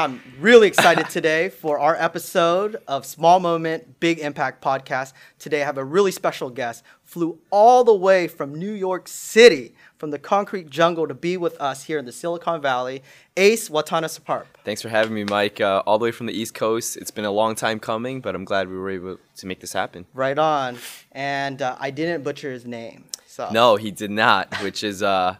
I'm 0.00 0.22
really 0.40 0.66
excited 0.66 1.10
today 1.10 1.50
for 1.50 1.78
our 1.78 1.94
episode 1.94 2.76
of 2.88 3.04
Small 3.04 3.38
Moment, 3.38 4.00
Big 4.00 4.18
Impact 4.18 4.64
podcast. 4.64 5.12
Today 5.38 5.60
I 5.60 5.66
have 5.66 5.76
a 5.76 5.84
really 5.84 6.10
special 6.10 6.48
guest, 6.48 6.82
flew 7.04 7.38
all 7.50 7.84
the 7.84 7.94
way 7.94 8.26
from 8.26 8.54
New 8.54 8.72
York 8.72 9.08
City, 9.08 9.74
from 9.98 10.10
the 10.10 10.18
concrete 10.18 10.70
jungle 10.70 11.06
to 11.06 11.12
be 11.12 11.36
with 11.36 11.60
us 11.60 11.84
here 11.84 11.98
in 11.98 12.06
the 12.06 12.12
Silicon 12.12 12.62
Valley, 12.62 13.02
Ace 13.36 13.68
Watanasuparp. 13.68 14.46
Thanks 14.64 14.80
for 14.80 14.88
having 14.88 15.12
me, 15.12 15.24
Mike. 15.24 15.60
Uh, 15.60 15.82
all 15.84 15.98
the 15.98 16.04
way 16.04 16.12
from 16.12 16.24
the 16.24 16.32
East 16.32 16.54
Coast. 16.54 16.96
It's 16.96 17.10
been 17.10 17.26
a 17.26 17.30
long 17.30 17.54
time 17.54 17.78
coming, 17.78 18.22
but 18.22 18.34
I'm 18.34 18.46
glad 18.46 18.70
we 18.70 18.78
were 18.78 18.88
able 18.88 19.18
to 19.36 19.46
make 19.46 19.60
this 19.60 19.74
happen. 19.74 20.06
Right 20.14 20.38
on. 20.38 20.78
And 21.12 21.60
uh, 21.60 21.76
I 21.78 21.90
didn't 21.90 22.24
butcher 22.24 22.50
his 22.50 22.64
name. 22.64 23.04
So 23.26 23.50
No, 23.52 23.76
he 23.76 23.90
did 23.90 24.10
not, 24.10 24.62
which 24.62 24.82
is, 24.82 25.02
uh, 25.02 25.36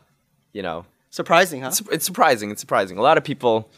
you 0.52 0.60
know, 0.60 0.84
surprising, 1.08 1.62
huh? 1.62 1.68
it's, 1.68 1.80
it's 1.90 2.04
surprising. 2.04 2.50
It's 2.50 2.60
surprising. 2.60 2.98
A 2.98 3.02
lot 3.02 3.16
of 3.16 3.24
people, 3.24 3.70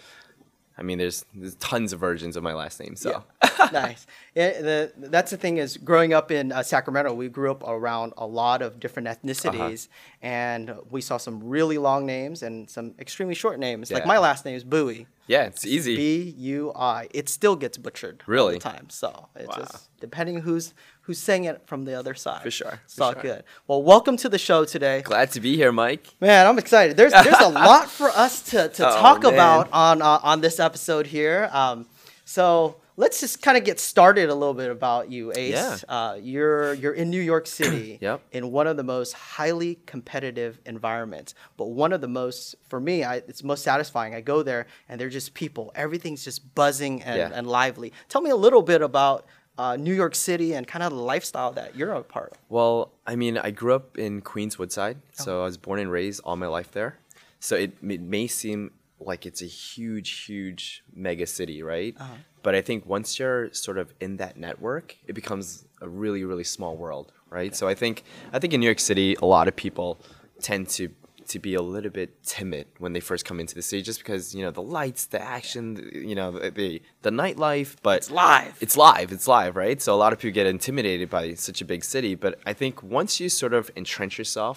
I 0.82 0.84
mean, 0.84 0.98
there's 0.98 1.24
there's 1.32 1.54
tons 1.56 1.92
of 1.92 2.00
versions 2.00 2.36
of 2.36 2.42
my 2.42 2.54
last 2.54 2.80
name, 2.80 2.96
so. 2.96 3.22
nice. 3.72 4.04
Yeah, 4.34 4.60
the, 4.60 4.92
that's 4.96 5.30
the 5.30 5.36
thing 5.36 5.58
is 5.58 5.76
growing 5.76 6.12
up 6.12 6.32
in 6.32 6.50
uh, 6.50 6.64
Sacramento, 6.64 7.14
we 7.14 7.28
grew 7.28 7.52
up 7.52 7.62
around 7.62 8.14
a 8.16 8.26
lot 8.26 8.62
of 8.62 8.80
different 8.80 9.06
ethnicities, 9.06 9.86
and 10.22 10.74
we 10.90 11.00
saw 11.00 11.18
some 11.18 11.40
really 11.44 11.78
long 11.78 12.04
names 12.04 12.42
and 12.42 12.68
some 12.68 12.94
extremely 12.98 13.36
short 13.36 13.60
names. 13.60 13.92
Like 13.92 14.06
my 14.06 14.18
last 14.18 14.44
name 14.44 14.56
is 14.56 14.64
Bui. 14.64 15.06
Yeah, 15.28 15.44
it's 15.44 15.64
easy. 15.64 15.94
B 15.94 16.34
U 16.36 16.72
I. 16.74 17.06
It 17.14 17.28
still 17.28 17.54
gets 17.54 17.78
butchered 17.78 18.24
Really? 18.26 18.54
all 18.54 18.58
the 18.58 18.58
time. 18.58 18.90
So 18.90 19.28
it's 19.36 19.46
Wow. 19.46 19.54
just 19.64 19.88
depending 20.00 20.40
who's 20.40 20.74
who's 21.02 21.18
sang 21.18 21.44
it 21.44 21.62
from 21.66 21.84
the 21.84 21.94
other 21.98 22.14
side. 22.14 22.42
For 22.42 22.50
sure, 22.50 22.80
It's 22.84 22.94
for 22.96 23.02
all 23.04 23.12
sure. 23.12 23.22
good. 23.22 23.44
Well, 23.66 23.82
welcome 23.82 24.16
to 24.18 24.28
the 24.28 24.38
show 24.38 24.64
today. 24.64 25.02
Glad 25.02 25.30
to 25.32 25.40
be 25.40 25.56
here, 25.56 25.72
Mike. 25.72 26.06
Man, 26.20 26.46
I'm 26.46 26.58
excited. 26.58 26.96
There's 26.96 27.12
there's 27.12 27.40
a 27.40 27.48
lot 27.70 27.90
for 27.90 28.08
us 28.10 28.42
to, 28.50 28.68
to 28.68 28.88
Oh, 28.88 29.00
talk 29.00 29.22
man. 29.24 29.34
about 29.34 29.68
on 29.72 30.02
uh, 30.02 30.20
on 30.22 30.40
this 30.40 30.58
episode 30.60 31.06
here. 31.06 31.48
Um, 31.52 31.86
so 32.24 32.76
let's 32.96 33.20
just 33.20 33.42
kind 33.42 33.56
of 33.58 33.64
get 33.64 33.80
started 33.80 34.28
a 34.30 34.34
little 34.34 34.54
bit 34.54 34.70
about 34.70 35.10
you, 35.10 35.32
Ace. 35.34 35.54
Yeah. 35.54 35.76
Uh, 35.88 36.18
you're 36.20 36.74
you're 36.74 36.92
in 36.92 37.10
New 37.10 37.20
York 37.20 37.46
City. 37.46 37.98
Yep. 38.00 38.20
In 38.32 38.50
one 38.52 38.66
of 38.66 38.76
the 38.76 38.82
most 38.84 39.12
highly 39.12 39.78
competitive 39.86 40.60
environments, 40.66 41.34
but 41.56 41.66
one 41.66 41.92
of 41.92 42.00
the 42.00 42.08
most 42.08 42.54
for 42.68 42.80
me, 42.80 43.04
I, 43.04 43.16
it's 43.16 43.42
most 43.44 43.62
satisfying. 43.64 44.14
I 44.14 44.20
go 44.20 44.42
there 44.42 44.66
and 44.88 45.00
they're 45.00 45.08
just 45.08 45.34
people. 45.34 45.72
Everything's 45.74 46.24
just 46.24 46.54
buzzing 46.54 47.02
and, 47.02 47.16
Yeah. 47.18 47.30
and 47.32 47.46
lively. 47.46 47.92
Tell 48.08 48.20
me 48.22 48.30
a 48.30 48.36
little 48.36 48.62
bit 48.62 48.82
about. 48.82 49.26
Uh, 49.58 49.76
New 49.76 49.92
York 49.94 50.14
City 50.14 50.54
and 50.54 50.66
kind 50.66 50.82
of 50.82 50.90
the 50.92 50.98
lifestyle 50.98 51.52
that 51.52 51.76
you're 51.76 51.92
a 51.92 52.02
part 52.02 52.32
of. 52.32 52.38
Well, 52.48 52.90
I 53.06 53.16
mean, 53.16 53.36
I 53.38 53.50
grew 53.50 53.74
up 53.74 53.98
in 53.98 54.20
Queens 54.22 54.58
Woodside, 54.58 54.96
Oh. 55.20 55.24
so 55.24 55.40
I 55.42 55.44
was 55.44 55.58
born 55.58 55.78
and 55.78 55.90
raised 55.90 56.20
all 56.24 56.36
my 56.36 56.46
life 56.46 56.72
there. 56.72 56.98
So 57.38 57.56
it, 57.56 57.72
it 57.82 58.00
may 58.00 58.26
seem 58.28 58.70
like 58.98 59.26
it's 59.26 59.42
a 59.42 59.46
huge, 59.46 60.10
huge 60.24 60.82
mega 60.94 61.26
city, 61.26 61.62
right? 61.62 61.94
Uh-huh. 61.98 62.14
But 62.42 62.54
I 62.54 62.62
think 62.62 62.86
once 62.86 63.18
you're 63.18 63.52
sort 63.52 63.76
of 63.78 63.92
in 64.00 64.16
that 64.16 64.36
network, 64.36 64.96
it 65.06 65.12
becomes 65.12 65.64
a 65.80 65.88
really, 65.88 66.24
really 66.24 66.44
small 66.44 66.76
world, 66.76 67.12
right? 67.28 67.54
So 67.54 67.68
I 67.68 67.74
think 67.74 68.04
I 68.32 68.38
think 68.38 68.52
in 68.54 68.60
New 68.60 68.66
York 68.66 68.80
City, 68.80 69.16
a 69.20 69.26
lot 69.26 69.48
of 69.48 69.54
people 69.56 70.00
tend 70.40 70.68
to 70.70 70.88
to 71.32 71.38
be 71.38 71.54
a 71.54 71.62
little 71.74 71.90
bit 72.00 72.10
timid 72.22 72.66
when 72.78 72.92
they 72.94 73.00
first 73.10 73.24
come 73.28 73.38
into 73.40 73.54
the 73.54 73.62
city, 73.70 73.82
just 73.82 74.00
because 74.00 74.34
you 74.36 74.42
know 74.44 74.50
the 74.60 74.62
lights, 74.78 75.02
the 75.06 75.20
action, 75.20 75.64
the- 75.74 76.06
you 76.10 76.14
know 76.14 76.28
the 76.32 76.50
the, 76.50 76.82
the 77.06 77.10
nightlife, 77.22 77.70
but 77.82 77.96
It's 77.98 78.10
live. 78.10 78.54
it's 78.64 78.76
live 78.76 79.08
it's 79.16 79.26
live 79.38 79.54
right 79.64 79.78
so 79.84 79.88
a 79.94 80.00
lot 80.04 80.12
of 80.12 80.18
people 80.20 80.34
get 80.34 80.46
intimidated 80.46 81.08
by 81.10 81.24
such 81.34 81.60
a 81.60 81.64
big 81.72 81.82
city 81.94 82.14
but 82.24 82.32
i 82.50 82.52
think 82.60 82.74
once 82.82 83.12
you 83.20 83.28
sort 83.42 83.54
of 83.58 83.70
entrench 83.76 84.14
yourself 84.18 84.56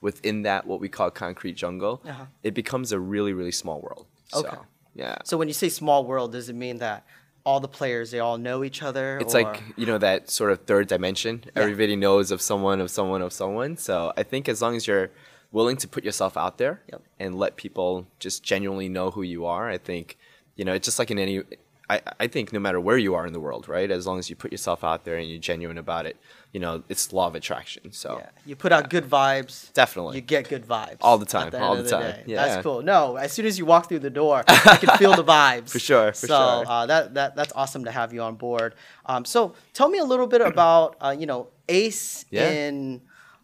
within 0.00 0.42
that 0.48 0.66
what 0.70 0.78
we 0.84 0.88
call 0.96 1.10
concrete 1.10 1.56
jungle 1.62 1.94
Uh-huh. 2.06 2.24
it 2.48 2.54
becomes 2.54 2.92
a 2.92 3.00
really 3.14 3.32
really 3.40 3.52
small 3.62 3.78
world 3.86 4.06
Okay. 4.34 4.48
so 4.56 4.66
yeah 4.94 5.16
So 5.24 5.36
when 5.40 5.48
you 5.48 5.54
say 5.62 5.68
small 5.68 6.00
world, 6.10 6.28
does 6.36 6.48
it 6.52 6.56
mean 6.66 6.78
that 6.86 7.00
all 7.46 7.60
the 7.66 7.72
players 7.78 8.06
they 8.12 8.20
all 8.26 8.38
know 8.38 8.58
each 8.68 8.80
other? 8.88 9.06
it's 9.22 9.34
or- 9.34 9.42
like 9.42 9.62
you 9.80 9.86
know 9.90 9.98
that 10.08 10.18
sort 10.38 10.50
of 10.52 10.58
third 10.70 10.86
dimension 10.94 11.34
everybody 11.56 11.96
knows 11.96 12.26
of 12.34 12.40
someone 12.50 12.78
of 12.84 12.90
someone 12.98 13.22
of 13.28 13.32
someone 13.32 13.76
so 13.88 13.94
i 14.20 14.22
think 14.30 14.42
as 14.54 14.58
long 14.64 14.74
as 14.76 14.86
you're 14.88 15.08
willing 15.52 15.76
to 15.76 15.88
put 15.88 16.04
yourself 16.04 16.36
out 16.36 16.58
there 16.58 16.80
Yep. 16.92 17.02
and 17.18 17.34
let 17.38 17.56
people 17.56 18.06
just 18.18 18.42
genuinely 18.42 18.88
know 18.88 19.10
who 19.10 19.22
you 19.22 19.46
are 19.46 19.68
i 19.68 19.78
think 19.78 20.16
you 20.56 20.64
know 20.64 20.72
it's 20.74 20.84
just 20.86 20.98
like 20.98 21.10
in 21.10 21.18
any 21.18 21.42
I, 21.88 22.00
I 22.20 22.26
think 22.28 22.52
no 22.52 22.60
matter 22.60 22.78
where 22.80 22.96
you 22.98 23.16
are 23.16 23.26
in 23.26 23.32
the 23.32 23.40
world 23.40 23.66
right 23.68 23.90
as 23.90 24.06
long 24.06 24.20
as 24.20 24.30
you 24.30 24.36
put 24.36 24.52
yourself 24.52 24.84
out 24.84 25.04
there 25.04 25.16
and 25.16 25.28
you're 25.28 25.40
genuine 25.40 25.76
about 25.76 26.06
it 26.06 26.16
you 26.52 26.60
know 26.60 26.84
it's 26.88 27.12
law 27.12 27.26
of 27.26 27.34
attraction 27.34 27.90
so 27.90 28.18
yeah, 28.20 28.28
you 28.46 28.54
put 28.54 28.70
out 28.70 28.90
good 28.90 29.10
vibes. 29.10 29.72
Definitely. 29.72 30.14
you 30.14 30.20
get 30.20 30.48
good 30.48 30.64
vibes 30.64 30.98
All 31.00 31.18
the 31.18 31.26
time, 31.26 31.46
end 31.52 31.56
all 31.64 31.76
of 31.76 31.82
the 31.84 31.90
time. 31.90 32.02
day. 32.02 32.22
Yeah. 32.26 32.46
that's 32.46 32.62
cool. 32.62 32.82
No, 32.82 33.16
as 33.16 33.32
soon 33.32 33.44
as 33.46 33.58
you 33.58 33.66
walk 33.66 33.88
through 33.88 34.00
the 34.00 34.10
door, 34.10 34.44
I 34.48 34.76
can 34.76 34.96
feel 34.98 35.14
the 35.16 35.24
vibes. 35.24 35.70
For 35.70 35.80
sure, 35.80 36.12
for 36.12 36.26
so 36.28 36.62
sure. 36.62 36.64
Uh, 36.68 36.86
that 36.86 37.14
that 37.14 37.34
that's 37.36 37.52
awesome 37.56 37.84
to 37.86 37.90
have 37.90 38.12
you 38.14 38.22
on 38.22 38.34
board. 38.36 38.74
Um, 39.06 39.24
so 39.24 39.54
tell 39.74 39.88
me 39.88 39.98
a 39.98 40.04
little 40.04 40.26
bit 40.28 40.40
about 40.42 40.96
uh, 41.00 41.14
you 41.18 41.26
know 41.26 41.48
Ace 41.68 42.24
Yeah. 42.30 42.50
in. 42.50 43.02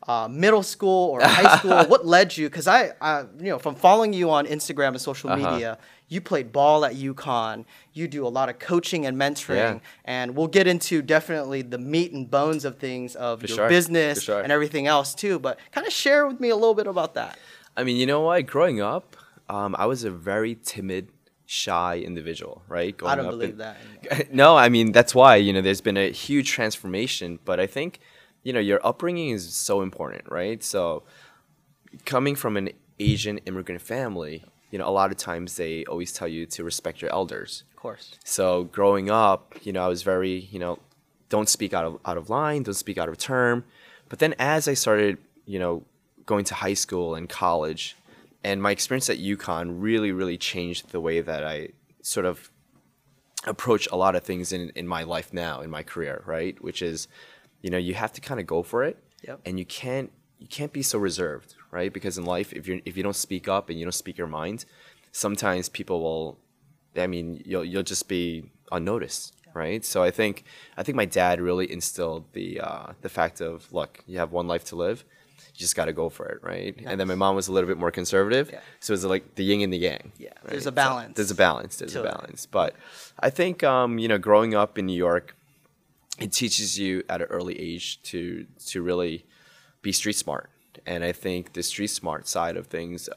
Uh, 0.08 0.28
middle 0.28 0.62
school 0.62 1.10
or 1.10 1.20
high 1.20 1.58
school? 1.58 1.84
what 1.88 2.06
led 2.06 2.36
you? 2.36 2.48
Because 2.48 2.68
I, 2.68 2.92
I, 3.00 3.22
you 3.38 3.50
know, 3.50 3.58
from 3.58 3.74
following 3.74 4.12
you 4.12 4.30
on 4.30 4.46
Instagram 4.46 4.88
and 4.88 5.00
social 5.00 5.30
Uh-huh. 5.30 5.50
media, 5.52 5.78
you 6.08 6.20
played 6.20 6.52
ball 6.52 6.84
at 6.84 6.94
UConn. 6.94 7.64
You 7.92 8.06
do 8.06 8.24
a 8.24 8.28
lot 8.38 8.48
of 8.48 8.60
coaching 8.60 9.04
and 9.06 9.16
mentoring, 9.16 9.56
Yeah. 9.56 9.78
and 10.04 10.36
we'll 10.36 10.46
get 10.46 10.68
into 10.68 11.02
definitely 11.02 11.62
the 11.62 11.78
meat 11.78 12.12
and 12.12 12.30
bones 12.30 12.64
of 12.64 12.78
things 12.78 13.16
of 13.16 13.40
For 13.40 13.46
your 13.48 13.56
sure, 13.56 13.68
business 13.68 14.22
sure. 14.22 14.40
and 14.40 14.52
everything 14.52 14.86
else 14.86 15.12
too. 15.14 15.40
But 15.40 15.58
kind 15.72 15.86
of 15.86 15.92
share 15.92 16.24
with 16.28 16.38
me 16.38 16.50
a 16.50 16.54
little 16.56 16.74
bit 16.74 16.86
about 16.86 17.14
that. 17.14 17.36
I 17.76 17.82
mean, 17.82 17.96
you 17.96 18.06
know 18.06 18.20
what? 18.20 18.46
Growing 18.46 18.80
up, 18.80 19.16
um, 19.48 19.74
I 19.76 19.86
was 19.86 20.04
a 20.04 20.10
very 20.12 20.54
timid, 20.62 21.08
shy 21.46 21.98
individual, 21.98 22.62
right? 22.68 22.96
Growing 22.96 23.12
I 23.12 23.16
don't 23.16 23.26
up 23.26 23.30
believe 23.32 23.50
in- 23.50 23.58
that. 23.58 24.32
no, 24.32 24.56
I 24.56 24.68
mean 24.68 24.92
that's 24.92 25.14
why 25.16 25.34
you 25.36 25.52
know 25.52 25.60
there's 25.62 25.80
been 25.80 25.96
a 25.96 26.10
huge 26.12 26.50
transformation, 26.52 27.38
but 27.44 27.58
I 27.58 27.66
think 27.66 27.98
you 28.46 28.52
know 28.52 28.60
your 28.60 28.80
upbringing 28.86 29.30
is 29.30 29.52
so 29.52 29.82
important, 29.82 30.22
right? 30.30 30.62
So 30.62 31.02
coming 32.04 32.36
from 32.36 32.56
an 32.56 32.70
Asian 33.00 33.38
immigrant 33.38 33.82
family, 33.82 34.44
you 34.70 34.78
know, 34.78 34.88
a 34.88 34.94
lot 35.00 35.10
of 35.10 35.16
times 35.16 35.56
they 35.56 35.84
always 35.86 36.12
tell 36.12 36.28
you 36.28 36.46
to 36.46 36.62
respect 36.62 37.02
your 37.02 37.10
elders. 37.10 37.64
Of 37.72 37.76
course. 37.76 38.14
So 38.24 38.64
growing 38.64 39.10
up, 39.10 39.56
you 39.62 39.72
know, 39.72 39.84
I 39.84 39.88
was 39.88 40.04
very, 40.04 40.48
you 40.52 40.60
know, 40.60 40.78
don't 41.28 41.48
speak 41.48 41.74
out 41.74 41.84
of 41.84 41.98
out 42.04 42.16
of 42.16 42.30
line, 42.30 42.62
don't 42.62 42.74
speak 42.74 42.98
out 42.98 43.08
of 43.08 43.18
term. 43.18 43.64
But 44.08 44.20
then 44.20 44.32
as 44.38 44.68
I 44.68 44.74
started, 44.74 45.18
you 45.44 45.58
know, 45.58 45.84
going 46.24 46.44
to 46.44 46.54
high 46.54 46.74
school 46.74 47.16
and 47.16 47.28
college, 47.28 47.96
and 48.44 48.62
my 48.62 48.70
experience 48.70 49.10
at 49.10 49.18
UConn 49.18 49.82
really, 49.82 50.12
really 50.12 50.38
changed 50.38 50.92
the 50.92 51.00
way 51.00 51.20
that 51.20 51.42
I 51.42 51.70
sort 52.00 52.26
of 52.26 52.48
approach 53.44 53.88
a 53.90 53.96
lot 53.96 54.14
of 54.14 54.22
things 54.22 54.52
in, 54.52 54.70
in 54.76 54.86
my 54.86 55.02
life 55.02 55.32
now, 55.32 55.62
in 55.62 55.70
my 55.70 55.82
career, 55.82 56.22
right? 56.26 56.60
Which 56.62 56.80
is, 56.80 57.08
you 57.66 57.70
know, 57.72 57.82
you 57.88 57.94
have 58.04 58.12
to 58.16 58.20
kind 58.28 58.38
of 58.42 58.46
go 58.54 58.62
for 58.70 58.80
it. 58.90 58.96
Yep. 59.28 59.40
And 59.46 59.54
you 59.60 59.66
can't 59.80 60.10
you 60.42 60.48
can't 60.58 60.72
be 60.80 60.82
so 60.92 60.96
reserved, 61.10 61.50
right? 61.78 61.90
Because 61.96 62.14
in 62.20 62.24
life, 62.36 62.48
if 62.58 62.64
you 62.68 62.74
if 62.88 62.96
you 62.96 63.02
don't 63.06 63.20
speak 63.28 63.44
up 63.56 63.64
and 63.70 63.74
you 63.78 63.84
don't 63.88 64.00
speak 64.04 64.16
your 64.22 64.32
mind, 64.40 64.58
sometimes 65.12 65.68
people 65.68 65.98
will 66.06 66.38
I 67.04 67.06
mean, 67.14 67.42
you'll 67.50 67.64
you'll 67.70 67.82
just 67.94 68.06
be 68.08 68.24
unnoticed, 68.72 69.34
right? 69.62 69.82
So 69.84 70.02
I 70.08 70.10
think 70.10 70.44
I 70.78 70.82
think 70.84 70.96
my 70.96 71.08
dad 71.20 71.40
really 71.48 71.66
instilled 71.78 72.24
the 72.38 72.48
uh, 72.60 72.86
the 73.02 73.08
fact 73.18 73.40
of 73.40 73.70
look, 73.72 73.92
you 74.06 74.18
have 74.18 74.30
one 74.32 74.46
life 74.46 74.64
to 74.70 74.76
live, 74.76 74.98
you 75.54 75.58
just 75.66 75.76
got 75.76 75.86
to 75.86 75.92
go 76.02 76.08
for 76.08 76.26
it, 76.26 76.38
right? 76.42 76.74
And 76.88 76.98
then 77.00 77.08
my 77.08 77.14
mom 77.24 77.34
was 77.36 77.48
a 77.48 77.52
little 77.52 77.68
bit 77.72 77.78
more 77.84 77.90
conservative, 78.00 78.46
Yeah. 78.52 78.60
so 78.80 78.94
it's 78.94 79.04
like 79.04 79.24
the 79.38 79.44
yin 79.44 79.60
and 79.66 79.72
the 79.72 79.78
yang. 79.88 80.12
Yeah, 80.18 80.28
right? 80.28 80.50
there's 80.52 80.66
a 80.66 80.74
So 80.74 80.82
balance 80.86 81.14
there's 81.16 81.30
a 81.30 81.34
balance. 81.48 81.72
There's 81.78 81.94
to 81.94 82.00
a 82.00 82.04
balance. 82.12 82.46
But 82.58 82.70
I 83.28 83.30
think 83.38 83.56
um, 83.74 83.98
you 84.02 84.08
know, 84.08 84.18
growing 84.28 84.52
up 84.62 84.78
in 84.78 84.84
New 84.86 85.00
York, 85.08 85.26
it 86.18 86.32
teaches 86.32 86.78
you 86.78 87.02
at 87.08 87.20
an 87.20 87.28
early 87.28 87.58
age 87.58 88.02
to 88.02 88.46
to 88.66 88.82
really 88.82 89.26
be 89.82 89.92
street 89.92 90.16
smart. 90.16 90.50
And 90.86 91.04
I 91.04 91.12
think 91.12 91.52
the 91.54 91.62
street 91.62 91.88
smart 91.88 92.26
side 92.28 92.56
of 92.56 92.66
things, 92.66 93.08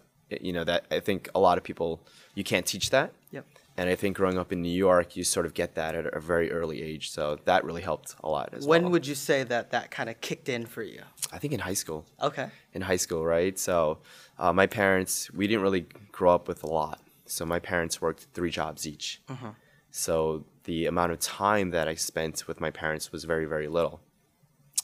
you 0.42 0.54
know, 0.54 0.64
that 0.64 0.86
I 0.92 1.00
think 1.00 1.30
a 1.36 1.40
lot 1.40 1.58
of 1.58 1.64
people 1.64 2.02
you 2.36 2.44
can't 2.44 2.66
teach 2.66 2.90
that. 2.92 3.14
Yep. 3.32 3.46
And 3.78 3.90
I 3.90 3.96
think 3.96 4.18
growing 4.18 4.38
up 4.38 4.52
in 4.52 4.62
New 4.62 4.78
York, 4.88 5.16
you 5.16 5.24
sort 5.24 5.46
of 5.46 5.54
get 5.54 5.76
that 5.76 5.96
at 5.96 6.06
a 6.14 6.20
very 6.20 6.52
early 6.52 6.82
age. 6.82 7.12
So 7.12 7.38
that 7.46 7.64
really 7.64 7.82
helped 7.82 8.16
a 8.22 8.30
lot 8.30 8.54
as 8.54 8.68
When 8.68 8.84
well. 8.84 8.92
would 8.92 9.08
you 9.08 9.16
say 9.16 9.44
that 9.44 9.72
that 9.72 9.90
kind 9.90 10.10
of 10.10 10.20
kicked 10.20 10.50
in 10.50 10.66
for 10.66 10.84
you? 10.84 11.02
I 11.32 11.38
think 11.38 11.54
in 11.54 11.62
high 11.62 11.76
school. 11.76 12.06
Okay. 12.22 12.50
In 12.74 12.82
high 12.82 12.98
school, 12.98 13.24
right? 13.26 13.58
So 13.58 14.00
uh, 14.38 14.52
my 14.52 14.68
parents, 14.68 15.32
we 15.32 15.48
didn't 15.48 15.62
really 15.64 15.86
grow 16.12 16.34
up 16.36 16.48
with 16.50 16.64
a 16.64 16.68
lot. 16.68 17.00
So 17.26 17.46
my 17.46 17.60
parents 17.60 18.02
worked 18.02 18.28
three 18.34 18.52
jobs 18.52 18.86
each. 18.86 19.22
Uh-huh. 19.30 19.52
So 19.92 20.44
the 20.70 20.86
amount 20.86 21.12
of 21.12 21.20
time 21.20 21.72
that 21.72 21.88
I 21.88 21.96
spent 21.96 22.48
with 22.48 22.62
my 22.66 22.70
parents 22.70 23.12
was 23.12 23.24
very, 23.24 23.46
very 23.54 23.68
little. 23.68 23.96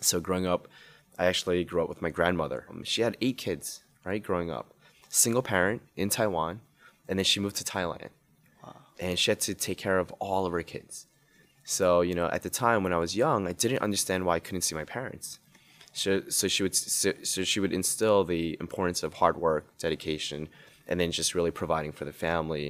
So 0.01 0.19
growing 0.19 0.47
up, 0.53 0.67
I 1.21 1.25
actually 1.31 1.63
grew 1.63 1.83
up 1.83 1.89
with 1.89 2.01
my 2.01 2.09
grandmother. 2.17 2.65
Um, 2.69 2.83
She 2.83 3.03
had 3.03 3.15
eight 3.21 3.37
kids, 3.37 3.83
right? 4.03 4.23
Growing 4.29 4.49
up, 4.57 4.67
single 5.09 5.43
parent 5.43 5.83
in 5.95 6.09
Taiwan, 6.09 6.53
and 7.07 7.19
then 7.19 7.27
she 7.31 7.39
moved 7.39 7.57
to 7.57 7.63
Thailand, 7.63 8.09
and 8.99 9.19
she 9.19 9.29
had 9.29 9.41
to 9.41 9.53
take 9.53 9.77
care 9.77 9.99
of 9.99 10.11
all 10.25 10.43
of 10.47 10.53
her 10.57 10.63
kids. 10.63 10.93
So 11.63 11.85
you 12.09 12.15
know, 12.19 12.29
at 12.37 12.41
the 12.41 12.49
time 12.65 12.79
when 12.83 12.93
I 12.97 12.97
was 13.05 13.21
young, 13.25 13.41
I 13.47 13.53
didn't 13.53 13.85
understand 13.87 14.25
why 14.25 14.35
I 14.37 14.43
couldn't 14.45 14.65
see 14.67 14.81
my 14.81 14.87
parents. 14.97 15.27
So, 15.93 16.09
so 16.29 16.47
she 16.53 16.63
would 16.63 16.75
so, 16.75 17.09
so 17.31 17.43
she 17.51 17.59
would 17.61 17.73
instill 17.79 18.19
the 18.23 18.57
importance 18.65 19.01
of 19.05 19.11
hard 19.13 19.37
work, 19.47 19.63
dedication, 19.85 20.49
and 20.87 20.99
then 20.99 21.11
just 21.11 21.35
really 21.35 21.51
providing 21.61 21.93
for 21.97 22.05
the 22.09 22.17
family. 22.27 22.67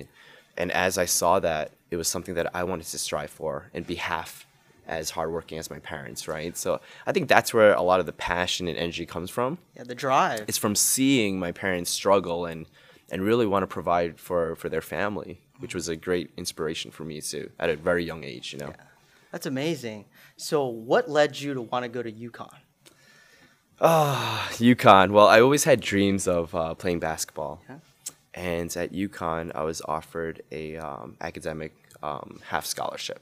and 0.61 0.69
as 0.71 0.97
I 0.97 1.07
saw 1.19 1.33
that, 1.49 1.65
it 1.95 1.97
was 1.97 2.07
something 2.07 2.35
that 2.35 2.47
I 2.55 2.63
wanted 2.63 2.87
to 2.87 2.99
strive 2.99 3.31
for 3.31 3.69
and 3.73 3.87
be 3.87 3.95
half 3.95 4.45
as 4.87 5.09
hardworking 5.09 5.57
as 5.57 5.69
my 5.69 5.79
parents, 5.79 6.27
right? 6.27 6.55
So 6.55 6.79
I 7.07 7.11
think 7.11 7.27
that's 7.27 7.53
where 7.53 7.73
a 7.73 7.81
lot 7.81 7.99
of 7.99 8.05
the 8.05 8.11
passion 8.13 8.67
and 8.67 8.77
energy 8.77 9.05
comes 9.05 9.29
from. 9.31 9.57
Yeah, 9.75 9.83
the 9.83 9.95
drive. 9.95 10.43
It's 10.47 10.57
from 10.59 10.75
seeing 10.75 11.39
my 11.39 11.51
parents 11.51 11.89
struggle 11.89 12.45
and 12.45 12.65
and 13.11 13.21
really 13.21 13.45
want 13.47 13.63
to 13.63 13.67
provide 13.67 14.19
for 14.19 14.55
for 14.55 14.67
their 14.69 14.81
family, 14.81 15.39
which 15.59 15.73
was 15.73 15.87
a 15.87 15.95
great 15.95 16.29
inspiration 16.37 16.91
for 16.91 17.03
me 17.03 17.21
too 17.21 17.49
at 17.59 17.69
a 17.69 17.75
very 17.75 18.03
young 18.05 18.23
age, 18.23 18.51
you 18.53 18.59
know. 18.59 18.73
That's 19.31 19.45
amazing. 19.47 20.05
So, 20.37 20.65
what 20.67 21.09
led 21.09 21.39
you 21.39 21.53
to 21.53 21.61
want 21.61 21.83
to 21.83 21.89
go 21.89 22.01
to 22.03 22.11
UConn? 22.11 22.57
UConn. 23.81 25.11
Well, 25.11 25.27
I 25.27 25.41
always 25.41 25.63
had 25.63 25.81
dreams 25.81 26.27
of 26.27 26.53
uh, 26.55 26.73
playing 26.75 26.99
basketball, 26.99 27.61
Yeah. 27.69 27.79
and 28.33 28.75
at 28.77 28.91
UConn, 28.93 29.51
I 29.55 29.63
was 29.63 29.81
offered 29.85 30.41
a 30.51 30.77
um, 30.77 31.17
academic 31.21 31.73
um, 32.05 32.29
half 32.51 32.65
scholarship, 32.73 33.21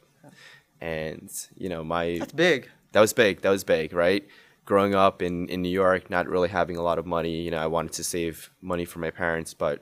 and 0.81 1.30
you 1.63 1.69
know 1.69 1.83
my 1.95 2.06
That's 2.19 2.33
big. 2.33 2.69
that 2.94 3.01
was 3.06 3.13
big. 3.13 3.41
That 3.44 3.50
was 3.57 3.63
big, 3.63 3.88
right? 4.06 4.24
Growing 4.65 4.94
up 5.06 5.21
in, 5.21 5.50
in 5.53 5.62
New 5.62 5.75
York, 5.83 6.09
not 6.09 6.25
really 6.33 6.47
having 6.59 6.77
a 6.77 6.81
lot 6.89 6.97
of 7.01 7.06
money, 7.06 7.35
you 7.45 7.51
know, 7.51 7.57
I 7.68 7.68
wanted 7.68 7.91
to 8.00 8.03
save 8.15 8.50
money 8.62 8.85
for 8.85 9.00
my 9.00 9.12
parents, 9.12 9.53
but 9.53 9.81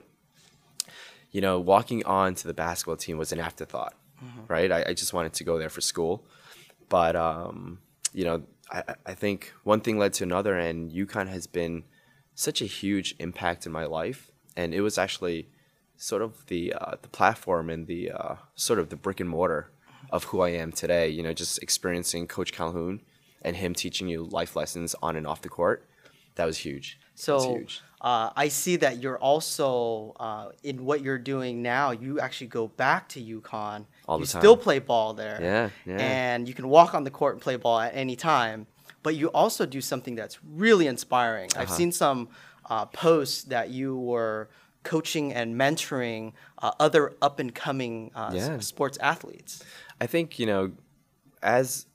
you 1.30 1.40
know, 1.40 1.60
walking 1.60 2.04
on 2.04 2.34
to 2.40 2.46
the 2.46 2.54
basketball 2.54 2.96
team 2.96 3.16
was 3.16 3.32
an 3.32 3.38
afterthought, 3.40 3.94
right? 4.48 4.70
I, 4.72 4.84
I 4.88 4.92
just 4.94 5.12
wanted 5.16 5.32
to 5.34 5.44
go 5.44 5.58
there 5.58 5.70
for 5.70 5.80
school, 5.80 6.14
but 6.88 7.14
um, 7.16 7.78
you 8.12 8.24
know, 8.24 8.42
I- 8.70 8.94
I 9.06 9.14
think 9.14 9.52
one 9.64 9.80
thing 9.80 9.98
led 9.98 10.12
to 10.14 10.24
another, 10.24 10.54
and 10.58 10.90
UConn 10.90 11.28
has 11.28 11.46
been 11.46 11.84
such 12.34 12.60
a 12.62 12.66
huge 12.66 13.14
impact 13.18 13.66
in 13.66 13.72
my 13.72 13.84
life, 14.00 14.30
and 14.56 14.74
it 14.74 14.80
was 14.82 14.98
actually 14.98 15.48
sort 16.10 16.22
of 16.26 16.32
the 16.46 16.62
uh, 16.80 16.94
the 17.04 17.08
platform 17.18 17.70
and 17.70 17.86
the 17.86 18.10
uh, 18.10 18.34
sort 18.54 18.78
of 18.80 18.86
the 18.88 18.96
brick 18.96 19.20
and 19.20 19.28
mortar 19.30 19.70
of 20.10 20.24
who 20.24 20.40
I 20.40 20.50
am 20.62 20.72
today. 20.72 21.06
You 21.16 21.22
know, 21.22 21.32
just 21.32 21.62
experiencing 21.62 22.26
Coach 22.26 22.50
Calhoun 22.52 23.00
and 23.42 23.54
him 23.56 23.72
teaching 23.74 24.08
you 24.08 24.24
life 24.24 24.52
lessons 24.56 24.94
on 25.02 25.16
and 25.16 25.26
off 25.26 25.40
the 25.42 25.48
court. 25.48 25.78
That 26.34 26.46
was 26.46 26.58
huge. 26.58 26.98
That 27.26 27.34
was 27.34 27.44
So, 27.44 27.54
huge. 27.58 27.80
uh, 28.00 28.30
I 28.44 28.48
see 28.48 28.76
that 28.84 28.94
you're 29.02 29.18
also 29.18 30.14
uh, 30.18 30.48
in 30.62 30.84
what 30.88 30.98
you're 31.02 31.18
doing 31.34 31.54
now. 31.62 31.86
You 31.92 32.18
actually 32.20 32.48
go 32.60 32.64
back 32.68 33.08
to 33.10 33.18
UConn. 33.20 33.84
All 34.08 34.18
you 34.18 34.24
the 34.24 34.38
still 34.40 34.56
play 34.56 34.78
ball 34.80 35.12
there. 35.14 35.38
Yeah, 35.40 35.70
yeah. 35.86 35.98
And 36.00 36.48
you 36.48 36.54
can 36.54 36.68
walk 36.68 36.94
on 36.94 37.04
the 37.04 37.10
court 37.10 37.34
and 37.34 37.42
play 37.42 37.56
ball 37.56 37.78
at 37.80 37.94
any 37.94 38.16
time. 38.16 38.66
But 39.04 39.14
you 39.20 39.28
also 39.42 39.66
do 39.66 39.80
something 39.80 40.14
that's 40.20 40.38
really 40.62 40.86
inspiring. 40.86 41.50
I've 41.56 41.68
Uh-huh. 41.68 41.76
seen 41.80 41.92
some 41.92 42.28
uh, 42.70 42.86
posts 42.86 43.44
that 43.44 43.66
you 43.70 43.96
were 43.98 44.48
coaching 44.82 45.32
and 45.32 45.54
mentoring 45.54 46.32
uh, 46.58 46.72
other 46.80 47.14
up 47.22 47.38
and 47.38 47.54
coming 47.54 48.10
uh, 48.14 48.30
Yeah. 48.34 48.58
sports 48.58 48.98
athletes. 48.98 49.62
I 50.00 50.06
think 50.06 50.38
you 50.38 50.46
know, 50.46 50.72
as 51.42 51.86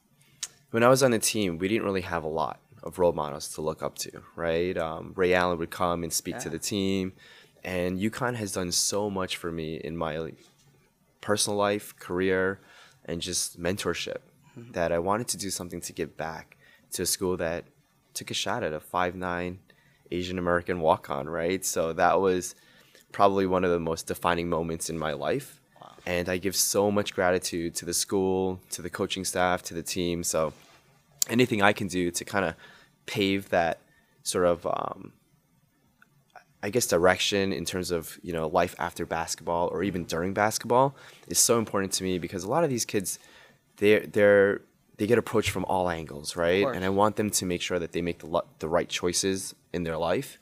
when 0.71 0.83
I 0.83 0.87
was 0.89 1.03
on 1.03 1.11
the 1.11 1.19
team, 1.19 1.57
we 1.57 1.67
didn't 1.67 1.83
really 1.83 2.01
have 2.01 2.23
a 2.23 2.29
lot 2.29 2.59
of 2.83 2.99
role 2.99 3.13
models 3.13 3.49
to 3.55 3.61
look 3.61 3.81
up 3.81 3.95
to, 3.99 4.11
right? 4.35 4.77
Um, 4.77 5.13
Ray 5.15 5.33
Allen 5.33 5.57
would 5.57 5.71
come 5.71 6.03
and 6.03 6.11
speak 6.13 6.39
to 6.39 6.49
the 6.49 6.59
team, 6.59 7.13
and 7.63 7.99
UConn 7.99 8.35
has 8.35 8.53
done 8.53 8.71
so 8.71 9.09
much 9.09 9.35
for 9.37 9.51
me 9.51 9.75
in 9.77 9.97
my 9.97 10.31
personal 11.21 11.57
life, 11.57 11.95
career, 11.97 12.59
and 13.05 13.21
just 13.21 13.59
mentorship 13.59 14.17
that 14.71 14.91
I 14.91 14.99
wanted 14.99 15.27
to 15.29 15.37
do 15.37 15.49
something 15.49 15.81
to 15.81 15.93
give 15.93 16.17
back 16.17 16.57
to 16.91 17.03
a 17.03 17.05
school 17.05 17.37
that 17.37 17.65
took 18.13 18.31
a 18.31 18.33
shot 18.33 18.63
at 18.63 18.73
a 18.73 18.79
five 18.79 19.15
nine 19.15 19.59
Asian 20.11 20.39
American 20.39 20.79
walk 20.79 21.09
on, 21.09 21.27
right? 21.29 21.63
So 21.63 21.93
that 21.93 22.19
was 22.19 22.55
probably 23.11 23.45
one 23.45 23.63
of 23.63 23.71
the 23.71 23.79
most 23.79 24.07
defining 24.07 24.49
moments 24.49 24.89
in 24.89 24.97
my 24.97 25.13
life. 25.13 25.61
And 26.05 26.29
I 26.29 26.37
give 26.37 26.55
so 26.55 26.89
much 26.89 27.13
gratitude 27.13 27.75
to 27.75 27.85
the 27.85 27.93
school, 27.93 28.61
to 28.71 28.81
the 28.81 28.89
coaching 28.89 29.25
staff, 29.25 29.61
to 29.63 29.73
the 29.73 29.83
team. 29.83 30.23
So 30.23 30.53
anything 31.29 31.61
I 31.61 31.73
can 31.73 31.87
do 31.87 32.11
to 32.11 32.25
kind 32.25 32.45
of 32.45 32.55
pave 33.05 33.49
that 33.49 33.79
sort 34.23 34.45
of 34.45 34.65
um, 34.65 35.13
I 36.63 36.69
guess 36.69 36.87
direction 36.87 37.53
in 37.53 37.65
terms 37.65 37.91
of 37.91 38.19
you 38.21 38.33
know 38.33 38.47
life 38.47 38.75
after 38.79 39.05
basketball 39.05 39.69
or 39.69 39.83
even 39.83 40.05
during 40.05 40.33
basketball 40.33 40.95
is 41.27 41.39
so 41.39 41.59
important 41.59 41.93
to 41.93 42.03
me 42.03 42.19
because 42.19 42.43
a 42.43 42.49
lot 42.49 42.63
of 42.63 42.69
these 42.69 42.85
kids 42.85 43.19
they're 43.77 44.01
they're 44.01 44.61
they 44.97 45.05
get 45.05 45.17
approached 45.17 45.51
from 45.51 45.65
all 45.65 45.89
angles 45.89 46.35
right 46.35 46.65
and 46.65 46.83
I 46.83 46.89
want 46.89 47.15
them 47.15 47.29
to 47.29 47.45
make 47.45 47.61
sure 47.61 47.79
that 47.79 47.91
they 47.91 48.01
make 48.01 48.19
the 48.19 48.43
the 48.59 48.67
right 48.67 48.89
choices 48.89 49.53
in 49.71 49.83
their 49.83 49.97
life 49.97 50.39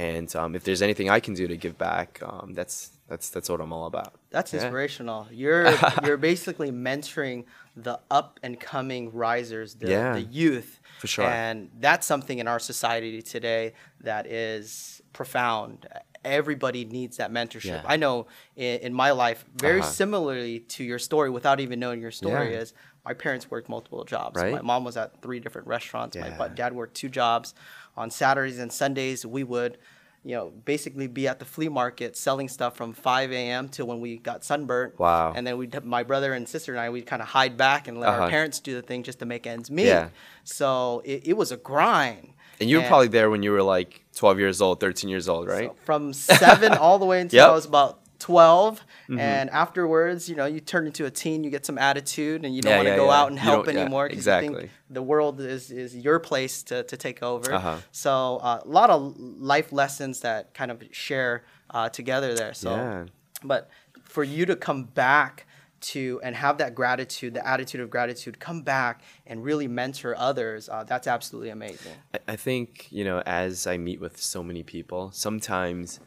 and 0.00 0.28
um, 0.40 0.54
if 0.56 0.62
there's 0.64 0.82
anything 0.82 1.08
I 1.10 1.20
can 1.20 1.34
do 1.34 1.46
to 1.52 1.56
give 1.64 1.76
back 1.76 2.08
um, 2.30 2.54
that's 2.58 2.76
that's 3.10 3.28
that's 3.34 3.48
what 3.50 3.60
I'm 3.60 3.72
all 3.76 3.86
about 3.86 4.12
That's 4.30 4.52
Yeah. 4.52 4.60
inspirational. 4.62 5.20
You're 5.42 5.66
you're 6.04 6.16
basically 6.32 6.70
mentoring 6.70 7.44
the 7.86 7.96
up 8.18 8.38
and 8.44 8.58
coming 8.72 9.02
risers, 9.24 9.74
the, 9.74 9.88
Yeah. 9.90 10.12
the 10.18 10.22
youth. 10.22 10.70
For 11.00 11.06
sure. 11.14 11.24
And 11.24 11.70
that's 11.86 12.06
something 12.06 12.38
in 12.42 12.46
our 12.52 12.58
society 12.72 13.20
today 13.22 13.72
that 14.08 14.26
is 14.26 15.02
profound. 15.12 15.86
Everybody 16.24 16.84
needs 16.84 17.16
that 17.16 17.30
mentorship. 17.32 17.64
Yeah. 17.82 17.82
I 17.94 17.96
know 17.96 18.26
in, 18.56 18.80
in 18.86 18.92
my 18.94 19.10
life, 19.24 19.44
very 19.56 19.80
Uh-huh. 19.80 19.90
similarly 20.02 20.60
to 20.76 20.84
your 20.84 20.98
story, 20.98 21.30
without 21.30 21.58
even 21.60 21.80
knowing 21.80 22.00
your 22.00 22.10
story, 22.22 22.52
Yeah. 22.52 22.60
is 22.62 22.74
my 23.04 23.14
parents 23.14 23.50
worked 23.50 23.68
multiple 23.68 24.04
jobs. 24.04 24.36
Right. 24.40 24.52
My 24.52 24.60
mom 24.72 24.84
was 24.84 24.96
at 24.96 25.22
three 25.22 25.40
different 25.40 25.66
restaurants. 25.66 26.16
My 26.38 26.48
dad 26.48 26.74
worked 26.74 26.94
two 26.94 27.08
jobs. 27.08 27.54
On 28.00 28.10
Saturdays 28.10 28.58
and 28.58 28.72
Sundays, 28.72 29.24
we 29.26 29.44
would, 29.44 29.76
you 30.24 30.34
know, 30.34 30.50
basically 30.64 31.06
be 31.06 31.28
at 31.28 31.38
the 31.38 31.44
flea 31.44 31.68
market 31.68 32.16
selling 32.16 32.48
stuff 32.48 32.76
from 32.76 32.92
5 32.92 33.30
a.m. 33.32 33.68
till 33.68 33.86
when 33.86 34.00
we 34.00 34.16
got 34.16 34.42
sunburnt. 34.44 34.98
Wow. 34.98 35.32
And 35.36 35.46
then 35.46 35.58
we, 35.58 35.68
my 35.84 36.02
brother 36.02 36.32
and 36.32 36.48
sister 36.48 36.72
and 36.72 36.80
I, 36.80 36.90
we'd 36.90 37.06
kind 37.06 37.22
of 37.22 37.28
hide 37.28 37.56
back 37.56 37.88
and 37.88 38.00
let 38.00 38.08
our 38.08 38.20
Uh-huh. 38.22 38.28
parents 38.30 38.58
do 38.60 38.74
the 38.74 38.82
thing 38.82 39.02
just 39.02 39.18
to 39.20 39.26
make 39.26 39.46
ends 39.46 39.70
meet. 39.70 39.86
Yeah. 39.86 40.08
So 40.44 41.02
it, 41.04 41.28
it 41.28 41.36
was 41.36 41.52
a 41.52 41.56
grind. 41.56 42.32
and 42.60 42.68
you 42.70 42.78
were 42.78 42.86
probably 42.86 43.08
there 43.08 43.30
when 43.30 43.42
you 43.42 43.52
were 43.52 43.62
like 43.62 44.04
12 44.16 44.38
years 44.38 44.60
old 44.60 44.80
13 44.80 45.08
years 45.08 45.28
old 45.28 45.46
right 45.48 45.70
So 45.70 45.76
from 45.84 46.12
seven 46.12 46.72
all 46.84 46.98
the 46.98 47.06
way 47.06 47.20
until 47.22 47.38
Yep. 47.38 47.48
I 47.48 47.52
was 47.52 47.64
about 47.64 47.99
12. 48.20 48.84
And 49.18 49.50
afterwards, 49.50 50.28
you 50.28 50.36
know, 50.36 50.46
you 50.46 50.60
turn 50.60 50.86
into 50.86 51.04
a 51.06 51.10
teen, 51.10 51.42
you 51.42 51.50
get 51.50 51.66
some 51.66 51.78
attitude, 51.78 52.44
and 52.44 52.54
you 52.54 52.62
don't 52.62 52.70
Yeah, 52.70 52.76
want 52.76 52.86
to 52.86 52.90
yeah, 52.92 52.96
go 52.96 53.06
yeah. 53.06 53.20
out 53.20 53.30
and 53.30 53.38
help 53.38 53.66
anymore 53.66 54.08
because 54.08 54.26
you 54.26 54.40
think 54.40 54.70
the 54.88 55.02
world 55.02 55.40
is, 55.40 55.70
is 55.72 55.96
your 55.96 56.18
place 56.20 56.62
to, 56.64 56.84
to 56.84 56.96
take 56.96 57.22
over. 57.22 57.52
Uh-huh. 57.54 57.78
So 57.90 58.36
uh, 58.38 58.60
a 58.64 58.68
lot 58.68 58.90
of 58.90 59.16
life 59.18 59.72
lessons 59.72 60.20
that 60.20 60.54
kind 60.54 60.70
of 60.70 60.82
share 60.92 61.44
uh, 61.70 61.88
together 61.88 62.34
there. 62.34 62.54
So, 62.54 63.06
but 63.42 63.68
for 64.04 64.22
you 64.22 64.46
to 64.46 64.56
come 64.56 64.84
back 64.84 65.46
to 65.80 66.20
and 66.22 66.36
have 66.36 66.58
that 66.58 66.74
gratitude, 66.74 67.32
the 67.32 67.46
attitude 67.46 67.80
of 67.80 67.88
gratitude, 67.88 68.38
come 68.38 68.60
back 68.62 69.02
and 69.26 69.42
really 69.42 69.66
mentor 69.66 70.14
others, 70.18 70.68
uh, 70.68 70.84
that's 70.84 71.06
absolutely 71.06 71.48
amazing. 71.50 71.92
I- 72.12 72.18
I 72.28 72.36
think, 72.36 72.86
you 72.90 73.02
know, 73.04 73.22
as 73.24 73.66
I 73.66 73.76
meet 73.78 73.98
with 73.98 74.20
so 74.20 74.42
many 74.42 74.62
people, 74.62 75.10
sometimes, 75.12 75.98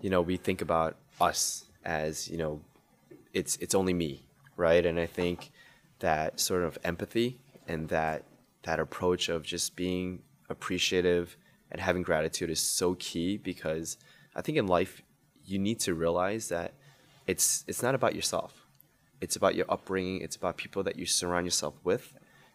you 0.00 0.08
know, 0.08 0.22
we 0.22 0.36
think 0.38 0.62
about 0.62 0.96
us 1.20 1.64
as, 1.84 2.28
you 2.28 2.38
know, 2.38 2.60
it's 3.32 3.56
it's 3.56 3.74
only 3.74 3.92
me, 3.92 4.22
right? 4.56 4.84
And 4.84 4.98
I 4.98 5.06
think 5.06 5.50
that 6.00 6.40
sort 6.40 6.62
of 6.62 6.78
empathy 6.84 7.38
and 7.66 7.88
that 7.88 8.24
that 8.62 8.80
approach 8.80 9.28
of 9.28 9.42
just 9.42 9.76
being 9.76 10.22
appreciative 10.48 11.36
and 11.70 11.80
having 11.80 12.02
gratitude 12.02 12.50
is 12.50 12.60
so 12.60 12.94
key 12.94 13.36
because 13.36 13.96
I 14.34 14.42
think 14.42 14.58
in 14.58 14.66
life 14.66 15.02
you 15.44 15.58
need 15.58 15.80
to 15.80 15.94
realize 15.94 16.48
that 16.48 16.72
it's 17.26 17.64
it's 17.66 17.82
not 17.82 17.94
about 17.94 18.14
yourself. 18.14 18.66
It's 19.20 19.36
about 19.36 19.54
your 19.54 19.66
upbringing, 19.68 20.20
it's 20.20 20.36
about 20.36 20.56
people 20.56 20.82
that 20.84 20.96
you 20.96 21.06
surround 21.06 21.44
yourself 21.46 21.74
with. 21.82 22.14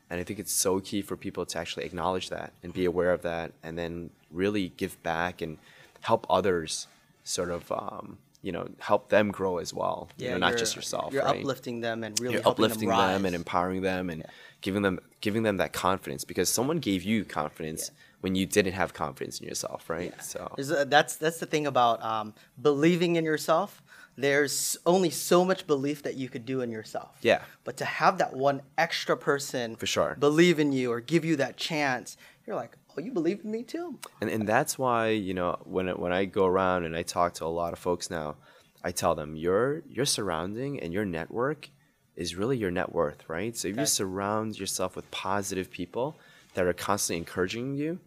And 0.10 0.20
I 0.20 0.24
think 0.24 0.40
it's 0.40 0.54
so 0.54 0.80
key 0.80 1.02
for 1.02 1.18
people 1.18 1.46
to 1.46 1.58
actually 1.58 1.86
acknowledge 1.86 2.30
that 2.30 2.54
and 2.62 2.74
be 2.74 2.86
aware 2.86 3.12
of 3.12 3.22
that 3.24 3.52
and 3.64 3.78
then 3.78 4.12
really 4.32 4.70
give 4.78 5.02
back 5.02 5.42
and 5.42 5.58
help 6.02 6.26
others 6.30 6.88
sort 7.24 7.50
of 7.50 7.72
um, 7.72 8.18
you 8.44 8.52
know, 8.52 8.68
help 8.80 9.10
them 9.10 9.32
grow 9.32 9.58
as 9.58 9.74
well. 9.74 10.10
you 10.18 10.30
know, 10.30 10.38
not 10.38 10.58
just 10.58 10.76
yourself. 10.76 11.14
You're 11.14 11.24
right? 11.24 11.40
uplifting 11.40 11.80
them 11.80 12.04
and 12.04 12.20
really 12.20 12.36
you're 12.36 12.48
uplifting 12.48 12.90
them, 12.90 12.98
them, 12.98 13.26
and 13.26 13.34
empowering 13.34 13.82
them 13.82 14.10
and 14.10 14.26
giving 14.62 14.84
them 14.84 15.00
giving 15.22 15.44
them 15.44 15.58
that 15.58 15.72
confidence 15.74 16.26
because 16.26 16.50
someone 16.50 16.80
gave 16.80 17.04
you 17.04 17.24
confidence 17.24 17.90
when 18.20 18.36
you 18.36 18.46
didn't 18.46 18.74
have 18.74 18.94
confidence 18.94 19.40
in 19.40 19.48
yourself, 19.48 19.90
right? 19.90 20.14
So 20.22 20.54
a, 20.58 20.86
that's 20.86 21.16
that's 21.16 21.40
the 21.40 21.46
thing 21.46 21.66
about 21.66 22.04
um, 22.04 22.34
believing 22.62 23.16
in 23.16 23.24
yourself. 23.24 23.82
There's 24.16 24.78
only 24.86 25.10
so 25.10 25.44
much 25.44 25.66
belief 25.66 26.04
that 26.04 26.16
you 26.16 26.30
could 26.30 26.46
do 26.46 26.62
in 26.62 26.70
yourself. 26.70 27.18
Yeah. 27.22 27.42
But 27.64 27.78
to 27.78 27.86
have 27.86 28.20
that 28.20 28.34
one 28.34 28.62
extra 28.78 29.18
person 29.18 29.76
For 29.76 29.88
sure. 29.88 30.16
believe 30.20 30.60
in 30.60 30.72
you 30.72 30.92
or 30.92 31.02
give 31.02 31.26
you 31.26 31.36
that 31.38 31.58
chance, 31.58 32.16
you're 32.46 32.56
like, 32.56 32.78
oh, 32.98 33.02
you 33.02 33.12
believe 33.12 33.42
in 33.44 33.52
me 33.52 33.64
too. 33.64 34.00
and 34.22 34.30
and 34.30 34.48
that's 34.48 34.78
why 34.78 35.10
you 35.10 35.34
know 35.34 35.60
when 35.66 35.88
when 35.90 36.12
I 36.12 36.26
go 36.26 36.46
around 36.46 36.86
and 36.86 36.96
I 36.96 37.04
talk 37.04 37.34
to 37.36 37.46
a 37.46 37.48
lot 37.48 37.74
of 37.74 37.80
folks 37.80 38.10
now, 38.10 38.36
I 38.84 38.92
tell 38.92 39.16
them 39.16 39.36
your 39.36 39.84
your 39.90 40.06
surrounding 40.06 40.80
and 40.80 40.94
your 40.94 41.06
network 41.06 41.70
is 42.16 42.36
really 42.36 42.58
your 42.58 42.72
net 42.72 42.94
worth, 42.94 43.28
right? 43.28 43.58
So 43.58 43.68
if 43.68 43.78
you 43.78 43.86
surround 43.86 44.60
yourself 44.60 44.96
with 44.96 45.10
positive 45.12 45.72
people 45.72 46.16
that 46.54 46.66
are 46.66 46.74
constantly 46.74 47.18
encouraging 47.18 47.76
you, 47.76 48.00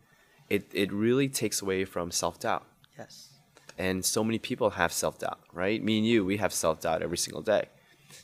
it 0.49 0.67
it 0.73 0.93
really 0.93 1.29
takes 1.29 1.63
away 1.63 1.85
from 1.85 2.11
self 2.11 2.39
doubt. 2.39 2.67
Yes. 2.99 3.31
And 3.79 4.05
so 4.05 4.25
many 4.25 4.39
people 4.39 4.71
have 4.71 4.93
self 4.93 5.19
doubt, 5.19 5.41
right? 5.53 5.83
Me 5.83 5.99
and 5.99 6.07
you, 6.07 6.25
we 6.25 6.37
have 6.39 6.53
self 6.53 6.81
doubt 6.81 7.03
every 7.03 7.19
single 7.19 7.43
day. 7.43 7.67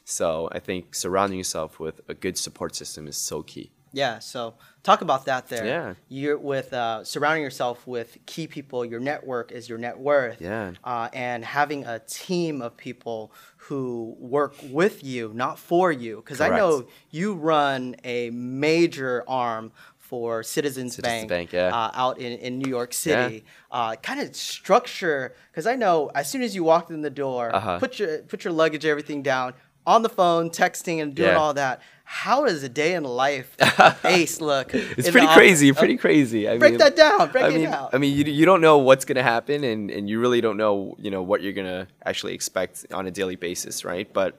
So 0.04 0.48
I 0.52 0.58
think 0.58 0.94
surrounding 0.94 1.38
yourself 1.38 1.78
with 1.78 2.00
a 2.08 2.14
good 2.14 2.38
support 2.38 2.74
system 2.74 3.06
is 3.06 3.16
so 3.16 3.42
key. 3.42 3.70
Yeah, 3.92 4.20
so 4.20 4.54
talk 4.82 5.02
about 5.02 5.26
that 5.26 5.48
there. 5.48 5.66
Yeah. 5.66 5.94
You're 6.08 6.38
with 6.38 6.72
uh, 6.72 7.04
surrounding 7.04 7.42
yourself 7.42 7.86
with 7.86 8.16
key 8.26 8.46
people. 8.46 8.84
Your 8.84 9.00
network 9.00 9.52
is 9.52 9.68
your 9.68 9.78
net 9.78 9.98
worth. 9.98 10.40
Yeah. 10.40 10.72
Uh, 10.82 11.08
and 11.12 11.44
having 11.44 11.84
a 11.84 11.98
team 11.98 12.62
of 12.62 12.76
people 12.76 13.32
who 13.68 14.16
work 14.18 14.54
with 14.70 15.04
you, 15.04 15.32
not 15.34 15.58
for 15.58 15.92
you. 15.92 16.16
Because 16.16 16.40
I 16.40 16.48
know 16.56 16.86
you 17.10 17.34
run 17.34 17.96
a 18.02 18.30
major 18.30 19.24
arm 19.28 19.72
for 19.98 20.42
Citizens, 20.42 20.96
Citizens 20.96 21.20
Bank, 21.22 21.28
Bank, 21.28 21.52
yeah. 21.52 21.68
uh, 21.74 21.90
out 21.94 22.18
in, 22.18 22.38
in 22.38 22.58
New 22.58 22.68
York 22.68 22.92
City. 22.92 23.44
Uh, 23.70 23.94
kind 23.96 24.20
of 24.20 24.34
structure, 24.36 25.34
because 25.50 25.66
I 25.66 25.74
know 25.76 26.10
as 26.14 26.30
soon 26.30 26.42
as 26.42 26.54
you 26.54 26.64
walked 26.64 26.90
in 26.90 27.00
the 27.02 27.10
door, 27.10 27.54
Uh-huh. 27.54 27.78
put 27.78 27.98
your 27.98 28.18
put 28.18 28.44
your 28.44 28.52
luggage, 28.52 28.84
everything 28.84 29.22
down 29.22 29.54
on 29.86 30.02
the 30.02 30.08
phone, 30.08 30.50
texting 30.50 31.02
and 31.02 31.14
doing 31.14 31.30
Yeah. 31.30 31.36
all 31.38 31.54
that. 31.54 31.82
How 32.04 32.44
does 32.44 32.62
a 32.62 32.68
day 32.68 32.94
in 32.94 33.04
life 33.04 33.56
Ace 34.04 34.40
look? 34.40 34.74
It's 34.74 35.10
pretty 35.10 35.26
crazy, 35.28 35.70
office? 35.70 35.78
pretty 35.78 35.96
crazy. 35.96 36.46
I 36.48 36.58
break 36.58 36.72
mean, 36.72 36.78
that 36.78 36.94
down. 36.94 37.30
Break 37.30 37.44
I 37.44 37.48
it 37.48 37.54
mean, 37.54 37.70
down. 37.70 37.88
I 37.92 37.98
mean, 37.98 38.14
you, 38.14 38.24
you 38.30 38.44
don't 38.44 38.60
know 38.60 38.78
what's 38.78 39.04
gonna 39.06 39.22
happen, 39.22 39.64
and, 39.64 39.90
and 39.90 40.10
you 40.10 40.20
really 40.20 40.40
don't 40.42 40.58
know, 40.58 40.94
you 40.98 41.10
know, 41.10 41.22
what 41.22 41.42
you're 41.42 41.54
gonna 41.54 41.88
actually 42.04 42.34
expect 42.34 42.84
on 42.92 43.06
a 43.06 43.10
daily 43.10 43.36
basis, 43.36 43.82
right? 43.84 44.12
But 44.12 44.38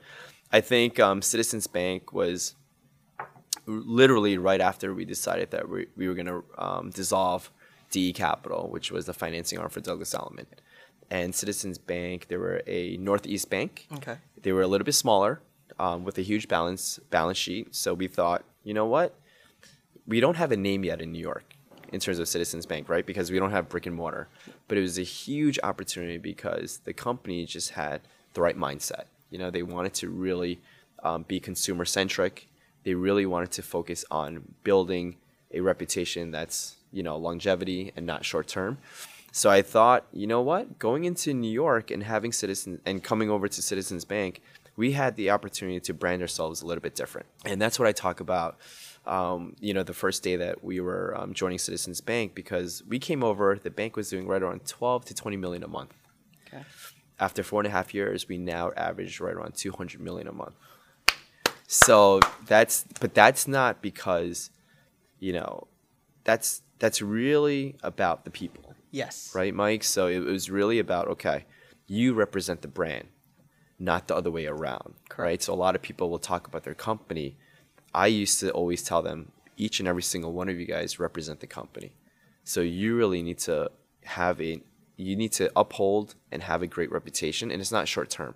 I 0.51 0.61
think 0.61 0.99
um, 0.99 1.21
Citizens 1.23 1.65
Bank 1.65 2.13
was 2.13 2.53
literally 3.65 4.37
right 4.37 4.61
after 4.61 4.93
we 4.93 5.05
decided 5.05 5.51
that 5.51 5.67
we, 5.69 5.87
we 5.95 6.07
were 6.07 6.13
gonna 6.13 6.41
um, 6.57 6.89
dissolve 6.91 7.49
DE 7.91 8.13
Capital, 8.13 8.69
which 8.69 8.91
was 8.91 9.05
the 9.05 9.13
financing 9.13 9.57
arm 9.57 9.69
for 9.69 9.79
Douglas 9.79 10.13
Elliman, 10.13 10.45
and 11.13 11.33
Citizens 11.33 11.77
Bank. 11.77 12.27
They 12.27 12.37
were 12.37 12.61
a 12.67 12.97
Northeast 12.97 13.49
bank. 13.49 13.87
Okay. 13.93 14.17
They 14.41 14.51
were 14.51 14.63
a 14.63 14.67
little 14.67 14.85
bit 14.85 14.95
smaller, 14.95 15.41
um, 15.79 16.03
with 16.03 16.17
a 16.17 16.21
huge 16.21 16.47
balance 16.47 16.99
balance 17.09 17.37
sheet. 17.37 17.73
So 17.73 17.93
we 17.93 18.07
thought, 18.07 18.43
you 18.63 18.73
know 18.73 18.85
what? 18.85 19.15
we 20.05 20.19
don't 20.19 20.37
have 20.37 20.51
a 20.51 20.57
name 20.57 20.83
yet 20.83 21.01
in 21.01 21.11
New 21.11 21.19
York 21.19 21.55
in 21.91 21.99
terms 21.99 22.19
of 22.19 22.27
Citizens 22.27 22.65
Bank, 22.65 22.89
right? 22.89 23.05
Because 23.05 23.31
we 23.31 23.39
don't 23.39 23.51
have 23.51 23.69
brick 23.69 23.85
and 23.85 23.95
mortar. 23.95 24.27
But 24.67 24.77
it 24.77 24.81
was 24.81 24.97
a 24.97 25.03
huge 25.03 25.59
opportunity 25.63 26.17
because 26.17 26.79
the 26.79 26.93
company 26.93 27.45
just 27.45 27.71
had 27.71 28.01
the 28.33 28.41
right 28.41 28.57
mindset. 28.57 29.05
You 29.29 29.37
know, 29.37 29.49
they 29.49 29.63
wanted 29.63 29.93
to 29.95 30.09
really 30.09 30.59
um, 31.03 31.23
be 31.23 31.39
consumer 31.39 31.85
centric. 31.85 32.47
They 32.83 32.95
really 32.95 33.25
wanted 33.25 33.51
to 33.51 33.61
focus 33.61 34.03
on 34.11 34.43
building 34.63 35.17
a 35.51 35.61
reputation 35.61 36.31
that's 36.31 36.77
you 36.91 37.03
know 37.03 37.15
longevity 37.15 37.91
and 37.95 38.05
not 38.05 38.25
short 38.25 38.47
term. 38.47 38.79
So 39.33 39.49
I 39.49 39.61
thought, 39.61 40.05
you 40.13 40.27
know 40.27 40.41
what, 40.41 40.79
going 40.79 41.03
into 41.03 41.33
New 41.33 41.51
York 41.51 41.91
and 41.91 42.03
having 42.03 42.31
Citizens 42.31 42.79
and 42.85 43.03
coming 43.03 43.29
over 43.29 43.49
to 43.49 43.61
Citizens 43.61 44.05
Bank, 44.05 44.41
we 44.77 44.93
had 44.93 45.17
the 45.17 45.31
opportunity 45.31 45.81
to 45.81 45.93
brand 45.93 46.21
ourselves 46.21 46.61
a 46.61 46.65
little 46.65 46.81
bit 46.81 46.95
different, 46.95 47.27
and 47.43 47.61
that's 47.61 47.77
what 47.77 47.87
I 47.87 47.91
talk 47.91 48.21
about 48.21 48.57
um, 49.05 49.55
you 49.59 49.73
know, 49.73 49.83
the 49.83 49.93
first 49.93 50.23
day 50.23 50.35
that 50.37 50.63
we 50.63 50.79
were 50.79 51.15
um, 51.17 51.33
joining 51.33 51.57
Citizens 51.57 51.99
Bank 52.01 52.33
because 52.33 52.83
we 52.87 52.99
came 52.99 53.23
over, 53.23 53.59
the 53.61 53.69
bank 53.69 53.95
was 53.95 54.09
doing 54.09 54.27
right 54.27 54.41
around 54.41 54.65
12 54.65 55.05
to 55.05 55.13
20 55.13 55.37
million 55.37 55.63
a 55.63 55.67
month. 55.67 55.93
Okay. 56.47 56.63
After 57.19 57.43
four 57.43 57.59
and 57.59 57.67
a 57.67 57.69
half 57.69 57.93
years, 57.93 58.27
we 58.27 58.37
now 58.37 58.71
average 58.77 59.19
right 59.19 59.33
around 59.33 59.55
200 59.55 59.99
million 59.99 60.27
a 60.27 60.31
month. 60.31 60.55
So 61.67 62.19
that's, 62.45 62.85
but 62.99 63.13
that's 63.13 63.47
not 63.47 63.81
because, 63.81 64.49
you 65.19 65.33
know, 65.33 65.67
that's 66.23 66.61
that's 66.79 67.01
really 67.01 67.75
about 67.83 68.25
the 68.25 68.31
people, 68.31 68.72
Yes. 68.93 69.31
right, 69.33 69.53
Mike? 69.53 69.83
So 69.83 70.05
it 70.07 70.19
was 70.19 70.51
really 70.51 70.77
about 70.77 71.07
okay, 71.07 71.45
you 71.87 72.13
represent 72.13 72.61
the 72.61 72.67
brand, 72.67 73.07
not 73.79 74.07
the 74.07 74.15
other 74.15 74.29
way 74.29 74.45
around, 74.45 74.93
right? 74.93 75.09
Correct. 75.09 75.43
So 75.43 75.53
a 75.53 75.55
lot 75.55 75.75
of 75.75 75.81
people 75.81 76.11
will 76.11 76.19
talk 76.19 76.47
about 76.47 76.63
their 76.63 76.75
company. 76.75 77.35
I 77.93 78.07
used 78.07 78.39
to 78.41 78.51
always 78.51 78.83
tell 78.83 79.01
them, 79.01 79.31
each 79.57 79.79
and 79.79 79.87
every 79.87 80.03
single 80.03 80.31
one 80.31 80.47
of 80.47 80.59
you 80.59 80.65
guys 80.65 80.99
represent 80.99 81.39
the 81.39 81.47
company. 81.47 81.93
So 82.43 82.61
you 82.61 82.95
really 82.95 83.21
need 83.23 83.39
to 83.39 83.71
have 84.03 84.39
a, 84.39 84.61
you 84.95 85.15
need 85.15 85.31
to 85.33 85.51
uphold 85.55 86.15
and 86.31 86.43
have 86.43 86.61
a 86.61 86.67
great 86.67 86.91
reputation, 86.91 87.51
and 87.51 87.61
it's 87.61 87.71
not 87.71 87.87
short 87.87 88.09
term. 88.09 88.35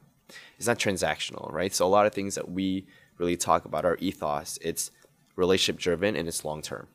It's 0.58 0.68
not 0.68 0.80
transactional, 0.80 1.52
right? 1.54 1.74
So 1.74 1.86
a 1.86 1.88
lot 1.88 2.06
of 2.06 2.14
things 2.14 2.36
that 2.36 2.50
we 2.50 2.88
really 3.18 3.38
talk 3.38 3.66
about 3.66 3.86
our 3.86 3.98
ethos, 4.00 4.58
it's 4.62 4.92
relationship 5.36 5.80
driven 5.80 6.16
and 6.16 6.28
it's 6.28 6.44
long 6.44 6.62
term. 6.62 6.88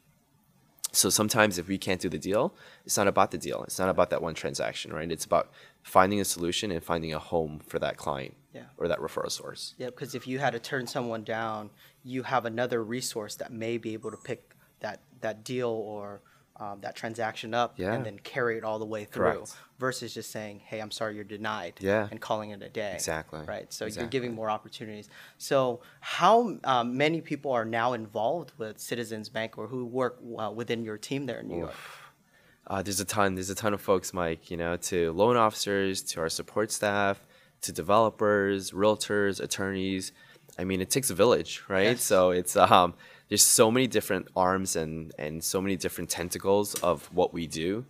So 0.95 1.09
sometimes 1.09 1.59
if 1.59 1.69
we 1.69 1.79
can't 1.79 2.01
do 2.01 2.09
the 2.11 2.19
deal, 2.19 2.55
it's 2.85 2.97
not 2.99 3.09
about 3.09 3.31
the 3.31 3.39
deal. 3.39 3.63
It's 3.65 3.79
not 3.79 3.89
about 3.89 4.11
that 4.11 4.21
one 4.21 4.35
transaction, 4.35 4.93
right? 4.93 5.11
It's 5.11 5.25
about 5.25 5.51
finding 5.83 6.21
a 6.21 6.25
solution 6.25 6.71
and 6.71 6.85
finding 6.85 7.15
a 7.15 7.19
home 7.19 7.61
for 7.67 7.79
that 7.79 7.97
client 7.97 8.35
Yeah. 8.53 8.65
or 8.77 8.89
that 8.89 8.99
referral 8.99 9.31
source. 9.31 9.75
Yeah, 9.79 9.87
because 9.87 10.15
if 10.15 10.27
you 10.27 10.39
had 10.39 10.53
to 10.53 10.59
turn 10.59 10.87
someone 10.87 11.25
down, 11.25 11.71
you 12.05 12.25
have 12.25 12.45
another 12.45 12.85
resource 12.85 13.37
that 13.37 13.51
may 13.53 13.79
be 13.79 13.95
able 13.95 14.11
to 14.11 14.17
pick 14.19 14.55
that 14.81 15.01
that 15.23 15.45
deal 15.45 15.69
or 15.71 16.21
um, 16.63 16.81
that 16.81 16.95
transaction 16.95 17.55
up 17.55 17.71
Yeah. 17.77 17.93
and 17.95 18.05
then 18.07 18.19
carry 18.19 18.57
it 18.59 18.65
all 18.65 18.79
the 18.79 18.85
way 18.95 19.05
through. 19.05 19.33
Correct. 19.33 19.57
Versus 19.79 20.15
just 20.15 20.31
saying, 20.31 20.61
"Hey, 20.61 20.79
I'm 20.81 20.93
sorry, 20.93 21.17
you're 21.17 21.25
denied," 21.25 21.75
Yeah. 21.81 22.07
and 22.11 22.21
calling 22.21 22.51
it 22.51 22.63
a 22.63 22.69
day. 22.69 22.93
Exactly. 22.95 23.41
Right. 23.47 23.73
So 23.73 23.87
you're 23.87 24.07
giving 24.07 24.33
more 24.33 24.49
opportunities. 24.49 25.09
So 25.39 25.81
how 26.01 26.59
um, 26.63 26.97
many 26.97 27.21
people 27.21 27.51
are 27.53 27.65
now 27.65 27.93
involved 27.95 28.53
with 28.59 28.79
Citizens 28.79 29.29
Bank 29.29 29.59
or 29.59 29.67
who 29.67 29.85
work 29.85 30.19
uh, 30.39 30.51
within 30.55 30.85
your 30.85 30.99
team 30.99 31.27
there 31.27 31.41
in 31.41 31.49
New 31.49 31.59
York? 31.59 31.75
Uh, 32.69 32.81
there's 32.81 33.01
a 33.01 33.05
ton. 33.05 33.35
There's 33.35 33.51
a 33.51 33.57
ton 33.57 33.75
of 33.75 33.81
folks, 33.81 34.15
Mike. 34.15 34.51
You 34.51 34.57
know, 34.57 34.77
to 34.77 35.11
loan 35.13 35.37
officers, 35.37 36.01
to 36.13 36.21
our 36.21 36.29
support 36.29 36.71
staff, 36.71 37.27
to 37.63 37.73
developers, 37.73 38.71
realtors, 38.71 39.41
attorneys. 39.41 40.13
I 40.59 40.65
mean, 40.65 40.81
it 40.81 40.91
takes 40.91 41.11
a 41.11 41.15
village, 41.15 41.63
right? 41.69 41.85
Yes. 41.97 42.03
So 42.03 42.31
it's 42.31 42.55
um, 42.57 42.95
there's 43.33 43.41
so 43.41 43.71
many 43.71 43.87
different 43.87 44.29
arms 44.37 44.77
and 44.77 45.11
and 45.19 45.43
so 45.43 45.59
many 45.59 45.75
different 45.75 46.11
tentacles 46.11 46.75
of 46.83 47.07
what 47.15 47.33
we 47.33 47.47
do 47.47 47.83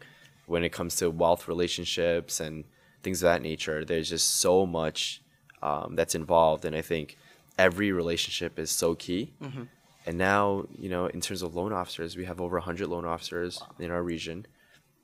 when 0.47 0.63
it 0.63 0.71
comes 0.71 0.95
to 0.95 1.11
wealth 1.11 1.49
relationships 1.49 2.39
and 2.39 2.63
things 3.03 3.25
of 3.25 3.27
that 3.27 3.43
nature. 3.43 3.85
There's 3.85 4.09
just 4.09 4.37
so 4.37 4.65
much 4.65 5.21
um, 5.61 5.97
that's 5.97 6.15
involved, 6.15 6.65
and 6.65 6.77
I 6.77 6.81
think 6.81 7.19
every 7.59 7.91
relationship 7.91 8.57
is 8.57 8.71
so 8.71 8.95
key. 8.95 9.33
And 10.07 10.17
now, 10.17 10.67
you 10.79 10.89
know, 10.89 11.07
in 11.07 11.21
terms 11.21 11.43
of 11.43 11.57
loan 11.57 11.73
officers, 11.73 12.17
we 12.17 12.25
have 12.25 12.41
over 12.41 12.59
100 12.59 12.87
loan 12.87 13.05
officers 13.05 13.61
in 13.81 13.91
our 13.91 14.03
region. 14.05 14.47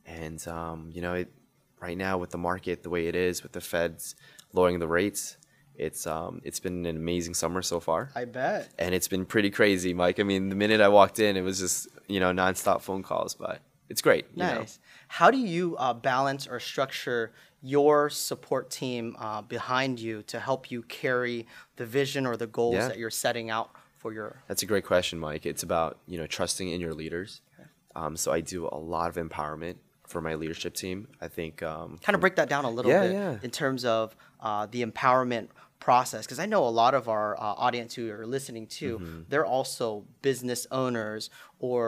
And, 0.07 0.47
um, 0.47 0.91
you 0.95 1.03
know, 1.03 1.15
it, 1.15 1.33
right 1.81 1.99
now 1.99 2.17
with 2.17 2.31
the 2.31 2.39
market 2.39 2.85
the 2.85 2.91
way 2.91 3.09
it 3.09 3.17
is, 3.17 3.43
with 3.43 3.53
the 3.53 3.61
feds 3.61 4.15
lowering 4.53 4.79
the 4.79 4.87
rates, 4.87 5.37
it's, 5.79 6.07
um, 6.07 6.41
it's 6.45 6.61
been 6.61 6.85
an 6.87 6.97
amazing 6.97 7.35
summer 7.35 7.63
so 7.63 7.81
far. 7.81 8.11
I 8.15 8.25
bet. 8.27 8.69
And 8.79 8.95
it's 8.95 9.09
been 9.09 9.25
pretty 9.25 9.51
crazy, 9.51 9.95
Mike. 9.95 10.19
I 10.21 10.25
mean, 10.25 10.49
the 10.51 10.55
minute 10.57 10.81
I 10.81 10.89
walked 10.89 11.19
in, 11.21 11.37
it 11.37 11.43
was 11.43 11.59
just, 11.59 11.89
you 12.09 12.21
know, 12.21 12.33
nonstop 12.33 12.83
phone 12.83 13.03
calls, 13.03 13.35
but 13.35 13.61
it's 13.89 14.03
great. 14.03 14.27
you 14.35 14.43
know. 14.43 14.59
Nice. 14.61 14.79
How 15.07 15.31
do 15.31 15.39
you 15.39 15.77
uh, 15.79 15.95
balance 15.95 16.47
or 16.47 16.61
structure 16.61 17.33
your 17.63 18.11
support 18.11 18.71
team 18.71 19.17
uh, 19.19 19.43
behind 19.43 19.99
you 19.99 20.23
to 20.25 20.39
help 20.39 20.71
you 20.71 20.83
carry 20.83 21.47
the 21.77 21.87
vision 21.87 22.27
or 22.27 22.37
the 22.37 22.47
goals 22.47 22.75
Yeah. 22.75 22.89
that 22.89 22.99
you're 22.99 23.11
setting 23.11 23.49
out 23.51 23.71
for 23.97 24.13
your? 24.13 24.43
That's 24.49 24.63
a 24.63 24.67
great 24.67 24.85
question, 24.85 25.19
Mike. 25.19 25.47
It's 25.47 25.63
about 25.63 25.99
you 26.07 26.19
know 26.19 26.27
trusting 26.27 26.69
in 26.69 26.81
your 26.81 26.95
leaders. 26.95 27.41
Okay. 27.59 27.69
Um, 27.97 28.17
so 28.17 28.31
I 28.33 28.41
do 28.41 28.69
a 28.71 28.77
lot 28.79 29.09
of 29.09 29.17
empowerment 29.29 29.77
for 30.07 30.21
my 30.21 30.35
leadership 30.37 30.75
team. 30.75 31.09
I 31.21 31.27
think 31.29 31.63
um, 31.63 31.99
Kind 32.03 32.15
of 32.15 32.21
break 32.21 32.37
that 32.37 32.49
down 32.49 32.65
a 32.65 32.71
little 32.71 32.91
Yeah, 32.93 33.03
bit 33.03 33.13
yeah. 33.13 33.37
in 33.43 33.51
terms 33.51 33.85
of 33.85 34.15
uh, 34.41 34.67
the 34.71 34.85
empowerment 34.85 35.49
process 35.89 36.23
because 36.27 36.41
I 36.47 36.49
know 36.53 36.63
a 36.73 36.75
lot 36.83 36.93
of 37.01 37.05
our 37.15 37.29
uh, 37.41 37.67
audience 37.67 37.91
who 37.97 38.05
are 38.17 38.27
listening 38.37 38.67
to 38.81 38.89
Mm-hmm. 38.99 39.21
they're 39.31 39.51
also 39.59 39.87
business 40.29 40.61
owners 40.83 41.23
or 41.69 41.81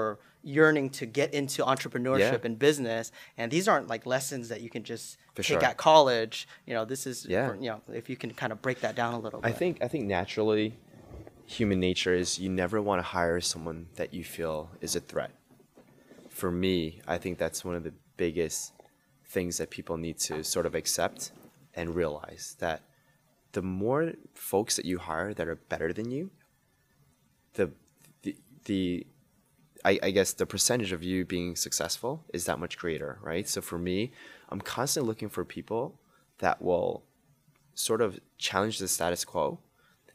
yearning 0.57 0.87
to 0.99 1.05
get 1.21 1.29
into 1.41 1.59
entrepreneurship 1.75 2.41
Yeah. 2.41 2.49
and 2.49 2.55
business 2.69 3.05
and 3.39 3.47
these 3.55 3.67
aren't 3.71 3.89
like 3.95 4.03
lessons 4.17 4.45
that 4.53 4.61
you 4.65 4.71
can 4.77 4.85
just 4.93 5.07
For 5.37 5.43
take 5.43 5.61
sure. 5.61 5.65
at 5.71 5.77
college 5.91 6.37
you 6.67 6.73
know 6.77 6.85
this 6.93 7.03
is 7.11 7.17
Yeah. 7.35 7.49
for, 7.49 7.55
you 7.65 7.69
know 7.71 7.81
if 8.03 8.05
you 8.11 8.17
can 8.23 8.31
kind 8.43 8.53
of 8.55 8.59
break 8.67 8.79
that 8.87 8.95
down 9.03 9.13
a 9.21 9.21
little 9.25 9.41
bit 9.43 9.49
I 9.53 9.55
think 9.61 9.73
I 9.87 9.89
think 9.93 10.05
naturally, 10.19 10.67
human 11.59 11.79
nature 11.89 12.15
is 12.23 12.29
you 12.45 12.49
never 12.63 12.79
want 12.89 12.99
to 13.03 13.07
hire 13.19 13.41
someone 13.53 13.79
that 14.01 14.11
you 14.17 14.23
feel 14.37 14.57
is 14.87 14.93
a 15.01 15.03
threat. 15.11 15.33
For 16.41 16.51
me, 16.65 16.77
I 17.15 17.17
think 17.23 17.35
that's 17.43 17.61
one 17.69 17.77
of 17.79 17.85
the 17.89 17.95
biggest 18.25 18.61
things 19.35 19.53
that 19.61 19.69
people 19.79 19.97
need 20.07 20.17
to 20.29 20.35
sort 20.55 20.67
of 20.71 20.75
accept 20.81 21.21
and 21.79 21.87
realize 22.03 22.45
that 22.65 22.81
the 23.53 23.63
more 23.63 24.13
folks 24.35 24.77
that 24.77 24.85
you 24.85 24.99
hire 24.99 25.35
that 25.35 25.49
are 25.49 25.57
better 25.57 25.93
than 25.93 26.11
you, 26.11 26.31
the 27.55 27.71
the, 28.23 28.37
the 28.65 29.07
I, 29.85 29.99
I 30.03 30.11
guess 30.11 30.33
the 30.33 30.47
percentage 30.47 30.93
of 30.93 31.03
you 31.03 31.25
being 31.25 31.57
successful 31.57 32.25
is 32.33 32.45
that 32.45 32.59
much 32.59 32.79
greater, 32.79 33.19
right? 33.23 33.49
So 33.49 33.61
for 33.61 33.79
me, 33.79 34.13
I'm 34.49 34.61
constantly 34.61 35.09
looking 35.09 35.29
for 35.29 35.45
people 35.45 36.01
that 36.39 36.61
will 36.61 37.05
sort 37.75 38.03
of 38.03 38.21
challenge 38.39 38.79
the 38.79 38.89
status 38.89 39.25
quo. 39.25 39.61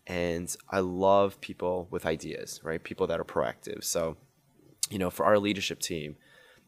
And 0.08 0.56
I 0.70 0.80
love 0.82 1.42
people 1.42 1.88
with 1.90 2.06
ideas, 2.06 2.60
right? 2.64 2.84
People 2.84 3.08
that 3.08 3.20
are 3.20 3.26
proactive. 3.26 3.84
So, 3.84 4.18
you 4.92 5.00
know, 5.00 5.10
for 5.10 5.26
our 5.26 5.40
leadership 5.40 5.80
team, 5.80 6.16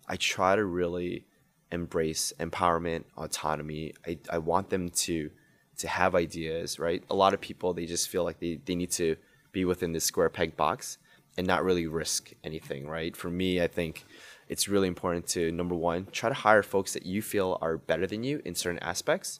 I 0.08 0.16
try 0.16 0.56
to 0.56 0.66
really 0.66 1.28
embrace 1.72 2.34
empowerment, 2.40 3.04
autonomy. 3.16 3.94
I, 4.08 4.18
I 4.32 4.38
want 4.40 4.70
them 4.72 4.90
to 4.90 5.30
to 5.78 5.88
have 5.88 6.16
ideas, 6.16 6.80
right? 6.80 7.04
A 7.10 7.16
lot 7.16 7.34
of 7.34 7.42
people 7.42 7.74
they 7.74 7.86
just 7.86 8.10
feel 8.10 8.24
like 8.24 8.40
they, 8.40 8.60
they 8.66 8.76
need 8.76 8.92
to 8.92 9.16
be 9.52 9.66
within 9.66 9.92
this 9.92 10.06
square 10.06 10.30
peg 10.30 10.58
box 10.58 10.98
and 11.38 11.46
not 11.46 11.64
really 11.64 11.88
risk 11.88 12.32
anything, 12.44 12.88
right? 12.88 13.16
For 13.16 13.30
me, 13.30 13.62
I 13.62 13.68
think 13.68 14.06
it's 14.50 14.68
really 14.68 14.88
important 14.88 15.28
to 15.28 15.52
number 15.52 15.76
one, 15.76 16.08
try 16.12 16.30
to 16.30 16.36
hire 16.36 16.64
folks 16.64 16.94
that 16.94 17.06
you 17.06 17.22
feel 17.22 17.58
are 17.62 17.78
better 17.78 18.08
than 18.08 18.24
you 18.24 18.42
in 18.44 18.56
certain 18.56 18.80
aspects, 18.80 19.40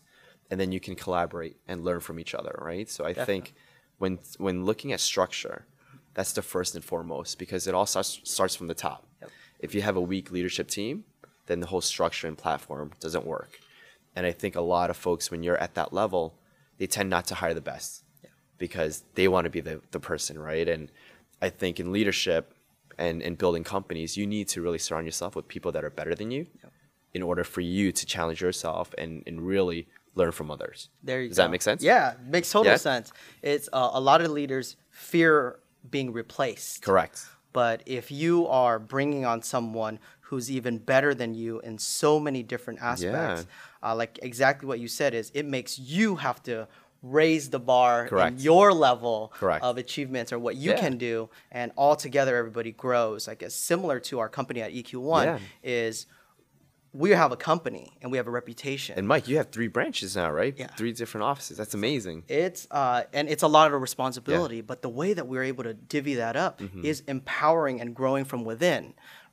and 0.52 0.60
then 0.60 0.72
you 0.72 0.80
can 0.80 0.96
collaborate 0.96 1.58
and 1.68 1.84
learn 1.84 2.00
from 2.00 2.20
each 2.20 2.36
other, 2.36 2.58
right? 2.62 2.90
So 2.90 3.06
I 3.06 3.14
think 3.14 3.54
when 3.98 4.20
when 4.38 4.66
looking 4.66 4.94
at 4.94 5.00
structure, 5.00 5.66
that's 6.14 6.34
the 6.34 6.42
first 6.42 6.76
and 6.76 6.84
foremost 6.84 7.40
because 7.40 7.68
it 7.68 7.74
all 7.74 7.86
starts 7.86 8.20
starts 8.24 8.56
from 8.56 8.68
the 8.68 8.74
top. 8.74 9.08
Yep. 9.22 9.32
If 9.60 9.76
you 9.76 9.82
have 9.82 9.96
a 9.96 10.02
weak 10.02 10.32
leadership 10.32 10.68
team, 10.68 11.06
then 11.48 11.60
the 11.62 11.68
whole 11.68 11.82
structure 11.82 12.28
and 12.28 12.38
platform 12.38 12.92
doesn't 13.00 13.26
work. 13.26 13.60
And 14.18 14.26
I 14.26 14.32
think 14.32 14.56
a 14.56 14.62
lot 14.62 14.90
of 14.90 14.98
folks, 14.98 15.30
when 15.30 15.44
you're 15.44 15.62
at 15.66 15.76
that 15.76 15.94
level, 15.94 16.24
they 16.80 16.88
tend 16.88 17.08
not 17.16 17.26
to 17.28 17.36
hire 17.36 17.54
the 17.54 17.62
best 17.74 18.04
because 18.58 19.04
they 19.14 19.28
want 19.28 19.46
to 19.46 19.52
be 19.52 19.62
the, 19.62 19.80
the 19.92 20.00
person, 20.00 20.40
right? 20.40 20.68
And 20.68 20.92
I 21.40 21.50
think 21.50 21.80
in 21.80 21.92
leadership 21.92 22.44
and, 22.98 23.22
and 23.22 23.38
building 23.38 23.64
companies, 23.64 24.18
you 24.18 24.26
need 24.26 24.48
to 24.54 24.62
really 24.64 24.80
surround 24.80 25.06
yourself 25.06 25.36
with 25.36 25.48
people 25.48 25.72
that 25.74 25.84
are 25.86 25.92
better 25.92 26.16
than 26.16 26.32
you 26.32 26.48
in 27.14 27.22
order 27.22 27.44
for 27.44 27.62
you 27.62 27.92
to 27.92 28.04
challenge 28.08 28.42
yourself 28.42 28.86
and, 28.98 29.22
and 29.28 29.36
really 29.46 29.88
learn 30.16 30.32
from 30.32 30.50
others. 30.50 30.90
There 31.04 31.22
you 31.22 31.28
Does 31.30 31.38
go. 31.38 31.44
that 31.44 31.52
make 31.52 31.62
sense? 31.62 31.84
Yeah, 31.84 32.16
makes 32.26 32.52
total 32.52 32.72
Yeah? 32.72 32.78
sense. 32.78 33.12
It's 33.44 33.70
uh, 33.72 33.92
a 33.94 34.02
lot 34.02 34.22
of 34.22 34.32
leaders 34.32 34.78
fear 34.90 35.60
being 35.88 36.12
replaced. 36.12 36.82
Correct. 36.82 37.24
But 37.54 37.84
if 37.86 38.12
you 38.12 38.48
are 38.48 38.80
bringing 38.80 39.26
on 39.26 39.42
someone 39.44 40.00
who's 40.30 40.52
even 40.52 40.78
better 40.78 41.14
than 41.14 41.34
you 41.34 41.60
in 41.62 41.78
so 41.78 42.20
many 42.20 42.44
different 42.44 42.82
aspects, 42.82 43.46
uh, 43.84 43.96
like 43.96 44.20
exactly 44.22 44.68
what 44.68 44.80
you 44.80 44.88
said 44.88 45.14
is 45.14 45.32
it 45.34 45.46
makes 45.46 45.80
you 45.80 46.16
have 46.18 46.42
to 46.44 46.68
raise 47.04 47.50
the 47.52 47.60
bar 47.60 48.08
Correct. 48.08 48.38
in 48.38 48.44
your 48.44 48.74
level 48.74 49.32
Correct. 49.36 49.64
of 49.64 49.78
achievements 49.78 50.34
or 50.34 50.40
what 50.40 50.56
you 50.56 50.72
Yeah. 50.72 50.80
can 50.80 50.98
do 50.98 51.30
and 51.52 51.72
all 51.76 51.96
together 51.96 52.36
everybody 52.36 52.72
grows 52.72 53.28
i 53.28 53.36
guess 53.36 53.54
similar 53.54 54.00
to 54.10 54.18
our 54.20 54.28
company 54.28 54.62
at 54.62 54.74
eq1 54.74 55.26
Yeah. 55.26 55.40
is 55.64 56.08
we 57.04 57.10
have 57.12 57.32
a 57.32 57.38
company 57.52 57.86
and 58.02 58.12
we 58.12 58.18
have 58.18 58.28
a 58.28 58.32
reputation 58.42 58.98
And 58.98 59.08
Mike, 59.08 59.28
you 59.28 59.38
have 59.38 59.50
three 59.58 59.68
branches 59.78 60.16
now, 60.16 60.30
right? 60.42 60.56
Yeah. 60.58 60.68
Three 60.80 60.94
different 61.02 61.24
offices. 61.32 61.56
That's 61.58 61.76
amazing. 61.82 62.24
It's 62.28 62.68
uh, 62.72 63.04
and 63.18 63.30
it's 63.34 63.44
a 63.44 63.52
lot 63.58 63.72
of 63.72 63.82
responsibility, 63.90 64.58
yeah. 64.58 64.72
but 64.72 64.82
the 64.82 64.90
way 65.02 65.10
that 65.18 65.28
we're 65.28 65.44
able 65.54 65.64
to 65.70 65.74
divvy 65.96 66.16
that 66.16 66.36
up 66.36 66.56
Mm-hmm. 66.60 66.84
is 66.92 66.98
empowering 67.08 67.82
and 67.82 67.90
growing 68.00 68.26
from 68.26 68.42
within, 68.52 68.84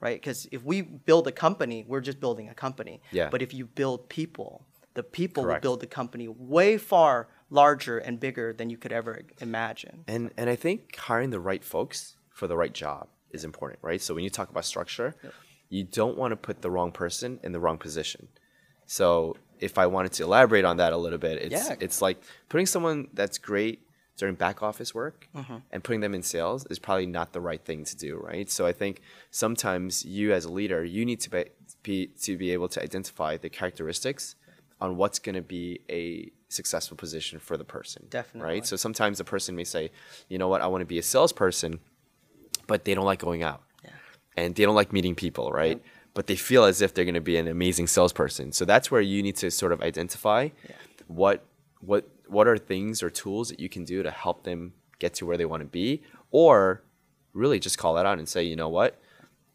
right? 0.01 0.17
Because 0.21 0.41
if 0.53 0.63
we 0.71 0.83
build 0.83 1.25
a 1.27 1.33
company, 1.47 1.79
we're 1.91 2.03
just 2.11 2.21
building 2.21 2.49
a 2.51 2.55
company. 2.67 3.01
Yeah. 3.13 3.29
But 3.31 3.41
if 3.47 3.51
you 3.55 3.65
build 3.67 4.09
people, 4.21 4.51
the 4.95 5.03
people 5.03 5.43
Correct. 5.43 5.65
will 5.65 5.69
build 5.71 5.81
the 5.81 5.87
company 6.01 6.27
way 6.29 6.77
far 6.79 7.29
larger 7.51 7.97
and 7.99 8.21
bigger 8.21 8.53
than 8.53 8.67
you 8.73 8.77
could 8.83 8.93
ever 8.93 9.13
imagine. 9.41 10.05
And 10.07 10.25
and 10.37 10.51
I 10.55 10.57
think 10.65 10.79
hiring 11.09 11.31
the 11.31 11.41
right 11.51 11.65
folks 11.65 12.17
for 12.39 12.47
the 12.47 12.57
right 12.63 12.75
job 12.85 13.09
is 13.31 13.43
important, 13.45 13.81
right? 13.83 14.03
So 14.03 14.15
when 14.15 14.25
you 14.25 14.31
talk 14.31 14.49
about 14.51 14.65
structure, 14.65 15.09
you 15.77 15.83
don't 16.01 16.17
want 16.21 16.31
to 16.33 16.37
put 16.49 16.57
the 16.65 16.71
wrong 16.75 16.91
person 17.03 17.31
in 17.45 17.51
the 17.57 17.61
wrong 17.65 17.79
position. 17.87 18.23
So 18.87 19.07
if 19.69 19.75
I 19.85 19.87
wanted 19.95 20.13
to 20.19 20.23
elaborate 20.29 20.65
on 20.71 20.77
that 20.83 20.93
a 20.93 20.97
little 21.05 21.19
bit, 21.29 21.37
it's 21.47 21.69
Yeah. 21.69 21.77
it's 21.87 22.01
like 22.07 22.19
putting 22.51 22.67
someone 22.75 22.99
that's 23.19 23.39
great 23.39 23.77
during 24.21 24.35
back 24.45 24.63
office 24.63 24.91
work 24.95 25.19
Mm-hmm. 25.35 25.57
and 25.73 25.79
putting 25.87 26.01
them 26.05 26.15
in 26.19 26.23
sales 26.23 26.61
is 26.73 26.79
probably 26.79 27.07
not 27.19 27.33
the 27.33 27.41
right 27.49 27.63
thing 27.69 27.81
to 27.91 27.95
do, 28.07 28.13
right? 28.31 28.49
So 28.57 28.61
I 28.67 28.73
think 28.81 28.95
sometimes 29.43 30.05
you 30.05 30.33
as 30.39 30.45
a 30.45 30.53
leader, 30.61 30.81
you 30.97 31.05
need 31.11 31.21
to 31.27 31.31
be, 31.31 31.45
be 31.83 31.97
to 32.27 32.33
be 32.37 32.49
able 32.57 32.69
to 32.75 32.81
identify 32.89 33.37
the 33.45 33.51
characteristics 33.59 34.37
on 34.81 34.97
what's 35.01 35.19
going 35.19 35.35
to 35.43 35.43
be 35.59 35.81
a 36.03 36.31
successful 36.59 36.97
position 36.97 37.39
for 37.41 37.57
the 37.57 37.65
person. 37.77 38.07
Definitely. 38.11 38.49
Right? 38.51 38.65
So 38.71 38.77
sometimes 38.77 39.19
the 39.19 39.25
person 39.35 39.57
may 39.57 39.65
say, 39.65 39.85
"You 40.29 40.39
know 40.39 40.49
what? 40.53 40.61
I 40.61 40.69
want 40.73 40.83
to 40.87 40.91
be 40.97 40.99
a 40.99 41.03
salesperson," 41.15 41.81
but 42.69 42.85
they 42.85 42.95
don't 42.95 43.05
like 43.13 43.19
going 43.29 43.43
out. 43.43 43.63
Yeah. 44.37 44.45
And 44.45 44.55
they 44.55 44.65
don't 44.65 44.75
like 44.75 44.93
meeting 44.93 45.15
people, 45.15 45.51
right? 45.51 45.81
But 46.15 46.27
they 46.27 46.37
feel 46.37 46.65
as 46.65 46.81
if 46.81 46.95
they're 46.95 47.05
going 47.05 47.15
to 47.15 47.21
be 47.21 47.37
an 47.37 47.49
amazing 47.49 47.87
salesperson. 47.89 48.53
So 48.53 48.65
that's 48.65 48.91
where 48.91 49.01
you 49.01 49.23
need 49.23 49.37
to 49.37 49.51
sort 49.51 49.73
of 49.73 49.81
identify 49.83 50.51
what 51.07 51.45
what 51.81 52.09
what 52.29 52.49
are 52.49 52.57
things 52.57 53.03
or 53.03 53.11
tools 53.11 53.49
that 53.51 53.61
you 53.61 53.69
can 53.69 53.85
do 53.85 54.03
to 54.03 54.11
help 54.11 54.45
them 54.45 54.73
get 54.99 55.15
to 55.15 55.27
where 55.27 55.37
they 55.37 55.45
want 55.45 55.61
to 55.61 55.67
be 55.69 56.03
or 56.31 56.83
really 57.33 57.59
just 57.59 57.77
call 57.79 57.95
that 57.95 58.07
out 58.07 58.19
and 58.19 58.29
say, 58.29 58.43
"You 58.43 58.57
know 58.57 58.69
what? 58.69 58.99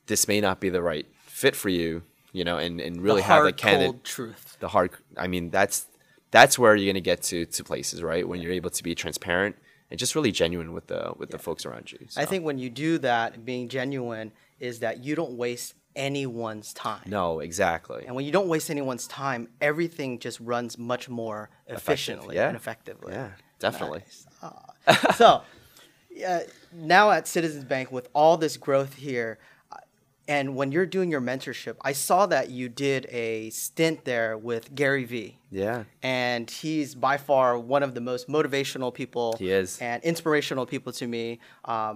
This 0.06 0.28
may 0.28 0.40
not 0.42 0.60
be 0.60 0.70
the 0.70 0.82
right 0.82 1.08
fit 1.26 1.56
for 1.56 1.70
you." 1.70 2.04
You 2.32 2.44
know, 2.44 2.58
and, 2.60 2.80
and 2.80 3.02
really 3.02 3.22
the 3.22 3.28
have 3.28 3.38
hard, 3.38 3.48
the 3.48 3.54
candidate 3.54 3.88
cold 3.88 4.04
truth. 4.04 4.58
the 4.60 4.68
hard 4.68 4.92
i 5.18 5.26
mean 5.26 5.50
that's 5.50 5.88
that's 6.30 6.60
where 6.60 6.76
you're 6.76 6.86
going 6.86 6.94
to 6.94 7.02
get 7.02 7.24
to 7.24 7.46
to 7.48 7.64
places 7.64 8.04
right 8.04 8.28
when 8.28 8.40
you're 8.40 8.52
able 8.52 8.70
to 8.70 8.84
be 8.84 8.94
transparent 8.94 9.56
and 9.90 10.00
just 10.00 10.14
really 10.14 10.32
genuine 10.32 10.72
with 10.72 10.86
the 10.88 11.12
with 11.18 11.32
the 11.32 11.40
folks 11.40 11.66
around 11.66 11.92
you 11.92 11.98
I 12.16 12.26
think 12.26 12.46
when 12.46 12.60
you 12.60 12.70
do 12.70 13.00
that, 13.00 13.44
being 13.46 13.68
genuine 13.68 14.32
is 14.60 14.80
that 14.80 15.04
you 15.04 15.16
don't 15.16 15.34
waste 15.38 15.74
anyone's 15.96 16.74
time. 16.74 17.02
no 17.08 17.40
exactly 17.40 18.06
And 18.06 18.16
when 18.16 18.24
you 18.26 18.32
don't 18.32 18.48
waste 18.48 18.70
anyone's 18.70 19.08
time, 19.08 19.50
everything 19.60 20.20
just 20.20 20.40
runs 20.40 20.78
much 20.78 21.10
more 21.10 21.50
efficiently 21.68 22.36
yeah. 22.36 22.48
and 22.48 22.56
effectively. 22.56 23.14
yeah 23.14 23.32
definitely 23.60 24.00
Nice. 24.00 24.28
Ah. 24.42 25.14
so, 25.16 25.42
uh, 26.28 26.40
now 26.74 27.12
at 27.12 27.28
Citizens 27.28 27.64
Bank, 27.66 27.92
with 27.92 28.08
all 28.14 28.38
this 28.38 28.56
growth 28.58 28.96
here, 28.96 29.40
and 30.30 30.56
when 30.56 30.72
you're 30.72 30.86
doing 30.86 31.10
your 31.12 31.20
mentorship, 31.22 31.76
I 31.82 31.92
saw 31.92 32.26
that 32.28 32.50
you 32.50 32.70
did 32.70 33.08
a 33.10 33.50
stint 33.50 34.06
there 34.06 34.38
with 34.38 34.74
Gary 34.76 35.04
Vee. 35.04 35.40
yeah 35.52 35.84
And 36.04 36.50
he's 36.50 36.94
by 36.96 37.18
far 37.18 37.58
one 37.76 37.84
of 37.88 37.92
the 37.96 38.02
most 38.12 38.28
motivational 38.30 38.94
people. 38.94 39.36
He 39.40 39.50
is. 39.52 39.80
And 39.82 40.02
inspirational 40.04 40.66
people 40.74 40.92
to 40.94 41.06
me. 41.08 41.40
Um, 41.66 41.96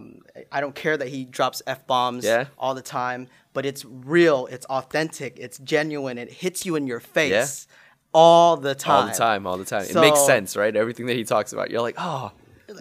I 0.51 0.59
don't 0.63 0.75
care 0.83 0.97
that 0.97 1.07
he 1.15 1.23
drops 1.37 1.61
F 1.67 1.85
bombs 1.87 2.25
Yeah. 2.25 2.45
all 2.57 2.73
the 2.81 2.81
time, 3.01 3.21
but 3.53 3.63
it's 3.65 3.85
real, 3.85 4.47
it's 4.47 4.65
authentic, 4.65 5.31
it's 5.45 5.57
genuine, 5.59 6.17
it 6.17 6.29
hits 6.43 6.65
you 6.65 6.75
in 6.75 6.87
your 6.87 6.99
face 6.99 7.67
Yeah. 7.69 7.73
all 8.13 8.57
the 8.57 8.75
time. 8.75 8.95
all 8.95 9.07
the 9.11 9.17
time 9.27 9.41
all 9.47 9.57
the 9.57 9.65
time 9.65 9.85
it 9.85 9.95
makes 10.07 10.19
sense 10.33 10.55
right 10.55 10.75
everything 10.75 11.05
that 11.07 11.15
he 11.15 11.23
talks 11.23 11.51
about 11.51 11.71
you're 11.71 11.81
like 11.89 11.95
oh 11.97 12.31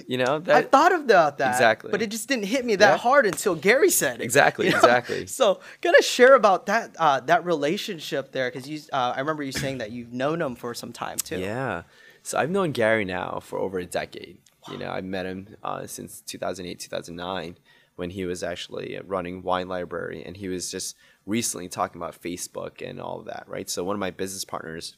you 0.07 0.17
know 0.19 0.39
that 0.41 0.57
I 0.57 0.63
thought 0.63 0.95
about 0.95 1.39
that, 1.39 1.51
Exactly. 1.53 1.91
but 1.91 2.01
it 2.03 2.11
just 2.11 2.29
didn't 2.29 2.45
hit 2.45 2.65
me 2.65 2.77
that 2.77 2.91
Yeah. 2.93 2.97
hard 2.99 3.27
until 3.27 3.55
Gary 3.55 3.91
said 3.91 4.21
it. 4.21 4.25
Exactly, 4.25 4.69
exactly. 4.77 5.27
So, 5.27 5.61
gonna 5.81 6.03
share 6.03 6.35
about 6.35 6.67
that 6.67 6.95
uh, 6.99 7.21
that 7.21 7.45
relationship 7.45 8.33
there 8.33 8.51
because 8.51 8.69
you, 8.69 8.81
uh, 8.93 9.13
I 9.17 9.21
remember 9.21 9.43
you 9.43 9.53
saying 9.53 9.79
that 9.79 9.91
you've 9.91 10.13
known 10.13 10.41
him 10.41 10.55
for 10.55 10.75
some 10.75 10.93
time 10.93 11.19
too. 11.19 11.39
Yeah. 11.39 11.83
So 12.23 12.39
I've 12.39 12.51
known 12.51 12.71
Gary 12.73 13.05
now 13.05 13.41
for 13.43 13.59
over 13.59 13.79
a 13.79 13.87
decade. 13.87 14.39
You 14.71 14.79
know, 14.79 14.91
I 14.91 15.01
met 15.01 15.27
him 15.27 15.57
uh, 15.65 15.87
since 15.89 16.21
2008, 16.21 16.79
2009, 16.79 17.57
when 17.97 18.11
he 18.11 18.25
was 18.25 18.45
actually 18.45 18.97
running 19.05 19.43
Wine 19.43 19.67
Library, 19.69 20.23
and 20.25 20.37
he 20.37 20.47
was 20.47 20.71
just 20.71 20.97
recently 21.27 21.69
talking 21.69 22.01
about 22.01 22.21
Facebook 22.23 22.81
and 22.89 23.01
all 23.01 23.19
of 23.19 23.27
that, 23.27 23.45
right? 23.49 23.69
So 23.69 23.83
one 23.83 23.97
of 23.97 24.01
my 24.01 24.13
business 24.13 24.45
partners, 24.45 24.97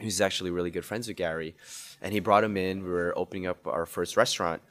who's 0.00 0.20
actually 0.20 0.50
really 0.50 0.70
good 0.70 0.84
friends 0.84 1.08
with 1.08 1.16
Gary, 1.16 1.54
and 2.00 2.12
he 2.12 2.20
brought 2.20 2.44
him 2.44 2.56
in. 2.56 2.82
We 2.82 2.90
were 2.90 3.12
opening 3.16 3.46
up 3.46 3.66
our 3.66 3.86
first 3.86 4.16
restaurant, 4.16 4.62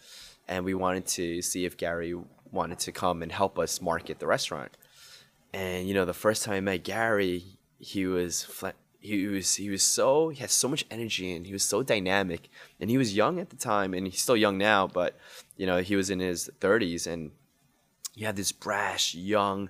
and 0.48 0.66
we 0.66 0.74
wanted 0.74 1.06
to 1.08 1.42
see 1.42 1.66
if 1.66 1.78
Gary 1.78 2.16
wanted 2.52 2.80
to 2.80 2.92
come 2.92 3.22
and 3.22 3.32
help 3.32 3.60
us 3.60 3.82
market 3.82 4.20
the 4.20 4.28
restaurant. 4.28 4.76
And 5.54 5.88
you 5.88 5.94
know, 5.94 6.06
the 6.06 6.14
first 6.14 6.44
time 6.44 6.56
I 6.56 6.60
met 6.60 6.84
Gary, 6.84 7.44
he 7.80 8.06
was 8.06 8.44
fla- 8.44 8.74
he 9.00 9.28
was 9.28 9.56
he 9.56 9.70
was 9.70 9.84
so 9.84 10.30
he 10.30 10.40
had 10.40 10.52
so 10.52 10.68
much 10.68 10.86
energy 10.92 11.34
and 11.34 11.46
he 11.48 11.54
was 11.54 11.64
so 11.64 11.82
dynamic 11.82 12.50
and 12.80 12.90
he 12.90 12.98
was 12.98 13.16
young 13.16 13.40
at 13.40 13.50
the 13.50 13.56
time 13.56 13.94
and 13.94 14.08
he's 14.08 14.22
still 14.22 14.36
young 14.36 14.58
now, 14.58 14.88
but 14.88 15.18
you 15.58 15.66
know, 15.66 15.78
he 15.80 15.96
was 15.96 16.10
in 16.10 16.20
his 16.20 16.50
30s 16.60 17.08
and 17.08 17.32
he 18.16 18.26
had 18.26 18.36
this 18.36 18.52
brash, 18.52 19.16
young, 19.16 19.70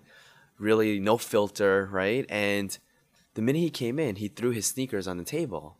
really 0.57 0.99
no 0.99 1.17
filter, 1.17 1.87
right? 1.91 2.25
And 2.29 2.77
the 3.39 3.45
minute 3.45 3.59
he 3.59 3.69
came 3.69 3.99
in, 3.99 4.17
he 4.17 4.27
threw 4.27 4.51
his 4.51 4.65
sneakers 4.65 5.07
on 5.07 5.17
the 5.17 5.23
table. 5.23 5.77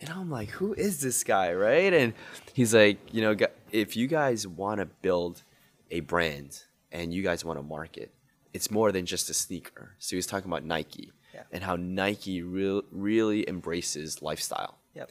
And 0.00 0.10
I'm 0.10 0.28
like, 0.28 0.50
who 0.50 0.74
is 0.74 1.00
this 1.00 1.22
guy, 1.22 1.52
right? 1.52 1.92
And 1.92 2.12
he's 2.54 2.74
like, 2.74 2.98
you 3.14 3.22
know, 3.22 3.36
if 3.70 3.96
you 3.96 4.08
guys 4.08 4.48
want 4.48 4.80
to 4.80 4.86
build 4.86 5.44
a 5.92 6.00
brand 6.00 6.64
and 6.90 7.14
you 7.14 7.22
guys 7.22 7.44
want 7.44 7.56
to 7.56 7.62
market, 7.62 8.12
it's 8.52 8.68
more 8.68 8.90
than 8.90 9.06
just 9.06 9.30
a 9.30 9.34
sneaker. 9.34 9.94
So 10.00 10.10
he 10.10 10.16
was 10.16 10.26
talking 10.26 10.50
about 10.50 10.64
Nike 10.64 11.12
Yeah. 11.32 11.44
and 11.52 11.62
how 11.62 11.76
Nike 11.76 12.42
real, 12.42 12.82
really 12.90 13.48
embraces 13.48 14.20
lifestyle. 14.20 14.78
Yep. 14.94 15.10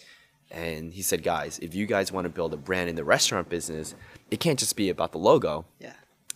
And 0.51 0.93
he 0.93 1.01
said, 1.01 1.23
guys, 1.23 1.57
if 1.59 1.73
you 1.73 1.85
guys 1.85 2.11
want 2.11 2.25
to 2.25 2.29
build 2.29 2.53
a 2.53 2.57
brand 2.57 2.89
in 2.89 2.97
the 2.97 3.05
restaurant 3.05 3.47
business, 3.47 3.95
it 4.29 4.41
can't 4.41 4.59
just 4.59 4.75
be 4.75 4.89
about 4.89 5.13
the 5.13 5.19
logo 5.19 5.65
Yeah. 5.79 5.93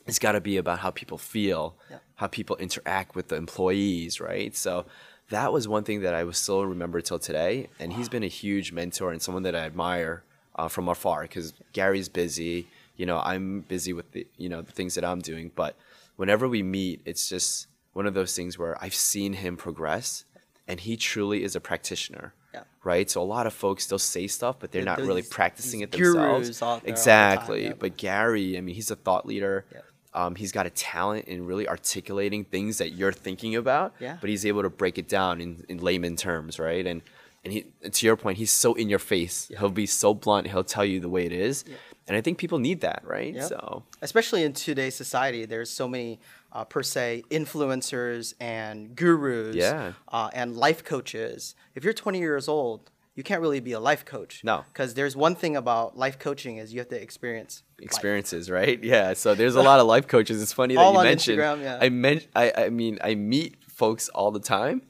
it's 0.08 0.18
got 0.20 0.32
to 0.32 0.42
be 0.42 0.56
about 0.56 0.80
how 0.80 0.92
people 0.92 1.18
feel, 1.18 1.76
Yeah. 1.90 1.98
how 2.16 2.28
people 2.28 2.56
interact 2.56 3.16
with 3.16 3.28
the 3.28 3.36
employees, 3.36 4.22
right? 4.22 4.56
So 4.56 4.86
that 5.32 5.52
was 5.52 5.68
one 5.68 5.84
thing 5.84 6.02
that 6.02 6.14
I 6.14 6.24
will 6.24 6.34
still 6.34 6.66
remember 6.66 7.02
till 7.02 7.20
today. 7.20 7.68
And 7.80 7.92
he's 7.94 8.08
been 8.08 8.24
a 8.24 8.28
huge 8.28 8.72
mentor 8.72 9.12
and 9.12 9.22
someone 9.22 9.44
that 9.44 9.56
I 9.56 9.60
admire 9.66 10.24
uh, 10.56 10.68
from 10.68 10.88
afar 10.88 11.24
because 11.24 11.54
Gary's 11.74 12.08
busy. 12.10 12.68
You 12.98 13.06
know, 13.06 13.20
I'm 13.20 13.62
busy 13.62 13.94
with 13.94 14.12
the 14.12 14.28
you 14.38 14.48
know 14.50 14.62
the 14.62 14.72
things 14.72 14.96
that 14.96 15.04
I'm 15.04 15.20
doing, 15.20 15.52
but 15.56 15.76
whenever 16.18 16.48
we 16.48 16.62
meet, 16.62 17.02
it's 17.06 17.28
just 17.28 17.68
one 17.94 18.06
of 18.06 18.14
those 18.14 18.36
things 18.36 18.58
where 18.60 18.82
I've 18.84 18.94
seen 18.94 19.34
him 19.34 19.58
progress, 19.58 20.24
and 20.68 20.80
he 20.80 20.96
truly 20.98 21.44
is 21.44 21.56
a 21.56 21.60
practitioner. 21.60 22.34
Yeah. 22.54 22.64
Right. 22.84 23.10
So 23.10 23.22
a 23.22 23.24
lot 23.24 23.48
of 23.48 23.54
folks 23.54 23.88
they'll 23.88 23.98
say 24.00 24.28
stuff, 24.28 24.58
but 24.60 24.72
they're 24.72 24.82
Yeah, 24.82 24.96
not 24.98 25.00
really 25.00 25.22
practicing 25.24 25.82
it 25.82 25.92
themselves. 25.92 26.48
gurus 26.50 26.62
out 26.62 26.66
there 26.66 26.70
all 26.70 26.80
the 26.80 26.82
time, 26.82 26.90
exactly. 26.92 27.64
yeah. 27.68 27.74
But 27.80 27.98
Gary, 27.98 28.58
I 28.58 28.62
mean, 28.62 28.76
he's 28.76 28.92
a 28.92 28.96
thought 28.98 29.26
leader. 29.26 29.66
Yeah. 30.14 30.26
Um, 30.26 30.36
he's 30.36 30.52
got 30.52 30.66
a 30.66 30.70
talent 30.70 31.26
in 31.26 31.46
really 31.46 31.68
articulating 31.68 32.44
things 32.46 32.78
that 32.80 32.92
you're 32.92 33.14
thinking 33.14 33.56
about. 33.56 33.94
Yeah. 34.00 34.18
But 34.20 34.30
he's 34.30 34.46
able 34.46 34.62
to 34.64 34.70
break 34.70 34.98
it 34.98 35.08
down 35.08 35.42
in, 35.42 35.64
in 35.70 35.78
layman 35.80 36.16
terms, 36.16 36.60
right? 36.60 36.86
And 36.86 37.02
and 37.44 37.52
he 37.54 37.66
to 37.90 38.06
your 38.06 38.16
point, 38.18 38.38
he's 38.38 38.52
so 38.52 38.74
in 38.76 38.88
your 38.90 39.00
face. 39.00 39.52
He'll 39.58 39.70
be 39.70 39.86
so 39.88 40.14
blunt. 40.14 40.48
He'll 40.48 40.64
tell 40.64 40.86
you 40.86 41.00
the 41.00 41.10
way 41.10 41.26
it 41.26 41.32
is. 41.32 41.64
And 42.08 42.18
I 42.18 42.22
think 42.22 42.38
people 42.38 42.60
need 42.60 42.82
that, 42.82 43.02
right? 43.06 43.34
Yep. 43.34 43.44
So 43.50 43.84
especially 44.02 44.44
in 44.44 44.54
today's 44.54 44.96
society 44.96 45.46
there's 45.46 45.70
so 45.70 45.88
many 45.88 46.20
uh, 46.52 46.66
per 46.66 46.84
se 46.84 47.24
influencers 47.32 48.34
and 48.40 48.96
gurus 48.96 49.56
Yeah. 49.56 49.94
uh, 50.10 50.30
and 50.34 50.58
life 50.58 50.84
coaches 50.84 51.56
if 51.76 51.84
you're 51.84 51.94
20 51.94 52.20
years 52.20 52.48
old 52.48 52.92
you 53.16 53.24
can't 53.24 53.42
really 53.42 53.60
be 53.60 53.74
a 53.74 53.80
life 53.80 54.06
coach 54.06 54.42
No. 54.44 54.64
because 54.72 54.94
there's 54.94 55.16
one 55.16 55.36
thing 55.36 55.56
about 55.58 55.98
life 55.98 56.18
coaching 56.18 56.58
is 56.58 56.74
you 56.74 56.80
have 56.80 56.90
to 56.90 57.02
experience 57.02 57.64
life. 57.80 57.86
experiences, 57.86 58.50
right? 58.50 58.82
Yeah. 58.94 59.14
So 59.14 59.36
there's 59.36 59.56
a 59.56 59.62
lot 59.62 59.80
of 59.80 59.88
life 59.88 60.08
coaches. 60.08 60.42
It's 60.42 60.54
funny 60.54 60.76
that 60.76 60.82
you 60.92 60.98
on 60.98 61.04
mentioned. 61.04 61.40
Instagram, 61.40 61.62
yeah. 61.62 61.80
I 61.82 61.90
meant. 61.90 62.28
I. 62.36 62.54
I 62.66 62.70
mean, 62.70 63.00
I 63.04 63.16
meet 63.16 63.58
folks 63.70 64.08
all 64.10 64.32
the 64.32 64.40
time 64.40 64.82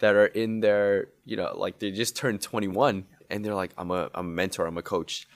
that 0.00 0.14
are 0.14 0.26
in 0.26 0.60
their, 0.60 1.08
you 1.24 1.36
know, 1.36 1.52
like 1.56 1.78
they 1.78 1.90
just 1.90 2.16
turned 2.16 2.40
21 2.42 3.06
and 3.30 3.44
they're 3.44 3.54
like, 3.54 3.72
I'm 3.78 3.90
a, 3.90 4.10
I'm 4.14 4.26
a 4.26 4.30
mentor. 4.30 4.66
I'm 4.66 4.78
a 4.78 4.82
coach. 4.82 5.26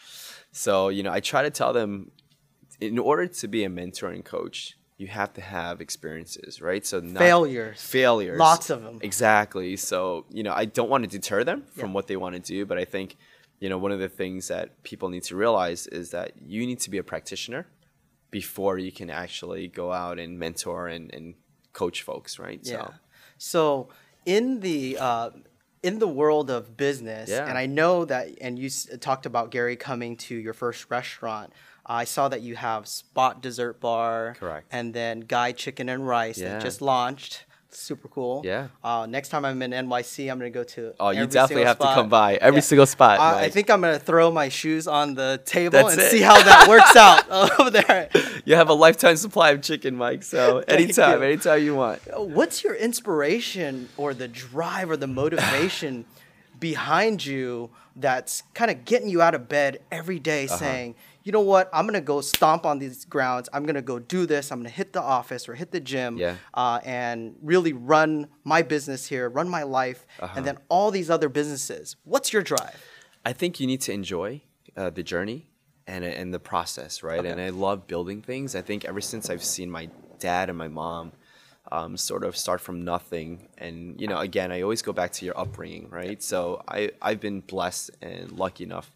So 0.53 0.89
you 0.89 1.03
know, 1.03 1.13
I 1.13 1.21
try 1.21 1.43
to 1.43 1.51
tell 1.51 1.73
them, 1.73 2.11
in 2.81 2.99
order 2.99 3.27
to 3.27 3.49
be 3.49 3.65
a 3.65 3.69
mentor 3.71 4.09
and 4.11 4.25
coach, 4.25 4.77
you 4.97 5.09
have 5.09 5.33
to 5.35 5.41
have 5.41 5.81
experiences, 5.81 6.61
right? 6.61 6.85
So 6.87 7.01
not, 7.01 7.19
failures 7.19 7.81
failures 7.83 8.39
Lots 8.39 8.71
of 8.71 8.85
'em. 8.87 8.99
exactly 9.03 9.77
so 9.77 10.25
you 10.31 10.43
know 10.43 10.53
i 10.53 10.65
don't 10.65 10.89
want 10.91 11.03
to 11.05 11.11
deter 11.19 11.43
them 11.45 11.63
from 11.79 11.89
Yeah. 11.91 11.95
what 11.97 12.07
they 12.07 12.17
want 12.17 12.35
to 12.37 12.41
do 12.55 12.65
but 12.65 12.79
i 12.79 12.85
think 12.85 13.17
you 13.61 13.69
know 13.69 13.79
one 13.79 13.93
of 13.93 13.99
the 13.99 14.09
things 14.09 14.49
that 14.49 14.67
people 14.91 15.09
need 15.09 15.25
to 15.25 15.35
realize 15.37 15.87
is 15.89 16.11
that 16.11 16.29
you 16.55 16.61
need 16.67 16.81
to 16.87 16.91
be 16.91 16.99
a 16.99 17.03
practitioner 17.03 17.67
before 18.31 18.79
you 18.79 18.93
can 18.93 19.11
actually 19.11 19.69
go 19.69 19.93
out 19.93 20.19
and 20.19 20.39
mentor 20.39 20.87
and, 20.89 21.13
and 21.15 21.35
coach 21.73 22.03
folks 22.03 22.39
right 22.39 22.61
Yeah. 22.63 22.87
so 22.87 22.95
So 23.39 23.89
in 24.27 24.61
the 24.61 24.97
uh, 24.99 25.31
in 25.83 25.99
the 25.99 26.09
world 26.09 26.49
of 26.51 26.77
business, 26.79 27.29
Yeah. 27.29 27.47
and 27.49 27.59
I 27.59 27.67
know 27.67 28.07
that, 28.07 28.25
and 28.41 28.59
you 28.59 28.67
s- 28.77 28.89
talked 29.01 29.27
about 29.27 29.51
Gary 29.51 29.77
coming 29.77 30.17
to 30.29 30.35
your 30.35 30.55
first 30.55 30.87
restaurant. 30.91 31.53
I 31.87 32.05
saw 32.05 32.29
that 32.29 32.41
you 32.41 32.57
have 32.57 32.87
Spot 32.89 33.43
Dessert 33.43 33.81
Bar, 33.81 34.37
Correct. 34.39 34.67
and 34.73 34.95
then 34.95 35.21
Guy 35.21 35.53
Chicken 35.53 35.89
and 35.89 36.07
Rice 36.09 36.39
Yeah. 36.39 36.55
that 36.55 36.63
just 36.63 36.81
launched. 36.81 37.45
Super 37.71 38.07
cool. 38.07 38.41
Yeah. 38.45 38.69
Uh, 38.85 39.05
next 39.11 39.31
time 39.31 39.45
I'm 39.45 39.61
in 39.61 39.73
NYC, 39.73 40.31
I'm 40.31 40.39
gonna 40.39 40.49
go 40.51 40.63
to. 40.63 40.95
oh 41.01 41.11
you 41.11 41.27
definitely 41.27 41.65
have 41.65 41.79
to 41.81 41.85
come 41.87 42.09
by 42.09 42.37
every 42.37 42.59
Yeah. 42.59 42.61
single 42.71 42.87
spot 42.87 43.19
I, 43.19 43.47
I 43.47 43.49
think 43.51 43.69
I'm 43.69 43.81
gonna 43.81 43.99
throw 43.99 44.31
my 44.31 44.49
shoes 44.49 44.87
on 44.87 45.15
the 45.15 45.43
table 45.45 45.73
That's 45.73 45.95
and 45.95 46.03
it. 46.03 46.11
see 46.13 46.21
how 46.21 46.41
that 46.41 46.69
works 46.75 46.95
out 46.95 47.29
over 47.59 47.71
there. 47.71 48.11
you 48.45 48.55
have 48.55 48.69
a 48.69 48.75
lifetime 48.75 49.17
supply 49.17 49.51
of 49.51 49.61
chicken 49.61 49.97
mike 49.97 50.23
so 50.23 50.59
anytime 50.69 51.19
you. 51.19 51.27
anytime 51.27 51.65
you 51.65 51.75
want 51.75 52.01
What's 52.17 52.63
your 52.63 52.77
inspiration 52.77 53.89
or 53.97 54.15
the 54.15 54.29
drive 54.29 54.89
or 54.89 54.97
the 54.97 55.09
motivation 55.09 56.05
behind 56.61 57.27
you 57.27 57.71
that's 57.97 58.43
kind 58.55 58.71
of 58.71 58.85
getting 58.85 59.09
you 59.09 59.21
out 59.21 59.35
of 59.35 59.49
bed 59.49 59.79
every 59.91 60.19
day 60.21 60.45
Uh-huh. 60.47 60.57
saying, 60.57 60.95
you 61.25 61.33
know 61.33 61.41
what, 61.41 61.69
I'm 61.73 61.89
to 61.89 62.01
go 62.01 62.21
stomp 62.21 62.65
on 62.67 62.79
these 62.79 63.05
grounds. 63.07 63.49
I'm 63.53 63.67
to 63.67 63.83
go 63.83 63.99
do 63.99 64.27
this. 64.27 64.53
I'm 64.53 64.63
to 64.63 64.69
hit 64.71 64.93
the 64.93 65.03
office 65.03 65.49
or 65.49 65.55
hit 65.55 65.71
the 65.73 65.81
gym 65.81 66.19
Yeah. 66.19 66.37
uh, 66.53 66.81
and 66.85 67.35
really 67.43 67.73
run 67.73 68.29
my 68.45 68.63
business 68.63 69.07
here, 69.07 69.29
run 69.29 69.49
my 69.49 69.63
life, 69.63 70.07
Uh-huh. 70.21 70.35
and 70.37 70.47
then 70.47 70.59
all 70.69 70.91
these 70.91 71.11
other 71.11 71.29
businesses. 71.29 71.97
What's 72.05 72.33
your 72.33 72.43
drive? 72.43 72.79
I 73.25 73.33
think 73.33 73.59
you 73.59 73.67
need 73.67 73.81
to 73.83 73.93
enjoy 73.93 74.43
uh, 74.77 74.91
the 74.91 75.03
journey 75.03 75.47
and 75.87 76.05
and 76.05 76.33
the 76.33 76.39
process, 76.41 77.03
right? 77.03 77.21
Okay. 77.21 77.31
And 77.31 77.41
I 77.41 77.49
love 77.51 77.87
building 77.87 78.23
things. 78.23 78.55
I 78.55 78.63
think 78.63 78.85
ever 78.85 79.01
since 79.01 79.29
I've 79.31 79.45
seen 79.45 79.71
my 79.71 79.89
dad 80.19 80.49
and 80.51 80.59
my 80.59 80.69
mom 80.69 81.13
um, 81.73 81.97
sort 81.97 82.25
of 82.25 82.37
start 82.37 82.61
from 82.61 82.85
nothing, 82.85 83.49
and 83.59 83.99
you 84.01 84.07
know, 84.07 84.19
again, 84.19 84.53
I 84.53 84.61
always 84.63 84.83
go 84.83 84.93
back 84.93 85.13
to 85.13 85.25
your 85.25 85.39
upbringing, 85.39 85.89
right? 85.91 86.23
So 86.23 86.63
I 86.69 86.91
I've 87.01 87.21
been 87.21 87.41
blessed 87.41 87.91
and 88.03 88.33
lucky 88.33 88.65
enough 88.65 88.93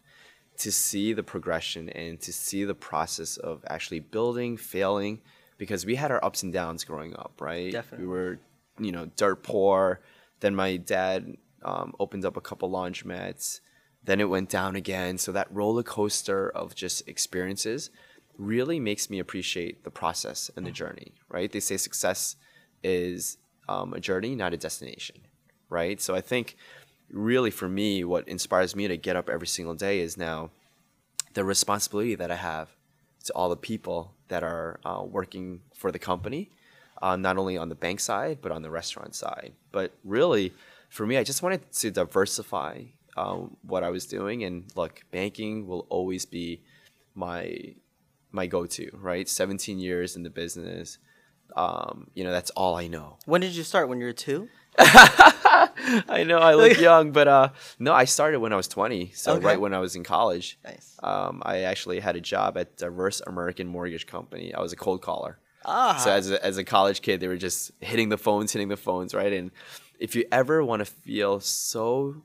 to 0.59 0.71
see 0.71 1.13
the 1.13 1.23
progression 1.23 1.89
and 1.89 2.19
to 2.21 2.33
see 2.33 2.63
the 2.65 2.75
process 2.75 3.37
of 3.37 3.63
actually 3.67 3.99
building, 3.99 4.57
failing, 4.57 5.21
because 5.57 5.85
we 5.85 5.95
had 5.95 6.11
our 6.11 6.23
ups 6.23 6.43
and 6.43 6.53
downs 6.53 6.83
growing 6.83 7.15
up, 7.15 7.33
right? 7.39 7.71
Definitely. 7.71 8.07
We 8.07 8.11
were, 8.11 8.39
you 8.79 8.91
know, 8.91 9.05
dirt 9.15 9.43
poor. 9.43 10.01
Then 10.41 10.55
my 10.55 10.77
dad 10.77 11.37
um, 11.63 11.93
opened 11.99 12.25
up 12.25 12.37
a 12.37 12.41
couple 12.41 12.69
laundromats. 12.69 13.61
Then 14.03 14.19
it 14.19 14.29
went 14.29 14.49
down 14.49 14.75
again. 14.75 15.17
So 15.17 15.31
that 15.31 15.47
roller 15.51 15.83
coaster 15.83 16.49
of 16.49 16.75
just 16.75 17.07
experiences 17.07 17.89
really 18.37 18.79
makes 18.79 19.09
me 19.09 19.19
appreciate 19.19 19.83
the 19.83 19.91
process 19.91 20.49
and 20.55 20.65
the 20.65 20.71
journey, 20.71 21.13
right? 21.29 21.51
They 21.51 21.59
say 21.59 21.75
success 21.75 22.37
is 22.83 23.37
um, 23.67 23.93
a 23.93 23.99
journey, 23.99 24.35
not 24.35 24.53
a 24.53 24.57
destination, 24.57 25.17
right? 25.69 25.99
So 26.01 26.15
I 26.15 26.21
think 26.21 26.55
really 27.11 27.51
for 27.51 27.69
me, 27.69 28.03
what 28.03 28.27
inspires 28.27 28.75
me 28.75 28.87
to 28.87 28.97
get 28.97 29.15
up 29.15 29.29
every 29.29 29.47
single 29.47 29.75
day 29.75 29.99
is 29.99 30.17
now 30.17 30.51
the 31.33 31.43
responsibility 31.43 32.15
that 32.15 32.31
I 32.31 32.35
have 32.35 32.69
to 33.25 33.33
all 33.33 33.49
the 33.49 33.57
people 33.57 34.13
that 34.29 34.43
are 34.43 34.79
uh, 34.85 35.03
working 35.03 35.61
for 35.75 35.91
the 35.91 35.99
company, 35.99 36.49
uh, 37.01 37.15
not 37.15 37.37
only 37.37 37.57
on 37.57 37.69
the 37.69 37.75
bank 37.75 37.99
side, 37.99 38.39
but 38.41 38.51
on 38.51 38.61
the 38.61 38.69
restaurant 38.69 39.15
side. 39.15 39.53
But 39.71 39.93
really, 40.03 40.53
for 40.89 41.05
me, 41.05 41.17
I 41.17 41.23
just 41.23 41.43
wanted 41.43 41.71
to 41.71 41.91
diversify 41.91 42.83
um, 43.17 43.57
what 43.61 43.83
I 43.83 43.89
was 43.89 44.05
doing. 44.05 44.43
And 44.43 44.65
look, 44.75 45.03
banking 45.11 45.67
will 45.67 45.85
always 45.89 46.25
be 46.25 46.61
my 47.15 47.75
my 48.31 48.45
go-to, 48.45 48.91
right? 48.93 49.27
17 49.27 49.79
years 49.79 50.15
in 50.15 50.21
the 50.21 50.29
business. 50.29 50.99
Um, 51.55 52.11
you 52.13 52.23
know, 52.23 52.31
that's 52.31 52.51
all 52.51 52.75
I 52.75 52.87
know. 52.87 53.17
When 53.25 53.41
did 53.41 53.55
you 53.55 53.63
start? 53.63 53.89
When 53.89 53.99
you 53.99 54.05
were 54.05 54.13
two? 54.13 54.49
I 56.09 56.23
know 56.27 56.39
I 56.39 56.53
look 56.55 56.77
young, 56.89 57.11
but 57.11 57.27
uh, 57.27 57.49
no, 57.79 57.93
I 57.93 58.05
started 58.05 58.39
when 58.39 58.53
I 58.53 58.55
was 58.55 58.67
20. 58.67 59.11
So 59.13 59.33
Okay. 59.33 59.45
right 59.45 59.59
when 59.61 59.73
I 59.73 59.79
was 59.79 59.95
in 59.95 60.03
college. 60.03 60.57
Nice. 60.63 60.95
Um, 61.03 61.41
I 61.45 61.59
actually 61.61 61.99
had 61.99 62.15
a 62.15 62.21
job 62.21 62.57
at 62.57 62.77
Diverse 62.77 63.21
American 63.25 63.67
Mortgage 63.67 64.07
Company. 64.07 64.53
I 64.53 64.61
was 64.61 64.71
a 64.73 64.75
cold 64.75 65.01
caller. 65.01 65.39
Ah. 65.65 65.97
So 66.03 66.11
as 66.11 66.31
a, 66.31 66.43
as 66.45 66.57
a 66.57 66.63
college 66.63 67.01
kid, 67.01 67.19
they 67.19 67.27
were 67.27 67.37
just 67.37 67.71
hitting 67.79 68.09
the 68.09 68.17
phones, 68.17 68.53
hitting 68.53 68.69
the 68.69 68.77
phones, 68.77 69.13
right? 69.13 69.33
And 69.33 69.51
if 69.99 70.15
you 70.15 70.25
ever 70.31 70.63
want 70.63 70.79
to 70.79 70.85
feel 70.85 71.39
so 71.41 72.23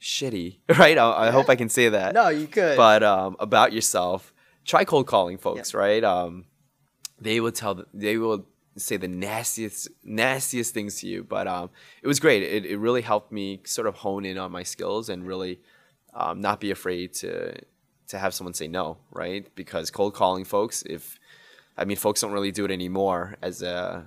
shitty, 0.00 0.58
right? 0.78 0.96
I, 0.96 1.26
I 1.28 1.30
hope 1.30 1.48
I 1.48 1.56
can 1.56 1.68
say 1.68 1.88
that. 1.90 2.14
No, 2.14 2.28
you 2.28 2.46
could. 2.46 2.76
But 2.76 3.02
um, 3.02 3.36
about 3.38 3.72
yourself, 3.72 4.32
try 4.64 4.84
cold 4.84 5.06
calling 5.06 5.36
folks, 5.38 5.74
right? 5.74 6.02
Um, 6.02 6.46
they 7.20 7.40
will 7.40 7.52
tell, 7.52 7.84
they 7.92 8.16
will 8.16 8.46
say 8.76 8.96
the 8.96 9.08
nastiest, 9.08 9.88
nastiest 10.02 10.74
things 10.74 11.00
to 11.00 11.06
you. 11.06 11.24
But 11.24 11.46
um, 11.46 11.70
it 12.02 12.06
was 12.06 12.20
great. 12.20 12.42
It, 12.42 12.66
it 12.66 12.78
really 12.78 13.02
helped 13.02 13.32
me 13.32 13.60
sort 13.64 13.86
of 13.86 13.96
hone 13.96 14.24
in 14.24 14.38
on 14.38 14.50
my 14.50 14.62
skills 14.62 15.08
and 15.08 15.26
really 15.26 15.60
um, 16.14 16.40
not 16.40 16.60
be 16.60 16.70
afraid 16.70 17.14
to 17.14 17.54
to 18.08 18.18
have 18.18 18.34
someone 18.34 18.52
say 18.54 18.68
no, 18.68 18.98
right? 19.10 19.46
Because 19.54 19.90
cold 19.90 20.14
calling 20.14 20.44
folks, 20.44 20.82
if 20.82 21.18
I 21.76 21.84
mean, 21.84 21.96
folks 21.96 22.20
don't 22.20 22.32
really 22.32 22.52
do 22.52 22.64
it 22.64 22.70
anymore 22.70 23.36
as 23.42 23.62
a 23.62 24.06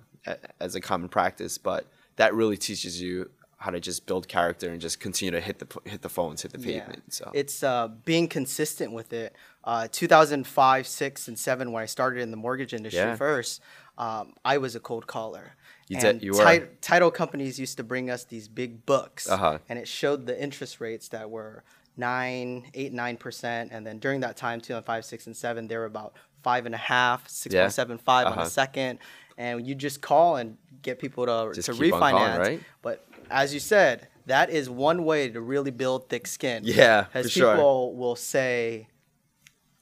as 0.59 0.75
a 0.75 0.81
common 0.81 1.09
practice, 1.09 1.57
but 1.57 1.85
that 2.17 2.33
really 2.33 2.57
teaches 2.57 3.01
you 3.01 3.29
how 3.59 3.71
to 3.71 3.79
just 3.79 4.05
build 4.05 4.27
character 4.27 4.69
and 4.69 4.79
just 4.79 4.99
continue 4.99 5.31
to 5.31 5.41
hit 5.41 5.57
the 5.59 5.67
hit 5.89 6.01
the 6.01 6.09
phones, 6.09 6.43
hit 6.43 6.51
the 6.51 6.59
pavement. 6.59 7.11
So 7.11 7.31
It's 7.33 7.63
uh, 7.63 7.87
being 8.05 8.27
consistent 8.27 8.91
with 8.91 9.13
it. 9.13 9.35
Uh, 9.63 9.87
2005, 9.91 10.87
6, 10.87 11.27
and 11.27 11.37
7, 11.37 11.71
when 11.71 11.83
I 11.83 11.87
started 11.87 12.21
in 12.21 12.31
the 12.31 12.37
mortgage 12.37 12.73
industry 12.73 13.01
Yeah. 13.01 13.15
first, 13.15 13.61
um, 13.97 14.33
I 14.45 14.57
was 14.57 14.75
a 14.75 14.79
cold 14.79 15.07
caller. 15.07 15.53
You 15.87 15.97
did- 15.99 16.05
And 16.15 16.21
you 16.23 16.33
were. 16.33 16.43
tit- 16.43 16.81
title 16.81 17.11
companies 17.11 17.59
used 17.59 17.77
to 17.77 17.83
bring 17.83 18.09
us 18.09 18.23
these 18.25 18.47
big 18.47 18.85
books, 18.85 19.29
Uh-huh. 19.29 19.59
and 19.69 19.79
it 19.79 19.87
showed 19.87 20.25
the 20.25 20.39
interest 20.41 20.79
rates 20.81 21.07
that 21.09 21.29
were 21.29 21.63
9, 21.95 22.69
8, 22.73 22.93
9%. 22.93 23.69
And 23.71 23.87
then 23.87 23.97
during 23.99 24.19
that 24.21 24.37
time, 24.37 24.61
2005, 24.61 25.03
6, 25.05 25.25
and 25.27 25.35
7, 25.35 25.67
they 25.67 25.77
were 25.77 25.85
about 25.85 26.13
5.5, 26.43 27.21
6.75 27.27 28.27
on 28.27 28.33
Uh-huh. 28.33 28.41
a 28.41 28.49
second. 28.49 28.99
And 29.37 29.65
you 29.65 29.73
just 29.75 30.01
call 30.01 30.35
and 30.35 30.57
get 30.81 30.99
people 30.99 31.25
to, 31.25 31.51
Just 31.55 31.67
to 31.67 31.71
on 31.71 31.77
calling, 31.89 32.15
refinance. 32.15 32.37
right? 32.39 32.61
But 32.81 33.05
as 33.31 33.53
you 33.53 33.59
said, 33.59 34.07
that 34.25 34.49
is 34.49 34.69
one 34.69 35.05
way 35.05 35.29
to 35.29 35.41
really 35.41 35.71
build 35.71 36.09
thick 36.09 36.27
skin. 36.27 36.63
Yeah, 36.65 37.03
Because 37.03 37.25
for 37.27 37.29
sure. 37.39 37.55
people 37.55 37.95
will 37.95 38.15
say, 38.15 38.87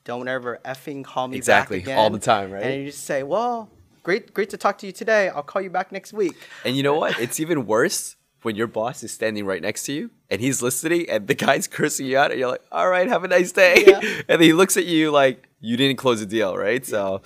don't 0.04 0.28
ever 0.28 0.60
effing 0.64 1.04
call 1.04 1.28
me 1.28 1.38
Exactly, 1.38 1.80
back 1.80 1.86
again. 1.88 1.98
all 1.98 2.10
the 2.12 2.20
time, 2.20 2.52
right? 2.52 2.64
And 2.64 2.82
you 2.84 2.92
just 2.92 3.06
say, 3.06 3.24
well, 3.24 3.70
great, 4.06 4.34
great 4.34 4.52
to 4.52 4.58
talk 4.58 4.78
to 4.78 4.86
you 4.86 4.92
today. 4.92 5.30
I'll 5.30 5.44
call 5.44 5.62
you 5.62 5.70
back 5.72 5.92
next 5.92 6.14
week. 6.14 6.38
And 6.64 6.78
you 6.78 6.84
know 6.84 6.94
what? 6.94 7.20
It's 7.20 7.40
even 7.40 7.66
worse 7.66 8.16
when 8.44 8.56
your 8.56 8.68
boss 8.68 9.04
is 9.04 9.12
standing 9.12 9.46
right 9.48 9.62
next 9.62 9.84
to 9.88 9.94
you 9.94 10.12
and 10.30 10.40
he's 10.40 10.62
listening 10.62 11.10
and 11.10 11.28
the 11.28 11.34
guy's 11.34 11.68
cursing 11.68 12.06
you 12.06 12.16
out 12.16 12.30
and 12.30 12.40
you're 12.40 12.50
like, 12.50 12.62
all 12.72 12.88
right, 12.88 13.08
have 13.08 13.24
a 13.24 13.28
nice 13.28 13.52
day. 13.52 13.84
Yeah. 13.86 14.00
and 14.30 14.40
then 14.40 14.42
he 14.42 14.54
looks 14.54 14.78
at 14.78 14.86
you 14.86 15.10
like 15.10 15.50
you 15.60 15.76
didn't 15.76 15.98
close 15.98 16.20
the 16.20 16.28
deal, 16.28 16.56
right? 16.56 16.86
So, 16.86 17.24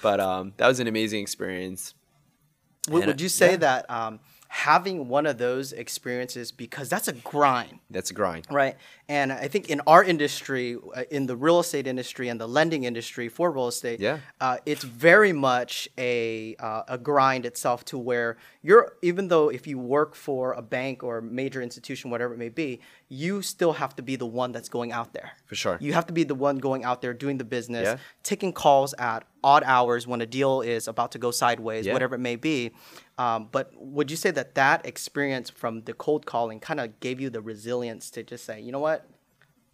but 0.00 0.18
um, 0.20 0.54
that 0.56 0.66
was 0.66 0.80
an 0.80 0.86
amazing 0.86 1.20
experience. 1.20 1.94
Would, 2.88 3.02
And, 3.02 3.06
would 3.08 3.20
you 3.20 3.28
say 3.28 3.50
yeah. 3.52 3.56
that 3.56 3.90
um, 3.90 4.20
having 4.54 5.08
one 5.08 5.24
of 5.24 5.38
those 5.38 5.72
experiences 5.72 6.52
because 6.52 6.90
that's 6.90 7.08
a 7.08 7.14
grind. 7.14 7.78
That's 7.88 8.10
a 8.10 8.14
grind. 8.14 8.46
Right. 8.50 8.76
And 9.08 9.32
I 9.32 9.48
think 9.48 9.70
in 9.70 9.80
our 9.86 10.04
industry, 10.04 10.76
uh, 10.94 11.04
in 11.10 11.24
the 11.24 11.36
real 11.36 11.58
estate 11.60 11.86
industry 11.86 12.28
and 12.28 12.38
the 12.38 12.46
lending 12.46 12.84
industry 12.84 13.30
for 13.30 13.50
real 13.50 13.68
estate, 13.68 13.98
Yeah. 13.98 14.18
uh, 14.42 14.58
it's 14.66 14.84
very 14.84 15.32
much 15.32 15.88
a, 15.96 16.54
uh, 16.56 16.82
a 16.86 16.98
grind 16.98 17.46
itself 17.46 17.82
to 17.86 17.98
where 17.98 18.36
you're, 18.60 18.92
even 19.00 19.28
though 19.28 19.48
if 19.48 19.66
you 19.66 19.78
work 19.78 20.14
for 20.14 20.52
a 20.52 20.60
bank 20.62 21.02
or 21.02 21.18
a 21.18 21.22
major 21.22 21.62
institution, 21.62 22.10
whatever 22.10 22.34
it 22.34 22.38
may 22.38 22.50
be, 22.50 22.80
you 23.08 23.40
still 23.40 23.72
have 23.72 23.96
to 23.96 24.02
be 24.02 24.16
the 24.16 24.26
one 24.26 24.52
that's 24.52 24.68
going 24.68 24.92
out 24.92 25.14
there. 25.14 25.32
For 25.46 25.54
sure. 25.54 25.78
You 25.80 25.94
have 25.94 26.06
to 26.08 26.12
be 26.12 26.24
the 26.24 26.34
one 26.34 26.58
going 26.58 26.84
out 26.84 27.00
there 27.00 27.14
doing 27.14 27.38
the 27.38 27.44
business, 27.44 27.86
Yeah. 27.86 27.96
taking 28.22 28.52
calls 28.52 28.92
at 28.98 29.24
odd 29.42 29.62
hours 29.64 30.06
when 30.06 30.20
a 30.20 30.26
deal 30.26 30.60
is 30.60 30.86
about 30.88 31.12
to 31.12 31.18
go 31.18 31.30
sideways, 31.30 31.86
Yeah. 31.86 31.94
whatever 31.94 32.14
it 32.16 32.20
may 32.20 32.36
be. 32.36 32.72
Um, 33.22 33.48
but 33.52 33.70
would 33.76 34.10
you 34.10 34.16
say 34.16 34.32
that 34.32 34.56
that 34.56 34.84
experience 34.84 35.48
from 35.48 35.82
the 35.82 35.92
cold 35.92 36.26
calling 36.26 36.58
kind 36.58 36.80
of 36.80 36.98
gave 36.98 37.20
you 37.20 37.30
the 37.30 37.40
resilience 37.40 38.10
to 38.10 38.24
just 38.24 38.44
say, 38.44 38.60
you 38.60 38.72
know 38.72 38.80
what, 38.80 39.08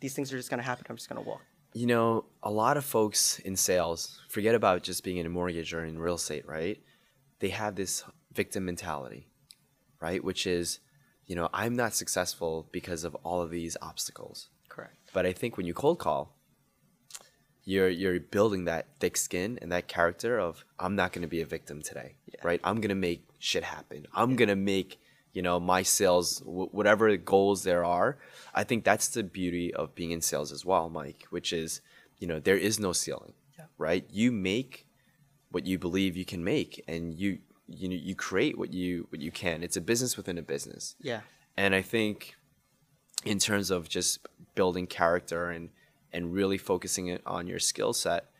these 0.00 0.12
things 0.12 0.30
are 0.32 0.36
just 0.36 0.50
going 0.50 0.58
to 0.58 0.64
happen. 0.64 0.84
I'm 0.90 0.96
just 0.96 1.08
going 1.08 1.22
to 1.22 1.26
walk. 1.26 1.40
You 1.72 1.86
know, 1.86 2.26
a 2.42 2.50
lot 2.50 2.76
of 2.76 2.84
folks 2.84 3.38
in 3.38 3.56
sales 3.56 4.20
forget 4.28 4.54
about 4.54 4.82
just 4.82 5.02
being 5.02 5.16
in 5.16 5.24
a 5.24 5.30
mortgage 5.30 5.72
or 5.72 5.82
in 5.82 5.98
real 5.98 6.16
estate, 6.16 6.46
right? 6.46 6.78
They 7.38 7.48
have 7.48 7.74
this 7.74 8.04
victim 8.34 8.66
mentality, 8.66 9.28
right? 9.98 10.22
Which 10.22 10.46
is, 10.46 10.80
you 11.26 11.34
know, 11.34 11.48
I'm 11.54 11.74
not 11.74 11.94
successful 11.94 12.68
because 12.70 13.02
of 13.04 13.14
all 13.16 13.40
of 13.40 13.50
these 13.50 13.78
obstacles. 13.80 14.50
Correct. 14.68 14.96
But 15.14 15.24
I 15.24 15.32
think 15.32 15.56
when 15.56 15.64
you 15.64 15.72
cold 15.72 15.98
call, 15.98 16.36
you're 17.72 17.90
you're 18.00 18.18
building 18.36 18.62
that 18.64 18.84
thick 19.00 19.16
skin 19.26 19.58
and 19.60 19.70
that 19.72 19.86
character 19.96 20.32
of 20.46 20.64
I'm 20.84 20.94
not 21.00 21.12
going 21.12 21.22
to 21.28 21.28
be 21.36 21.42
a 21.42 21.46
victim 21.56 21.78
today, 21.82 22.10
Yeah. 22.32 22.40
right? 22.48 22.60
I'm 22.68 22.78
going 22.82 22.94
to 22.98 23.02
make 23.08 23.20
shit 23.38 23.64
happen. 23.76 24.00
I'm 24.20 24.32
going 24.36 24.48
to 24.56 24.62
make 24.74 24.90
you 25.36 25.42
know 25.46 25.60
my 25.60 25.82
sales 25.98 26.28
w- 26.40 26.70
whatever 26.78 27.04
goals 27.34 27.58
there 27.64 27.84
are. 27.84 28.10
I 28.60 28.64
think 28.68 28.84
that's 28.84 29.08
the 29.08 29.22
beauty 29.22 29.66
of 29.80 29.94
being 29.94 30.12
in 30.16 30.22
sales 30.22 30.50
as 30.56 30.62
well, 30.70 30.88
Mike. 30.88 31.22
Which 31.34 31.52
is 31.52 31.70
you 32.20 32.26
know 32.28 32.38
there 32.40 32.56
is 32.68 32.74
no 32.86 32.92
ceiling, 33.02 33.34
Yeah. 33.58 33.66
right? 33.86 34.04
You 34.10 34.32
make 34.32 34.72
what 35.50 35.66
you 35.66 35.76
believe 35.78 36.16
you 36.16 36.24
can 36.24 36.42
make, 36.54 36.72
and 36.88 37.02
you 37.20 37.30
you 37.80 37.86
know 37.90 38.00
you 38.08 38.14
create 38.14 38.56
what 38.60 38.72
you 38.72 39.06
what 39.10 39.20
you 39.20 39.30
can. 39.42 39.62
It's 39.62 39.76
a 39.76 39.82
business 39.92 40.16
within 40.16 40.38
a 40.38 40.42
business. 40.54 40.96
Yeah. 41.10 41.20
And 41.62 41.74
I 41.74 41.82
think 41.82 42.34
in 43.24 43.38
terms 43.38 43.70
of 43.70 43.80
just 43.96 44.12
building 44.54 44.86
character 44.86 45.50
and 45.50 45.68
and 46.12 46.32
really 46.32 46.58
focusing 46.58 47.08
it 47.08 47.22
on 47.26 47.46
your 47.46 47.58
skill 47.58 47.92
set, 47.92 48.30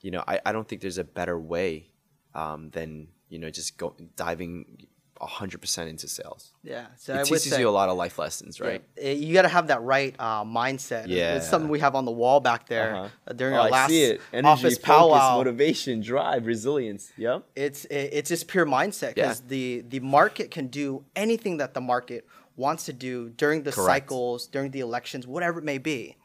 you 0.00 0.10
know, 0.10 0.24
I, 0.26 0.40
I 0.46 0.52
don't 0.52 0.66
think 0.66 0.80
there's 0.80 0.98
a 0.98 1.04
better 1.04 1.38
way 1.38 1.86
um, 2.34 2.70
than 2.70 3.08
you 3.28 3.38
know 3.38 3.50
just 3.50 3.76
go 3.76 3.94
diving 4.16 4.86
hundred 5.22 5.60
percent 5.60 5.90
into 5.90 6.08
sales. 6.08 6.54
Yeah. 6.62 6.86
So 6.96 7.12
It 7.12 7.18
I 7.20 7.22
teaches 7.24 7.50
say, 7.50 7.60
you 7.60 7.68
a 7.68 7.70
lot 7.70 7.90
of 7.90 7.96
life 7.98 8.18
lessons, 8.18 8.58
right? 8.58 8.82
eh, 8.96 9.12
you 9.12 9.34
got 9.34 9.42
to 9.42 9.48
have 9.48 9.66
that 9.66 9.82
right 9.82 10.14
uh, 10.18 10.44
mindset. 10.44 11.08
Yeah. 11.08 11.36
It's 11.36 11.46
something 11.46 11.68
we 11.68 11.80
have 11.80 11.94
on 11.94 12.06
the 12.06 12.10
wall 12.10 12.40
back 12.40 12.66
there 12.68 12.94
Uh-huh. 12.96 13.08
uh, 13.28 13.32
during 13.34 13.52
Oh, 13.54 13.58
our 13.60 13.66
I 13.66 13.70
last 13.70 13.90
see 13.90 14.02
it. 14.04 14.20
Energy, 14.32 14.48
office 14.48 14.74
focus, 14.78 14.84
powwow. 14.86 15.36
motivation, 15.36 16.00
drive, 16.00 16.46
resilience. 16.46 17.12
Yep. 17.18 17.44
it's 17.54 17.84
it, 17.86 18.08
it's 18.14 18.28
just 18.30 18.48
pure 18.48 18.64
mindset 18.64 19.12
Yeah. 19.14 19.24
because 19.28 19.40
the 19.42 19.82
the 19.86 20.00
market 20.00 20.50
can 20.50 20.68
do 20.68 21.04
anything 21.14 21.58
that 21.58 21.74
the 21.74 21.82
market 21.82 22.26
wants 22.56 22.86
to 22.86 22.94
do 22.94 23.28
during 23.28 23.62
the 23.64 23.72
Correct. 23.72 23.86
cycles 24.08 24.46
during 24.46 24.70
the 24.70 24.80
elections 24.80 25.26
whatever 25.26 25.58
it 25.58 25.64
may 25.64 25.78
be 25.78 26.16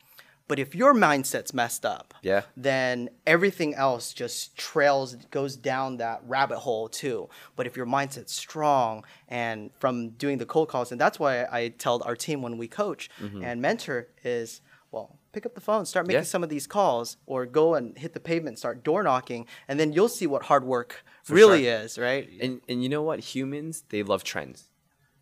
but 0.48 0.60
if 0.60 0.76
your 0.76 0.94
mindset's 0.94 1.54
messed 1.54 1.86
up 1.86 2.14
Yeah. 2.22 2.42
then 2.56 3.10
everything 3.26 3.74
else 3.76 4.14
just 4.14 4.56
trails 4.58 5.16
goes 5.32 5.56
down 5.56 5.98
that 5.98 6.22
rabbit 6.28 6.60
hole 6.60 6.88
too 6.90 7.30
but 7.56 7.66
if 7.68 7.76
your 7.76 7.86
mindset's 7.86 8.34
strong 8.34 9.04
and 9.28 9.72
from 9.80 10.10
doing 10.12 10.38
the 10.38 10.46
cold 10.46 10.68
calls 10.70 10.92
and 10.92 11.00
that's 11.02 11.20
why 11.20 11.46
i 11.52 11.70
tell 11.70 12.02
our 12.04 12.16
team 12.16 12.42
when 12.42 12.58
we 12.58 12.68
coach 12.68 13.10
and 13.44 13.62
mentor 13.62 14.08
is 14.24 14.62
well 14.92 15.18
pick 15.34 15.46
up 15.46 15.54
the 15.56 15.62
phone 15.62 15.86
start 15.86 16.06
making 16.08 16.20
Mm-hmm. 16.20 16.24
Yeah. 16.26 16.36
some 16.36 16.44
of 16.44 16.50
these 16.50 16.68
calls 16.68 17.18
or 17.26 17.46
go 17.46 17.74
and 17.76 17.98
hit 17.98 18.14
the 18.14 18.20
pavement 18.20 18.58
start 18.60 18.84
door 18.84 19.02
knocking 19.04 19.46
and 19.68 19.80
then 19.80 19.92
you'll 19.94 20.10
see 20.20 20.28
what 20.28 20.44
hard 20.44 20.64
work 20.64 21.04
really 21.30 21.64
sure. 21.66 21.80
is 21.84 21.98
right 21.98 22.30
And 22.42 22.62
and 22.70 22.82
you 22.84 22.90
know 22.90 23.02
what? 23.02 23.20
Humans 23.36 23.84
they 23.90 24.04
love 24.04 24.24
trends, 24.24 24.70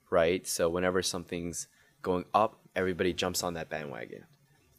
right? 0.09 0.45
So 0.47 0.69
whenever 0.69 1.01
something's 1.01 1.67
going 2.01 2.25
up, 2.33 2.59
everybody 2.75 3.13
jumps 3.13 3.41
on 3.43 3.53
that 3.53 3.69
bandwagon. 3.69 4.25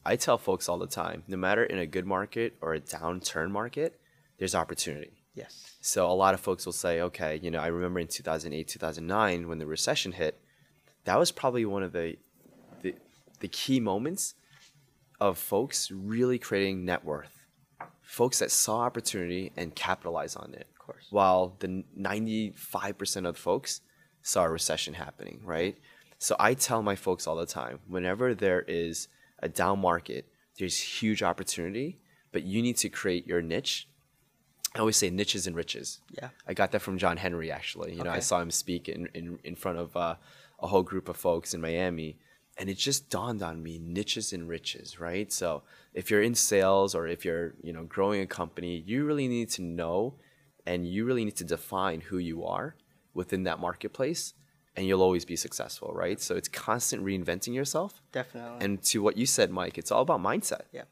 I 0.04 0.16
tell 0.16 0.38
folks 0.38 0.68
all 0.68 0.78
the 0.78 0.86
time, 0.86 1.22
no 1.26 1.36
matter 1.36 1.64
in 1.64 1.78
a 1.78 1.86
good 1.86 2.06
market 2.06 2.54
or 2.60 2.74
a 2.74 2.80
downturn 2.80 3.50
market, 3.50 3.98
there's 4.38 4.54
opportunity. 4.54 5.22
yes 5.34 5.76
So 5.80 6.10
a 6.10 6.12
lot 6.12 6.34
of 6.34 6.40
folks 6.40 6.66
will 6.66 6.72
say, 6.72 7.00
okay, 7.00 7.40
you 7.42 7.50
know, 7.50 7.60
I 7.60 7.68
remember 7.68 8.00
in 8.00 8.08
2008, 8.08 8.68
2009 8.68 9.48
when 9.48 9.58
the 9.58 9.66
recession 9.66 10.12
hit, 10.12 10.38
that 11.04 11.18
was 11.18 11.30
probably 11.32 11.64
one 11.64 11.82
of 11.82 11.92
the 11.92 12.16
the, 12.82 12.94
the 13.40 13.48
key 13.48 13.80
moments 13.80 14.34
of 15.20 15.38
folks 15.38 15.90
really 15.90 16.38
creating 16.38 16.84
net 16.84 17.04
worth. 17.04 17.46
Folks 18.02 18.40
that 18.40 18.50
saw 18.50 18.80
opportunity 18.80 19.52
and 19.56 19.74
capitalize 19.74 20.36
on 20.36 20.52
it. 20.52 20.66
Of 20.70 20.78
course. 20.78 21.06
While 21.10 21.56
the 21.60 21.84
95% 21.98 23.26
of 23.26 23.38
folks 23.38 23.80
saw 24.22 24.44
a 24.44 24.50
recession 24.50 24.94
happening, 24.94 25.40
right? 25.44 25.78
So 26.18 26.36
I 26.38 26.54
tell 26.54 26.82
my 26.82 26.96
folks 26.96 27.26
all 27.26 27.36
the 27.36 27.46
time, 27.46 27.80
whenever 27.88 28.34
there 28.34 28.62
is 28.62 29.08
a 29.40 29.48
down 29.48 29.80
market, 29.80 30.26
there's 30.58 30.78
huge 30.78 31.22
opportunity, 31.22 31.98
but 32.32 32.42
you 32.44 32.62
need 32.62 32.76
to 32.78 32.88
create 32.88 33.26
your 33.26 33.42
niche 33.42 33.88
I 34.74 34.80
always 34.80 34.96
say 34.96 35.08
niches 35.08 35.46
and 35.46 35.54
riches. 35.54 36.00
Yeah. 36.10 36.30
I 36.48 36.54
got 36.54 36.72
that 36.72 36.82
from 36.82 36.98
John 36.98 37.16
Henry 37.16 37.52
actually. 37.52 37.94
You 37.94 38.02
know, 38.02 38.10
I 38.10 38.18
saw 38.18 38.40
him 38.40 38.50
speak 38.50 38.88
in, 38.88 39.08
in, 39.14 39.38
in 39.44 39.54
front 39.54 39.78
of 39.78 39.96
uh, 39.96 40.16
a 40.58 40.66
whole 40.66 40.82
group 40.82 41.08
of 41.08 41.16
folks 41.16 41.54
in 41.54 41.60
Miami. 41.60 42.18
And 42.58 42.68
it 42.68 42.76
just 42.76 43.08
dawned 43.08 43.42
on 43.42 43.62
me 43.62 43.78
niches 43.78 44.32
and 44.32 44.48
riches, 44.48 44.98
right? 45.00 45.32
So 45.32 45.62
if 45.92 46.10
you're 46.10 46.22
in 46.22 46.34
sales 46.34 46.94
or 46.94 47.06
if 47.06 47.24
you're, 47.24 47.54
you 47.62 47.72
know, 47.72 47.84
growing 47.84 48.20
a 48.20 48.26
company, 48.26 48.82
you 48.84 49.04
really 49.04 49.28
need 49.28 49.50
to 49.50 49.62
know 49.62 50.16
and 50.66 50.86
you 50.86 51.04
really 51.04 51.24
need 51.24 51.36
to 51.36 51.44
define 51.44 52.00
who 52.00 52.18
you 52.18 52.44
are 52.44 52.76
within 53.12 53.44
that 53.44 53.60
marketplace 53.60 54.34
and 54.76 54.86
you'll 54.86 55.02
always 55.02 55.24
be 55.24 55.36
successful, 55.36 55.92
right? 55.94 56.20
So 56.20 56.34
it's 56.34 56.48
constant 56.48 57.04
reinventing 57.04 57.54
yourself. 57.54 58.00
definitely 58.12 58.64
And 58.64 58.82
to 58.84 59.02
what 59.02 59.16
you 59.16 59.26
said, 59.26 59.50
Mike, 59.50 59.78
it's 59.78 59.90
all 59.90 60.02
about 60.02 60.20
mindset 60.20 60.62
yeah 60.72 60.82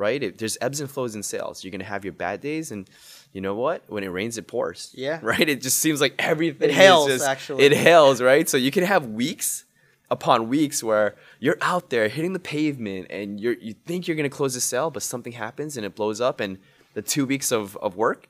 right? 0.00 0.22
If 0.22 0.38
there's 0.38 0.56
ebbs 0.62 0.80
and 0.80 0.90
flows 0.90 1.14
in 1.14 1.22
sales. 1.22 1.62
You're 1.62 1.70
gonna 1.70 1.84
have 1.84 2.04
your 2.04 2.14
bad 2.14 2.40
days, 2.40 2.72
and 2.72 2.88
you 3.32 3.40
know 3.42 3.54
what? 3.54 3.82
When 3.86 4.02
it 4.02 4.08
rains, 4.08 4.38
it 4.38 4.48
pours. 4.48 4.92
Yeah. 4.96 5.20
Right. 5.30 5.48
It 5.48 5.60
just 5.60 5.78
seems 5.78 6.00
like 6.00 6.14
everything. 6.18 6.70
It 6.70 6.74
hails, 6.74 7.08
just, 7.08 7.26
actually. 7.26 7.64
It 7.64 7.72
hails, 7.72 8.20
right? 8.22 8.48
So 8.48 8.56
you 8.56 8.70
can 8.70 8.82
have 8.84 9.06
weeks 9.06 9.64
upon 10.10 10.48
weeks 10.48 10.82
where 10.82 11.14
you're 11.38 11.58
out 11.60 11.90
there 11.90 12.08
hitting 12.08 12.32
the 12.32 12.40
pavement, 12.40 13.08
and 13.10 13.38
you're 13.38 13.52
you 13.52 13.74
think 13.74 14.08
you're 14.08 14.16
gonna 14.16 14.30
close 14.30 14.54
the 14.54 14.60
sale, 14.60 14.90
but 14.90 15.02
something 15.02 15.34
happens 15.34 15.76
and 15.76 15.84
it 15.84 15.94
blows 15.94 16.20
up, 16.20 16.40
and 16.40 16.58
the 16.94 17.02
two 17.02 17.26
weeks 17.26 17.52
of 17.52 17.76
of 17.76 17.96
work, 17.96 18.26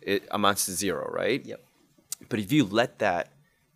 it 0.00 0.26
amounts 0.32 0.66
to 0.66 0.72
zero, 0.72 1.08
right? 1.10 1.46
yep 1.46 1.60
But 2.28 2.40
if 2.40 2.50
you 2.52 2.64
let 2.64 2.98
that 2.98 3.30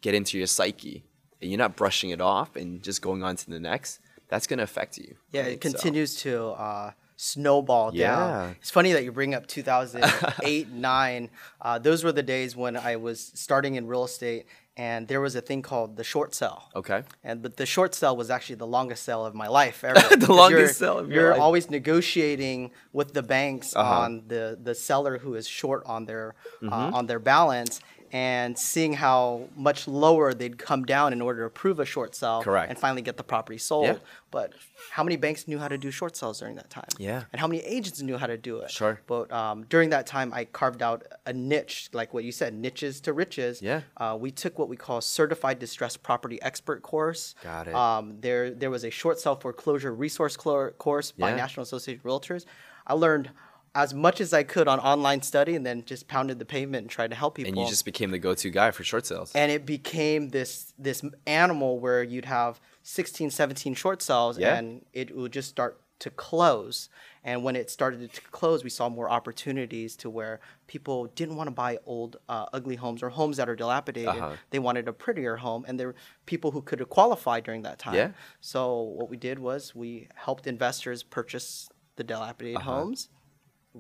get 0.07 0.14
into 0.21 0.35
your 0.38 0.47
psyche, 0.59 0.97
and 1.40 1.47
you're 1.51 1.59
not 1.66 1.75
brushing 1.83 2.11
it 2.16 2.21
off 2.35 2.51
and 2.61 2.69
just 2.88 2.99
going 3.09 3.23
on 3.29 3.35
to 3.42 3.47
the 3.51 3.61
next, 3.73 3.90
that's 4.31 4.47
gonna 4.49 4.62
affect 4.71 4.92
you. 4.99 5.11
Yeah, 5.33 5.42
right? 5.42 5.53
it 5.55 5.62
So- 5.62 5.71
continues 5.71 6.11
to 6.25 6.33
uh, 6.66 6.90
snowball 7.16 7.88
Yeah. 7.95 8.16
down. 8.16 8.57
It's 8.61 8.71
funny 8.79 8.92
that 8.95 9.03
you 9.05 9.11
bring 9.21 9.35
up 9.35 9.45
2008, 9.47 10.69
9. 10.73 11.31
Uh, 11.61 11.79
those 11.87 12.05
were 12.05 12.12
the 12.12 12.23
days 12.23 12.55
when 12.62 12.75
I 12.77 12.95
was 12.97 13.19
starting 13.35 13.75
in 13.79 13.87
real 13.87 14.05
estate, 14.05 14.45
and 14.77 15.09
there 15.09 15.23
was 15.27 15.35
a 15.35 15.40
thing 15.49 15.62
called 15.62 15.97
the 15.97 16.05
short 16.05 16.35
sell. 16.35 16.59
Okay. 16.81 17.01
And 17.25 17.37
but 17.45 17.57
the 17.57 17.64
short 17.75 17.95
sell 18.01 18.14
was 18.23 18.29
actually 18.37 18.57
the 18.66 18.66
longest 18.79 19.03
sell 19.09 19.25
of 19.29 19.35
my 19.35 19.49
life 19.61 19.79
ever. 19.88 20.01
The 20.27 20.33
longest 20.42 20.61
you're, 20.61 20.69
sell 20.85 20.99
of 21.03 21.07
your 21.11 21.23
You're 21.23 21.31
life. 21.33 21.40
always 21.47 21.66
negotiating 21.79 22.59
with 22.99 23.09
the 23.19 23.23
banks 23.37 23.75
Uh-huh. 23.75 24.01
on 24.05 24.11
the 24.33 24.42
the 24.69 24.75
seller 24.75 25.14
who 25.23 25.35
is 25.40 25.47
short 25.61 25.83
on 25.95 26.01
their 26.11 26.27
Mm-hmm. 26.62 26.73
uh, 26.73 26.99
on 26.99 27.07
their 27.11 27.23
balance. 27.35 27.81
And 28.12 28.57
seeing 28.59 28.92
how 28.95 29.49
much 29.57 29.87
lower 29.88 30.33
they'd 30.35 30.59
come 30.59 30.85
down 30.85 31.12
in 31.12 31.21
order 31.21 31.40
to 31.40 31.47
approve 31.47 31.81
a 31.81 31.85
short 31.85 32.14
sell 32.14 32.42
Correct. 32.42 32.71
and 32.71 32.79
finally 32.79 33.03
get 33.03 33.16
the 33.16 33.25
property 33.25 33.59
sold. 33.59 33.87
Yeah. 33.87 33.97
But 34.31 34.53
how 34.90 35.03
many 35.03 35.16
banks 35.16 35.49
knew 35.49 35.59
how 35.59 35.69
to 35.69 35.79
do 35.79 35.90
short 35.90 36.16
sales 36.16 36.40
during 36.40 36.57
that 36.57 36.69
time? 36.71 36.88
Yeah. 36.99 37.25
And 37.33 37.40
how 37.40 37.47
many 37.47 37.61
agents 37.62 38.01
knew 38.03 38.16
how 38.19 38.27
to 38.27 38.37
do 38.37 38.59
it? 38.59 38.71
Sure. 38.71 39.01
But 39.07 39.33
um, 39.33 39.64
during 39.69 39.90
that 39.90 40.07
time, 40.07 40.33
I 40.33 40.45
carved 40.45 40.83
out 40.83 41.05
a 41.25 41.33
niche, 41.33 41.88
like 41.92 42.12
what 42.12 42.25
you 42.25 42.33
said, 42.33 42.55
niches 42.55 43.01
to 43.03 43.12
riches. 43.12 43.62
Yeah. 43.62 43.81
Uh, 43.97 44.16
we 44.21 44.31
took 44.31 44.59
what 44.59 44.69
we 44.69 44.77
call 44.77 45.01
certified 45.01 45.59
distressed 45.59 46.03
property 46.03 46.40
expert 46.42 46.83
course. 46.83 47.35
Got 47.42 47.69
it. 47.69 47.75
Um, 47.75 48.16
there, 48.21 48.51
there 48.51 48.71
was 48.71 48.85
a 48.85 48.90
short 48.90 49.19
sale 49.21 49.37
foreclosure 49.37 49.95
resource 49.95 50.37
clo- 50.37 50.71
course 50.71 51.12
by 51.12 51.31
Yeah. 51.31 51.37
National 51.37 51.62
Association 51.62 52.01
of 52.01 52.05
Realtors. 52.05 52.45
I 52.87 52.95
learned 52.95 53.31
as 53.77 53.93
much 53.95 54.21
as 54.21 54.33
I 54.33 54.43
could 54.43 54.67
on 54.67 54.81
online 54.81 55.21
study, 55.23 55.55
and 55.55 55.65
then 55.65 55.85
just 55.85 56.09
pounded 56.09 56.39
the 56.39 56.45
pavement 56.47 56.83
and 56.85 56.91
tried 56.91 57.11
to 57.11 57.17
help 57.17 57.35
people 57.37 57.51
and 57.53 57.59
you 57.61 57.69
just 57.69 57.85
became 57.85 58.11
the 58.11 58.19
go-to 58.19 58.51
guy 58.51 58.71
for 58.73 58.83
short 58.83 59.05
sales. 59.07 59.31
and 59.35 59.53
it 59.53 59.65
became 59.67 60.31
this 60.31 60.73
this 60.79 61.03
animal 61.27 61.79
where 61.79 62.03
you'd 62.03 62.25
have 62.25 62.59
16 62.83 63.31
17 63.31 63.75
short 63.75 64.01
sales 64.03 64.39
Yeah. 64.39 64.57
and 64.57 64.85
it 64.93 65.15
would 65.15 65.33
just 65.33 65.49
start 65.51 65.79
to 65.99 66.11
close. 66.11 66.89
And 67.25 67.43
when 67.43 67.57
it 67.57 67.71
started 67.71 68.12
to 68.12 68.21
close, 68.31 68.62
we 68.62 68.71
saw 68.71 68.89
more 68.89 69.09
opportunities 69.11 69.97
to 69.97 70.09
where 70.11 70.41
people 70.69 71.07
didn't 71.07 71.37
want 71.37 71.49
to 71.49 71.57
buy 71.65 71.79
old, 71.85 72.19
uh, 72.29 72.47
ugly 72.53 72.77
homes 72.77 73.03
or 73.03 73.09
homes 73.09 73.37
that 73.39 73.49
are 73.49 73.57
dilapidated. 73.57 74.11
Uh-huh. 74.11 74.33
They 74.51 74.59
wanted 74.61 74.87
a 74.89 74.93
prettier 74.93 75.37
home, 75.37 75.65
and 75.67 75.81
there 75.81 75.89
were 75.89 75.95
people 76.27 76.51
who 76.53 76.62
could 76.62 76.87
qualify 76.89 77.41
during 77.41 77.62
that 77.62 77.79
time. 77.79 77.95
Yeah. 77.95 78.11
So 78.41 78.81
what 78.99 79.09
we 79.11 79.17
did 79.17 79.39
was 79.39 79.75
we 79.75 80.09
helped 80.15 80.47
investors 80.47 81.03
purchase 81.03 81.69
the 81.97 82.05
dilapidated 82.05 82.62
homes, 82.62 83.09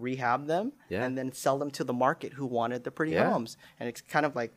rehab 0.00 0.46
them. 0.46 0.72
Yeah. 0.88 1.04
and 1.04 1.16
then 1.18 1.32
sell 1.32 1.58
them 1.58 1.70
to 1.72 1.84
the 1.84 1.92
market 1.92 2.34
who 2.34 2.46
wanted 2.46 2.84
the 2.84 2.90
pretty 2.90 3.12
Yeah. 3.12 3.30
homes. 3.30 3.56
And 3.80 3.88
it's 3.88 4.00
kind 4.00 4.24
of 4.26 4.34
like 4.36 4.52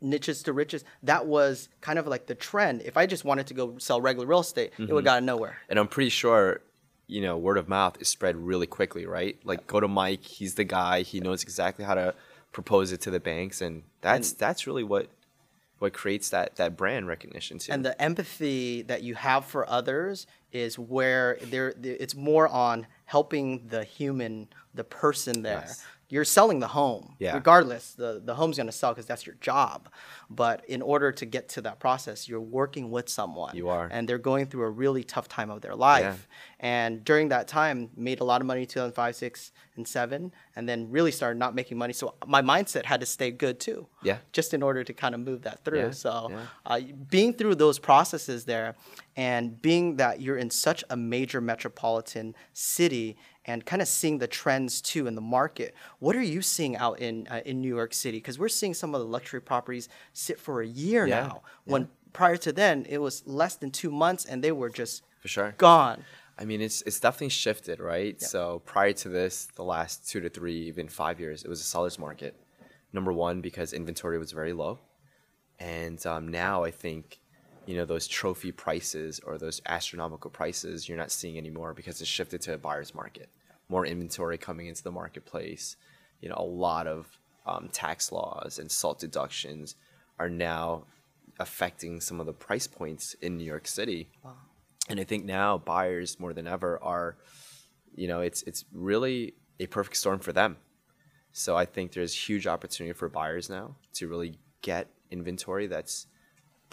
niches 0.00 0.42
to 0.44 0.52
riches. 0.52 0.84
That 1.02 1.26
was 1.26 1.68
kind 1.80 1.98
of 1.98 2.06
like 2.06 2.26
the 2.26 2.34
trend. 2.34 2.82
If 2.82 2.96
I 2.96 3.06
just 3.06 3.24
wanted 3.24 3.46
to 3.48 3.54
go 3.54 3.78
sell 3.78 4.00
regular 4.00 4.26
real 4.26 4.40
estate, 4.40 4.72
it 4.76 4.82
Mm-hmm. 4.82 4.94
would 4.94 5.04
got 5.04 5.22
nowhere. 5.22 5.58
and 5.68 5.78
I'm 5.78 5.88
pretty 5.88 6.10
sure, 6.10 6.60
you 7.06 7.20
know, 7.22 7.36
word 7.38 7.58
of 7.58 7.68
mouth 7.68 7.96
is 8.00 8.08
spread 8.08 8.36
really 8.36 8.66
quickly, 8.66 9.06
right? 9.06 9.38
Like 9.44 9.66
go 9.66 9.80
to 9.80 9.88
Mike, 9.88 10.24
he's 10.24 10.54
the 10.54 10.64
guy, 10.64 11.02
he 11.02 11.20
knows 11.20 11.42
exactly 11.42 11.84
how 11.84 11.94
to 11.94 12.14
propose 12.52 12.92
it 12.92 13.00
to 13.02 13.10
the 13.10 13.20
banks, 13.20 13.60
and 13.60 13.82
that's 14.00 14.32
that's 14.32 14.66
really 14.66 14.84
what 14.84 15.08
what 15.80 15.92
creates 15.92 16.28
that 16.30 16.56
that 16.56 16.76
brand 16.76 17.08
recognition 17.08 17.58
too. 17.58 17.72
And 17.72 17.84
the 17.84 18.00
empathy 18.00 18.82
that 18.82 19.02
you 19.02 19.16
have 19.16 19.44
for 19.44 19.68
others 19.68 20.26
is 20.52 20.78
where 20.78 21.36
there- 21.42 21.74
it's 21.82 22.14
more 22.14 22.46
on 22.46 22.86
helping 23.18 23.46
the 23.74 23.82
human, 23.98 24.48
the 24.78 24.84
person 25.02 25.34
there. 25.42 25.66
You're 26.14 26.30
selling 26.38 26.60
the 26.66 26.72
home, 26.80 27.04
Yeah. 27.18 27.34
regardless. 27.40 27.84
The 28.02 28.10
the 28.28 28.34
home's 28.40 28.56
gonna 28.58 28.78
sell 28.82 28.92
because 28.92 29.08
that's 29.10 29.24
your 29.28 29.38
job. 29.50 29.78
But 30.40 30.56
in 30.74 30.80
order 30.92 31.08
to 31.20 31.24
get 31.36 31.44
to 31.54 31.60
that 31.66 31.76
process, 31.86 32.18
you're 32.28 32.48
working 32.60 32.86
with 32.96 33.06
someone. 33.18 33.52
You 33.60 33.66
are. 33.76 33.86
and 33.94 34.02
they're 34.08 34.24
going 34.32 34.44
through 34.48 34.64
a 34.70 34.74
really 34.84 35.04
tough 35.14 35.28
time 35.38 35.50
of 35.54 35.58
their 35.64 35.76
life. 35.90 36.18
Yeah. 36.28 36.70
And 36.74 36.90
during 37.10 37.26
that 37.34 37.44
time, 37.60 37.78
made 38.08 38.18
a 38.24 38.26
lot 38.30 38.38
of 38.42 38.46
money 38.52 38.64
2005, 38.66 39.12
six, 39.24 39.32
and 39.76 39.84
seven, 39.98 40.20
and 40.56 40.62
then 40.68 40.78
really 40.96 41.12
started 41.18 41.38
not 41.44 41.52
making 41.60 41.76
money. 41.84 41.94
So 42.00 42.06
my 42.36 42.42
mindset 42.52 42.84
had 42.92 43.00
to 43.04 43.08
stay 43.18 43.30
good 43.44 43.56
too. 43.66 43.80
Yeah. 44.10 44.18
Just 44.38 44.50
in 44.56 44.60
order 44.68 44.82
to 44.90 44.92
kind 45.02 45.14
of 45.16 45.20
move 45.28 45.40
that 45.48 45.58
through. 45.64 45.86
Yeah, 45.86 46.02
So 46.04 46.12
yeah. 46.30 46.46
uh, 46.70 46.80
being 47.16 47.30
through 47.38 47.56
those 47.64 47.78
processes 47.90 48.40
there, 48.52 48.68
and 49.30 49.42
being 49.68 49.86
that 50.02 50.14
you're 50.24 50.40
in 50.44 50.50
such 50.68 50.80
a 50.94 50.96
major 51.16 51.40
metropolitan 51.52 52.26
city, 52.52 53.03
and 53.44 53.64
kind 53.70 53.82
of 53.82 53.88
seeing 53.88 54.18
the 54.18 54.26
trends 54.26 54.80
too 54.80 55.06
in 55.06 55.14
the 55.14 55.26
market. 55.38 55.74
What 55.98 56.14
are 56.16 56.28
you 56.34 56.42
seeing 56.42 56.74
out 56.84 56.96
in 57.00 57.26
uh, 57.30 57.50
in 57.50 57.60
New 57.64 57.74
York 57.80 57.92
City? 57.94 58.18
Because 58.18 58.38
we're 58.38 58.56
seeing 58.60 58.74
some 58.74 58.94
of 58.94 59.00
the 59.00 59.10
luxury 59.16 59.42
properties 59.52 59.88
sit 60.12 60.38
for 60.38 60.54
a 60.62 60.66
year 60.66 61.06
Yeah, 61.06 61.20
now. 61.20 61.42
When 61.64 61.88
prior 62.12 62.38
to 62.46 62.52
then 62.52 62.86
it 62.88 63.00
was 63.06 63.22
less 63.26 63.54
than 63.56 63.70
two 63.70 63.90
months, 63.90 64.24
and 64.24 64.42
they 64.44 64.52
were 64.52 64.70
just 64.70 65.02
For 65.20 65.28
sure. 65.28 65.54
gone. 65.58 65.98
I 66.38 66.44
mean, 66.44 66.60
it's 66.60 66.82
it's 66.86 67.00
definitely 67.00 67.34
shifted, 67.44 67.78
right? 67.80 68.20
So 68.20 68.60
prior 68.64 68.92
to 69.04 69.08
this, 69.08 69.34
the 69.54 69.66
last 69.74 70.08
two 70.10 70.20
to 70.20 70.28
three, 70.28 70.58
even 70.70 70.88
five 70.88 71.20
years, 71.20 71.44
it 71.44 71.48
was 71.48 71.60
a 71.60 71.64
seller's 71.64 71.98
market. 71.98 72.34
Number 72.92 73.12
one, 73.12 73.40
because 73.40 73.72
inventory 73.72 74.18
was 74.18 74.32
very 74.32 74.52
low, 74.52 74.78
and 75.58 76.04
um, 76.06 76.28
now 76.28 76.64
I 76.64 76.70
think, 76.70 77.20
you 77.66 77.76
know, 77.76 77.84
those 77.84 78.06
trophy 78.06 78.52
prices 78.52 79.20
or 79.20 79.38
those 79.38 79.60
astronomical 79.66 80.30
prices 80.30 80.88
you're 80.88 80.98
not 80.98 81.10
seeing 81.10 81.38
anymore 81.38 81.74
because 81.74 82.00
it's 82.00 82.10
shifted 82.10 82.40
to 82.42 82.54
a 82.54 82.58
buyer's 82.58 82.94
market. 82.94 83.28
More 83.68 83.86
inventory 83.86 84.38
coming 84.38 84.66
into 84.66 84.82
the 84.82 84.90
marketplace. 84.90 85.76
You 86.20 86.28
know, 86.28 86.36
a 86.38 86.44
lot 86.44 86.86
of 86.86 87.18
um, 87.46 87.68
tax 87.72 88.12
laws 88.12 88.58
and 88.58 88.70
salt 88.70 88.98
deductions 88.98 89.76
are 90.18 90.28
now 90.30 90.84
affecting 91.38 92.00
some 92.00 92.20
of 92.20 92.26
the 92.26 92.32
price 92.32 92.66
points 92.66 93.14
in 93.20 93.36
New 93.36 93.44
York 93.44 93.66
City. 93.66 94.08
And 94.88 95.00
I 95.00 95.04
think 95.04 95.24
now 95.24 95.58
buyers 95.58 96.20
more 96.20 96.32
than 96.32 96.46
ever 96.46 96.78
are, 96.82 97.16
you 97.94 98.06
know, 98.06 98.20
it's 98.20 98.42
it's 98.42 98.64
really 98.72 99.34
a 99.58 99.66
perfect 99.66 99.96
storm 99.96 100.18
for 100.18 100.32
them. 100.32 100.56
So 101.32 101.56
I 101.56 101.64
think 101.64 101.92
there's 101.92 102.14
huge 102.14 102.46
opportunity 102.46 102.92
for 102.92 103.08
buyers 103.08 103.50
now 103.50 103.76
to 103.94 104.08
really 104.08 104.38
get 104.62 104.88
inventory 105.10 105.66
that's 105.66 106.06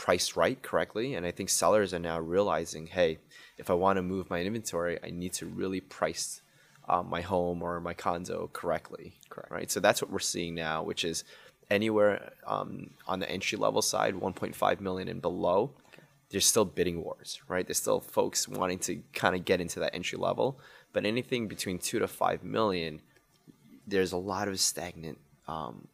priced 0.02 0.36
right 0.36 0.60
correctly. 0.64 1.14
And 1.14 1.28
I 1.28 1.32
think 1.32 1.48
sellers 1.50 1.94
are 1.94 2.00
now 2.00 2.20
realizing, 2.20 2.88
hey, 2.88 3.20
if 3.60 3.70
I 3.70 3.76
want 3.76 3.98
to 3.98 4.02
move 4.02 4.32
my 4.32 4.42
inventory, 4.42 4.98
I 5.04 5.12
need 5.12 5.32
to 5.34 5.46
really 5.46 5.80
price 5.80 6.42
um, 6.90 7.08
my 7.08 7.22
home 7.22 7.62
or 7.62 7.80
my 7.80 7.94
condo 7.94 8.50
correctly. 8.52 9.14
Correct. 9.30 9.52
Right. 9.52 9.70
So 9.70 9.80
that's 9.80 10.02
what 10.02 10.10
we're 10.10 10.18
seeing 10.18 10.56
now, 10.56 10.82
which 10.82 11.06
is 11.06 11.24
anywhere 11.70 12.34
um, 12.48 12.90
on 13.08 13.20
the 13.20 13.30
entry 13.30 13.60
level 13.60 13.84
side, 13.84 14.16
1.5 14.16 14.82
million 14.82 15.08
and 15.08 15.22
below. 15.22 15.70
There's 16.32 16.48
still 16.48 16.66
bidding 16.66 17.04
wars, 17.04 17.40
right? 17.48 17.68
There's 17.68 17.78
still 17.78 18.00
folks 18.00 18.48
wanting 18.48 18.80
to 18.80 19.04
kind 19.14 19.36
of 19.36 19.46
get 19.46 19.62
into 19.62 19.80
that 19.82 19.94
entry 19.94 20.18
level, 20.18 20.60
but 20.94 21.06
anything 21.06 21.48
between 21.48 21.78
two 21.78 22.00
to 22.00 22.08
five 22.08 22.44
million, 22.44 23.02
there's 23.86 24.14
a 24.14 24.18
lot 24.18 24.48
of 24.48 24.60
stagnant, 24.60 25.20
um, 25.48 25.88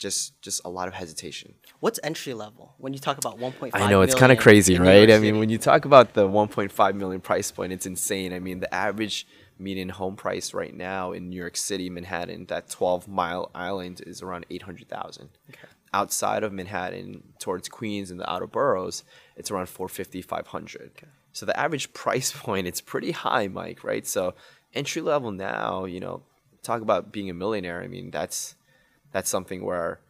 just 0.00 0.40
just 0.42 0.60
a 0.64 0.68
lot 0.68 0.88
of 0.88 0.94
hesitation. 0.94 1.54
What's 1.78 2.00
entry 2.02 2.34
level 2.34 2.74
when 2.78 2.92
you 2.92 2.98
talk 2.98 3.18
about 3.18 3.38
1.5? 3.38 3.70
I 3.74 3.88
know 3.88 4.02
it's 4.02 4.14
kind 4.14 4.32
of 4.32 4.38
crazy, 4.38 4.78
right? 4.78 5.10
I 5.10 5.18
mean, 5.18 5.38
when 5.38 5.50
you 5.50 5.58
talk 5.58 5.84
about 5.84 6.14
the 6.14 6.26
1.5 6.26 6.94
million 6.94 7.20
price 7.20 7.52
point, 7.52 7.72
it's 7.72 7.86
insane. 7.86 8.32
I 8.32 8.40
mean, 8.40 8.58
the 8.60 8.74
average 8.74 9.26
median 9.58 9.90
home 9.90 10.16
price 10.16 10.54
right 10.54 10.74
now 10.74 11.12
in 11.12 11.28
New 11.28 11.36
York 11.36 11.56
City, 11.56 11.90
Manhattan, 11.90 12.46
that 12.46 12.70
12 12.70 13.06
mile 13.06 13.50
island 13.54 14.00
is 14.06 14.22
around 14.22 14.46
800,000. 14.50 15.28
Okay. 15.50 15.58
Outside 15.92 16.42
of 16.42 16.52
Manhattan, 16.52 17.22
towards 17.38 17.68
Queens 17.68 18.10
and 18.10 18.18
the 18.18 18.30
outer 18.30 18.46
boroughs, 18.46 19.04
it's 19.36 19.50
around 19.50 19.68
450, 19.68 20.22
500. 20.22 20.90
So 21.32 21.44
the 21.44 21.58
average 21.58 21.92
price 21.92 22.32
point, 22.36 22.66
it's 22.66 22.80
pretty 22.80 23.12
high, 23.12 23.48
Mike, 23.48 23.84
right? 23.84 24.06
So 24.06 24.34
entry 24.74 25.02
level 25.02 25.30
now, 25.30 25.84
you 25.84 26.00
know, 26.00 26.22
talk 26.62 26.80
about 26.80 27.12
being 27.12 27.28
a 27.28 27.34
millionaire. 27.34 27.82
I 27.82 27.86
mean, 27.86 28.10
that's 28.10 28.54
that's 29.12 29.30
something 29.30 29.64
where 29.64 30.00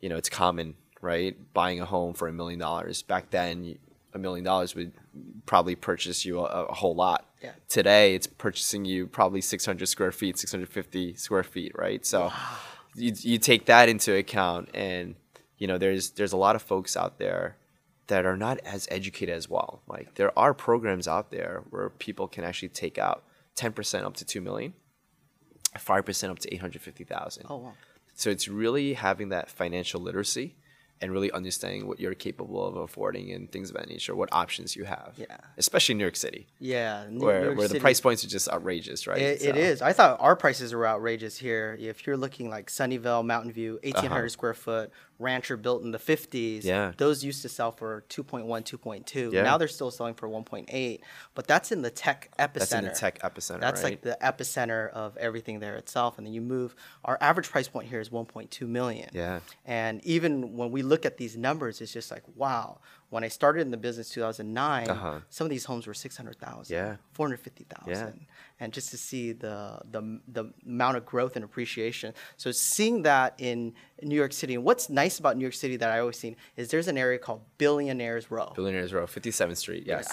you 0.00 0.08
know 0.08 0.16
it's 0.16 0.28
common 0.28 0.74
right? 1.00 1.36
Buying 1.54 1.80
a 1.80 1.84
home 1.86 2.14
for 2.14 2.28
a 2.28 2.32
million 2.32 2.58
dollars. 2.58 3.02
Back 3.02 3.30
then 3.30 3.78
a 4.12 4.18
million 4.18 4.44
dollars 4.44 4.74
would 4.74 4.92
probably 5.46 5.76
purchase 5.76 6.24
you 6.24 6.40
a, 6.40 6.66
a 6.66 6.74
whole 6.74 6.94
lot. 6.94 7.26
Yeah. 7.42 7.52
today 7.70 8.14
it's 8.14 8.26
purchasing 8.26 8.84
you 8.84 9.06
probably 9.06 9.40
600 9.40 9.86
square 9.86 10.12
feet 10.12 10.38
650 10.38 11.14
square 11.14 11.42
feet 11.42 11.72
right? 11.74 12.04
So 12.04 12.30
you, 12.94 13.14
you 13.16 13.38
take 13.38 13.64
that 13.64 13.88
into 13.88 14.14
account 14.14 14.68
and 14.74 15.14
you 15.56 15.66
know 15.66 15.78
there's 15.78 16.10
there's 16.10 16.34
a 16.34 16.36
lot 16.36 16.54
of 16.54 16.60
folks 16.60 16.98
out 16.98 17.18
there 17.18 17.56
that 18.08 18.26
are 18.26 18.36
not 18.36 18.58
as 18.58 18.86
educated 18.90 19.34
as 19.34 19.48
well. 19.48 19.80
Like 19.88 20.16
there 20.16 20.38
are 20.38 20.52
programs 20.52 21.08
out 21.08 21.30
there 21.30 21.62
where 21.70 21.88
people 21.88 22.28
can 22.28 22.44
actually 22.44 22.68
take 22.68 22.98
out 22.98 23.22
10% 23.56 24.04
up 24.04 24.16
to 24.16 24.24
2 24.24 24.40
million 24.40 24.74
5% 25.76 26.30
up 26.30 26.38
to 26.40 26.52
850,000 26.52 27.46
Oh 27.48 27.56
wow. 27.56 27.72
So 28.20 28.28
it's 28.28 28.48
really 28.48 28.92
having 28.92 29.30
that 29.30 29.50
financial 29.50 30.00
literacy 30.00 30.54
and 31.00 31.10
really 31.10 31.32
understanding 31.32 31.86
what 31.86 31.98
you're 31.98 32.12
capable 32.12 32.66
of 32.66 32.76
affording 32.76 33.32
and 33.32 33.50
things 33.50 33.70
of 33.70 33.76
that 33.76 33.88
nature, 33.88 34.14
what 34.14 34.28
options 34.32 34.76
you 34.76 34.84
have. 34.84 35.14
Yeah. 35.16 35.38
Especially 35.56 35.94
in 35.94 35.98
New 35.98 36.04
York 36.04 36.16
City, 36.16 36.46
Yeah. 36.58 37.06
New 37.08 37.24
where, 37.24 37.44
York 37.44 37.58
where 37.58 37.68
the 37.68 37.80
price 37.80 37.98
points 37.98 38.22
are 38.22 38.28
just 38.28 38.46
outrageous, 38.50 39.06
right? 39.06 39.16
It, 39.22 39.40
it 39.40 39.54
So- 39.54 39.60
is. 39.60 39.80
I 39.80 39.94
thought 39.94 40.20
our 40.20 40.36
prices 40.36 40.74
were 40.74 40.86
outrageous 40.86 41.38
here. 41.38 41.78
If 41.80 42.06
you're 42.06 42.18
looking 42.18 42.50
like 42.50 42.68
Sunnyvale, 42.68 43.24
Mountain 43.24 43.52
View, 43.52 43.80
1,800 43.82 44.18
uh-huh. 44.18 44.28
square 44.28 44.54
foot, 44.54 44.92
rancher 45.20 45.56
built 45.56 45.82
in 45.82 45.92
the 45.92 45.98
50s. 45.98 46.58
Uh-huh. 46.60 46.68
Yeah. 46.68 46.92
Those 46.96 47.22
used 47.22 47.42
to 47.42 47.48
sell 47.48 47.70
for 47.72 48.04
2.1, 48.08 48.46
2.2. 48.46 49.32
Yeah. 49.32 49.42
Now 49.42 49.58
they're 49.58 49.68
still 49.68 49.90
selling 49.90 50.14
for 50.14 50.28
1.8. 50.28 51.00
But 51.34 51.46
that's 51.46 51.70
in 51.72 51.82
the 51.82 51.90
tech 51.90 52.30
epicenter. 52.38 52.52
That's 52.54 52.72
in 52.72 52.84
the 52.84 52.90
tech 52.90 53.18
epicenter, 53.20 53.60
That's 53.60 53.82
right? 53.82 53.90
like 53.90 54.02
the 54.02 54.18
epicenter 54.22 54.90
of 54.90 55.16
everything 55.16 55.60
there 55.60 55.76
itself. 55.76 56.18
And 56.18 56.26
then 56.26 56.34
you 56.34 56.40
move. 56.40 56.74
Our 57.04 57.18
average 57.20 57.50
price 57.50 57.68
point 57.68 57.88
here 57.88 58.00
is 58.00 58.08
1.2 58.08 58.66
million. 58.66 59.10
Yeah. 59.12 59.40
And 59.64 60.04
even 60.04 60.56
when 60.56 60.70
we 60.70 60.82
look 60.82 61.04
at 61.04 61.18
these 61.18 61.36
numbers, 61.36 61.80
it's 61.80 61.92
just 61.92 62.10
like, 62.10 62.24
wow. 62.34 62.78
When 63.10 63.24
I 63.24 63.28
started 63.28 63.62
in 63.62 63.70
the 63.72 63.76
business 63.76 64.08
2009, 64.10 64.88
Uh-huh. 64.88 65.18
some 65.28 65.44
of 65.44 65.50
these 65.50 65.64
homes 65.64 65.86
were 65.86 65.94
600,000. 65.94 66.72
Yeah. 66.74 66.96
450,000 67.12 68.26
and 68.60 68.72
just 68.72 68.90
to 68.90 68.96
see 68.98 69.32
the, 69.32 69.80
the 69.90 70.20
the 70.28 70.44
amount 70.66 70.96
of 70.96 71.04
growth 71.06 71.34
and 71.36 71.44
appreciation. 71.44 72.14
So 72.36 72.52
seeing 72.52 73.02
that 73.02 73.34
in 73.38 73.74
New 74.02 74.14
York 74.14 74.32
City, 74.32 74.54
and 74.54 74.64
what's 74.64 74.88
nice 74.90 75.18
about 75.18 75.36
New 75.36 75.42
York 75.44 75.54
City 75.54 75.76
that 75.78 75.90
I 75.90 75.98
always 76.00 76.18
seen 76.18 76.36
is 76.56 76.68
there's 76.70 76.88
an 76.88 76.98
area 76.98 77.18
called 77.18 77.40
Billionaires 77.58 78.30
Row, 78.30 78.52
Billionaires 78.54 78.92
Row, 78.92 79.06
57th 79.06 79.56
Street, 79.56 79.84
yes. 79.86 80.06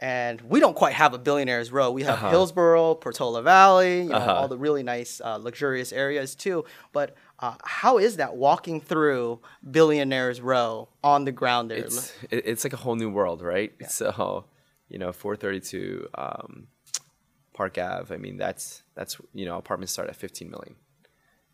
and 0.00 0.40
we 0.42 0.58
don't 0.60 0.74
quite 0.74 0.94
have 0.94 1.14
a 1.14 1.18
Billionaires 1.18 1.70
Row. 1.70 1.90
We 1.90 2.02
have 2.02 2.14
Uh-huh. 2.14 2.30
Hillsborough, 2.30 2.94
Portola 2.96 3.42
Valley, 3.42 4.02
you 4.02 4.08
know, 4.08 4.16
Uh-huh. 4.16 4.34
all 4.34 4.48
the 4.48 4.58
really 4.58 4.82
nice, 4.82 5.20
uh, 5.24 5.36
luxurious 5.36 5.92
areas 5.92 6.34
too. 6.34 6.64
But 6.92 7.14
uh, 7.38 7.54
how 7.64 7.98
is 7.98 8.16
that 8.16 8.36
walking 8.36 8.80
through 8.80 9.40
Billionaires 9.68 10.40
Row 10.40 10.88
on 11.02 11.24
the 11.24 11.32
ground 11.32 11.70
there? 11.70 11.78
It's, 11.78 12.12
it's 12.30 12.64
like 12.64 12.72
a 12.72 12.76
whole 12.78 12.96
new 12.96 13.10
world, 13.10 13.42
right? 13.42 13.72
So, 13.88 14.46
you 14.88 14.98
know, 14.98 15.12
432 15.12 16.08
um, 16.14 16.68
Park 17.52 17.78
Ave, 17.78 18.14
I 18.14 18.18
mean, 18.18 18.36
that's, 18.36 18.82
that's, 18.94 19.16
you 19.32 19.44
know, 19.44 19.56
apartments 19.56 19.92
start 19.92 20.08
at 20.08 20.16
15 20.16 20.50
million. 20.50 20.76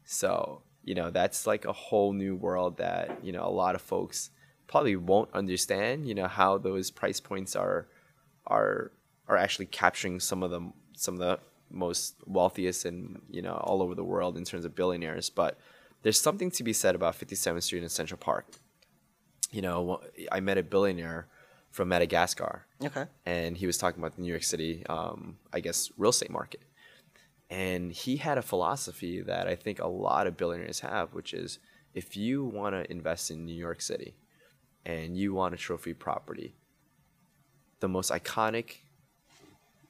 So, 0.05 0.63
you 0.83 0.95
know, 0.95 1.11
that's 1.11 1.47
like 1.47 1.65
a 1.65 1.73
whole 1.73 2.13
new 2.13 2.35
world 2.35 2.79
that, 2.79 3.19
you 3.23 3.33
know, 3.33 3.45
a 3.45 3.51
lot 3.51 3.75
of 3.75 3.83
folks 3.83 4.31
probably 4.67 4.97
won't 4.97 5.31
understand, 5.35 6.07
you 6.07 6.15
know, 6.15 6.29
how 6.29 6.59
those 6.59 6.91
price 6.91 7.21
points 7.21 7.57
are 7.57 7.89
are 8.47 8.93
are 9.29 9.37
actually 9.37 9.67
capturing 9.67 10.21
some 10.21 10.43
of 10.43 10.51
the 10.51 10.73
some 10.95 11.15
of 11.15 11.21
the 11.21 11.39
most 11.71 12.17
wealthiest 12.27 12.85
and 12.85 13.23
you 13.31 13.43
know 13.43 13.55
all 13.55 13.83
over 13.83 13.95
the 13.95 14.05
world 14.05 14.37
in 14.37 14.45
terms 14.45 14.65
of 14.65 14.75
billionaires. 14.75 15.31
But 15.31 15.59
there's 16.03 16.21
something 16.21 16.51
to 16.53 16.65
be 16.65 16.73
said 16.73 16.95
about 16.95 17.19
57th 17.19 17.63
Street 17.63 17.83
and 17.83 17.91
Central 17.91 18.19
Park. 18.19 18.47
You 19.51 19.63
know, 19.63 20.01
I 20.33 20.41
met 20.41 20.59
a 20.59 20.63
billionaire 20.63 21.29
from 21.71 21.89
Madagascar. 21.89 22.67
Okay. 22.83 23.05
And 23.27 23.57
he 23.57 23.67
was 23.67 23.79
talking 23.79 24.01
about 24.01 24.17
the 24.17 24.23
New 24.23 24.29
York 24.29 24.43
City, 24.43 24.85
um, 24.89 25.39
I 25.53 25.61
guess, 25.61 25.91
real 25.97 26.11
estate 26.11 26.31
market. 26.31 26.63
And 27.49 27.93
he 27.93 28.17
had 28.17 28.39
a 28.39 28.43
philosophy 28.43 29.21
that 29.23 29.49
I 29.49 29.57
think 29.57 29.81
a 29.81 29.87
lot 29.89 30.27
of 30.27 30.37
billionaires 30.37 30.81
have, 30.81 31.15
which 31.15 31.35
is 31.35 31.59
if 31.95 32.17
you 32.17 32.45
want 32.45 32.75
to 32.75 32.91
invest 32.91 33.31
in 33.31 33.45
New 33.45 33.55
York 33.55 33.81
City 33.81 34.15
and 34.87 35.17
you 35.17 35.35
want 35.35 35.55
a 35.55 35.57
trophy 35.57 35.93
property, 35.93 36.55
the 37.81 37.89
most 37.89 38.11
iconic 38.13 38.77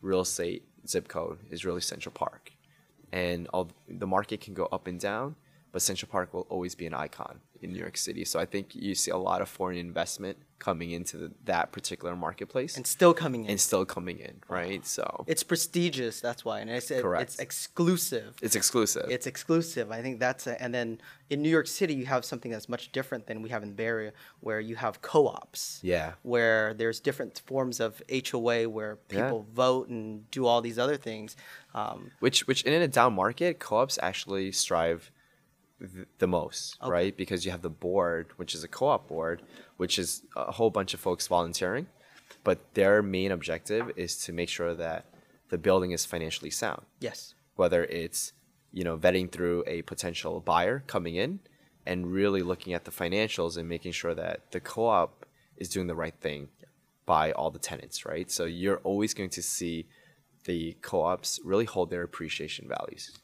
real 0.00 0.20
estate 0.20 0.64
zip 0.86 1.08
code 1.08 1.38
is 1.50 1.64
really 1.64 1.80
Central 1.80 2.12
Park. 2.12 2.52
And 3.12 3.48
all, 3.48 3.70
the 3.88 4.06
market 4.06 4.40
can 4.40 4.54
go 4.54 4.68
up 4.70 4.86
and 4.86 5.00
down, 5.00 5.36
but 5.72 5.82
Central 5.82 6.10
Park 6.10 6.32
will 6.34 6.46
always 6.48 6.74
be 6.74 6.86
an 6.86 6.94
icon 6.94 7.40
in 7.62 7.72
New 7.72 7.78
York 7.78 7.96
City. 7.96 8.24
So 8.24 8.40
I 8.40 8.46
think 8.46 8.74
you 8.74 8.94
see 8.94 9.10
a 9.10 9.16
lot 9.18 9.42
of 9.42 9.48
foreign 9.48 9.76
investment 9.76 10.38
coming 10.58 10.90
into 10.90 11.16
the, 11.16 11.30
that 11.44 11.72
particular 11.72 12.14
marketplace 12.16 12.76
and 12.76 12.86
still 12.86 13.14
coming 13.14 13.44
in 13.44 13.50
and 13.52 13.60
still 13.60 13.84
coming 13.86 14.18
in, 14.18 14.40
right? 14.48 14.84
So 14.86 15.24
it's 15.26 15.42
prestigious. 15.42 16.20
That's 16.20 16.44
why, 16.44 16.60
and 16.60 16.68
it's 16.70 16.88
Correct. 16.90 17.22
it's 17.22 17.38
exclusive. 17.38 18.34
it's 18.42 18.56
exclusive. 18.56 19.06
It's 19.10 19.26
exclusive. 19.26 19.90
I 19.90 20.02
think 20.02 20.18
that's 20.20 20.46
a, 20.46 20.60
and 20.60 20.74
then 20.74 21.00
in 21.30 21.40
New 21.42 21.48
York 21.48 21.66
City 21.66 21.94
you 21.94 22.06
have 22.06 22.24
something 22.24 22.50
that's 22.50 22.68
much 22.68 22.92
different 22.92 23.26
than 23.26 23.40
we 23.42 23.48
have 23.50 23.62
in 23.62 23.70
the 23.70 23.74
Bay 23.74 23.86
Area, 23.86 24.12
where 24.40 24.60
you 24.60 24.76
have 24.76 25.00
co-ops. 25.02 25.80
Yeah. 25.82 26.12
Where 26.22 26.74
there's 26.74 27.00
different 27.00 27.40
forms 27.46 27.80
of 27.80 28.02
HOA 28.10 28.68
where 28.68 28.98
Yeah. 29.10 29.24
people 29.24 29.46
vote 29.54 29.88
and 29.88 30.30
do 30.30 30.46
all 30.46 30.60
these 30.60 30.78
other 30.78 30.96
things. 30.96 31.36
Um, 31.74 32.10
which 32.20 32.46
which 32.46 32.62
in 32.64 32.72
a 32.82 32.88
down 32.88 33.14
market, 33.14 33.60
co-ops 33.60 33.98
actually 34.02 34.52
strive 34.52 35.10
th- 35.80 36.06
the 36.18 36.26
most, 36.26 36.76
Okay. 36.82 36.90
right? 36.90 37.16
Because 37.16 37.44
you 37.44 37.50
have 37.50 37.62
the 37.62 37.70
board, 37.70 38.28
which 38.36 38.54
is 38.54 38.62
a 38.64 38.68
co-op 38.68 39.08
board, 39.08 39.42
which 39.76 39.98
is 39.98 40.22
a 40.36 40.52
whole 40.52 40.70
bunch 40.70 40.94
of 40.94 41.00
folks 41.00 41.26
volunteering, 41.26 41.86
but 42.44 42.58
their 42.74 43.02
main 43.02 43.32
objective 43.32 43.90
is 43.96 44.16
to 44.24 44.32
make 44.32 44.48
sure 44.48 44.74
that 44.74 45.04
the 45.48 45.58
building 45.58 45.90
is 45.92 46.04
financially 46.04 46.50
sound. 46.50 46.82
yes. 47.00 47.34
whether 47.56 47.84
it's 47.84 48.32
you 48.72 48.84
know 48.84 48.96
vetting 48.96 49.30
through 49.30 49.64
a 49.66 49.82
potential 49.82 50.40
buyer 50.40 50.82
coming 50.86 51.16
in 51.16 51.40
and 51.84 52.12
really 52.12 52.40
looking 52.42 52.72
at 52.72 52.84
the 52.84 52.90
financials 52.92 53.56
and 53.58 53.68
making 53.68 53.90
sure 53.92 54.14
that 54.14 54.36
the 54.52 54.60
co-op 54.60 55.26
is 55.56 55.68
doing 55.68 55.88
the 55.88 55.94
right 55.94 56.14
thing 56.20 56.48
by 57.04 57.32
all 57.32 57.50
the 57.50 57.58
tenants 57.58 58.06
right 58.06 58.30
so 58.30 58.44
you're 58.44 58.78
always 58.90 59.12
going 59.12 59.28
to 59.28 59.42
see 59.42 59.86
the 60.44 60.74
co-ops 60.82 61.40
really 61.44 61.64
hold 61.64 61.90
their 61.90 62.02
appreciation 62.04 62.68
values 62.68 63.18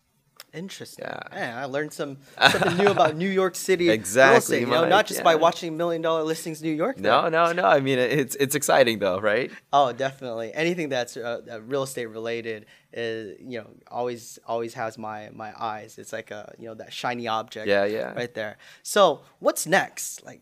Interesting. 0.57 1.05
Yeah. 1.07 1.21
Man, 1.35 1.59
I 1.59 1.65
learned 1.67 1.93
some 1.93 2.17
something 2.51 2.77
new 2.79 2.89
about 2.89 3.17
New 3.17 3.29
York 3.29 3.55
City 3.55 3.85
real 3.87 3.95
Exactly, 3.95 4.39
estate. 4.39 4.61
You 4.63 4.67
know, 4.67 4.89
not 4.89 5.07
just 5.07 5.23
by 5.23 5.35
watching 5.35 5.77
Million 5.77 6.03
Dollar 6.03 6.23
Listings 6.23 6.63
New 6.63 6.73
York. 6.73 6.99
no 6.99 7.29
no 7.29 7.53
no 7.53 7.65
i 7.65 7.81
mean 7.81 7.99
it's 7.99 8.35
it's 8.37 8.55
exciting 8.55 8.99
though 8.99 9.21
right 9.21 9.51
Oh, 9.73 9.93
definitely. 9.93 10.53
Anything 10.55 10.89
that's 10.89 11.17
uh, 11.19 11.43
uh, 11.53 11.61
real 11.61 11.83
estate 11.83 12.07
related 12.07 12.65
is, 12.93 13.37
you 13.41 13.59
know, 13.61 13.69
always 13.91 14.39
always 14.47 14.73
has 14.75 14.97
my 14.97 15.29
my 15.35 15.53
eyes. 15.61 15.99
It's 15.99 16.13
like 16.13 16.31
a 16.31 16.55
you 16.59 16.67
know 16.67 16.75
that 16.75 16.93
shiny 16.93 17.29
object. 17.29 17.67
Yeah, 17.69 17.85
yeah. 17.85 18.13
Right 18.15 18.33
there. 18.33 18.57
So 18.83 19.21
what's 19.39 19.67
next? 19.67 20.25
Like 20.25 20.41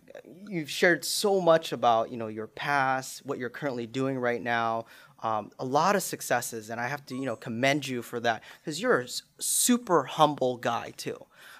you've 0.49 0.71
shared 0.71 1.05
so 1.05 1.41
much 1.41 1.73
about 1.73 2.11
you 2.12 2.17
know 2.17 2.29
your 2.29 2.47
past, 2.47 3.27
what 3.27 3.39
you're 3.39 3.51
currently 3.51 3.87
doing 3.89 4.17
right 4.19 4.41
now. 4.43 4.85
Um, 5.25 5.51
a 5.59 5.64
lot 5.64 5.97
of 5.97 6.03
successes, 6.03 6.68
and 6.70 6.79
I 6.81 6.87
have 6.87 7.05
to 7.07 7.14
you 7.16 7.25
know 7.25 7.35
commend 7.37 7.89
you 7.89 8.03
for 8.03 8.20
that 8.20 8.43
because 8.61 8.81
you're 8.81 9.01
a 9.01 9.09
super 9.39 10.05
humble 10.05 10.59
guy 10.59 10.93
too. 10.97 11.16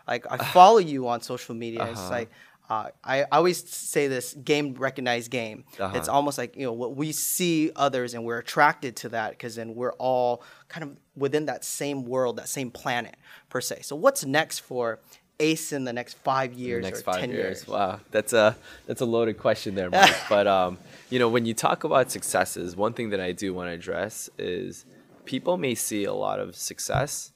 Like 0.07 0.27
I 0.31 0.37
follow 0.59 0.79
you 0.79 1.09
on 1.09 1.21
social 1.23 1.55
media. 1.55 1.85
It's 1.91 1.99
Uh-huh. 2.01 2.11
like. 2.11 2.31
Uh, 2.71 2.89
I, 3.05 3.25
always 3.31 3.59
say 3.69 4.09
this 4.09 4.33
game 4.33 4.73
recognized 4.73 5.31
game. 5.31 5.65
Uh-huh. 5.79 5.99
It's 5.99 6.09
almost 6.09 6.39
like 6.39 6.57
you 6.57 6.63
know 6.65 6.73
what 6.73 6.97
we 6.97 7.13
see 7.13 7.71
others 7.77 8.15
and 8.15 8.25
we're 8.25 8.39
attracted 8.39 8.97
to 9.03 9.11
that 9.11 9.33
because 9.33 9.55
then 9.55 9.75
we're 9.75 9.93
all 9.99 10.43
kind 10.69 10.83
of 10.83 10.97
within 11.15 11.45
that 11.45 11.63
same 11.63 12.07
world, 12.07 12.39
that 12.39 12.49
same 12.49 12.71
planet 12.71 13.17
per 13.51 13.61
se. 13.61 13.81
So 13.83 13.95
what's 13.97 14.25
next 14.25 14.61
for 14.61 15.01
Ace 15.41 15.73
in 15.73 15.85
the 15.85 15.93
next 15.93 16.15
five 16.15 16.53
years 16.53 16.83
next 16.85 17.01
or 17.01 17.05
five 17.05 17.21
ten 17.21 17.31
years. 17.31 17.67
Wow, 17.67 18.01
that's 18.11 18.33
a 18.33 18.57
that's 18.87 19.01
a 19.01 19.05
loaded 19.05 19.39
question 19.39 19.75
there, 19.75 19.91
Mike. 19.91 20.15
but 20.29 20.47
um, 20.47 20.79
you 21.11 21.19
know, 21.19 21.29
when 21.29 21.45
you 21.45 21.55
talk 21.55 21.85
about 21.85 22.11
successes, 22.11 22.77
one 22.77 22.93
thing 22.93 23.11
that 23.11 23.21
I 23.21 23.33
do 23.33 23.53
want 23.53 23.69
to 23.69 23.73
address 23.73 24.31
is 24.39 24.85
people 25.25 25.57
may 25.57 25.75
see 25.75 26.05
a 26.05 26.13
lot 26.13 26.39
of 26.39 26.55
success, 26.55 27.33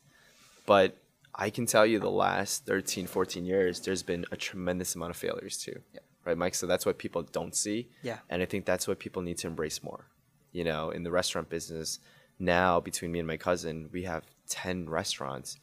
but 0.67 0.97
I 1.35 1.51
can 1.51 1.67
tell 1.67 1.87
you 1.87 2.01
the 2.01 2.11
last 2.11 2.67
13, 2.67 3.07
14 3.07 3.45
years, 3.45 3.81
there's 3.81 4.03
been 4.03 4.27
a 4.33 4.37
tremendous 4.37 4.97
amount 4.97 5.11
of 5.11 5.17
failures 5.17 5.57
too. 5.57 5.81
Yeah. 5.95 6.01
Right, 6.25 6.37
Mike? 6.37 6.57
So 6.57 6.67
that's 6.67 6.85
what 6.85 6.99
people 6.99 7.23
don't 7.23 7.55
see. 7.55 7.89
Yeah. 8.03 8.19
And 8.29 8.43
I 8.43 8.45
think 8.45 8.67
that's 8.67 8.89
what 8.89 8.99
people 8.99 9.23
need 9.23 9.39
to 9.39 9.47
embrace 9.47 9.83
more. 9.83 10.07
You 10.53 10.65
know, 10.65 10.91
in 10.91 11.05
the 11.05 11.11
restaurant 11.11 11.49
business, 11.49 12.01
now 12.39 12.81
between 12.81 13.13
me 13.13 13.21
and 13.21 13.29
my 13.29 13.37
cousin, 13.37 13.89
we 13.93 14.03
have 14.03 14.25
10 14.49 14.89
restaurants, 14.89 15.59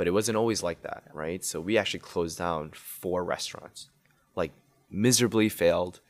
but 0.00 0.06
it 0.06 0.12
wasn't 0.12 0.38
always 0.38 0.62
like 0.62 0.80
that, 0.80 1.02
right? 1.12 1.44
So 1.44 1.60
we 1.60 1.76
actually 1.76 2.00
closed 2.00 2.38
down 2.38 2.70
four 2.70 3.22
restaurants, 3.22 3.90
like 4.34 4.50
miserably 4.88 5.50
failed. 5.50 6.00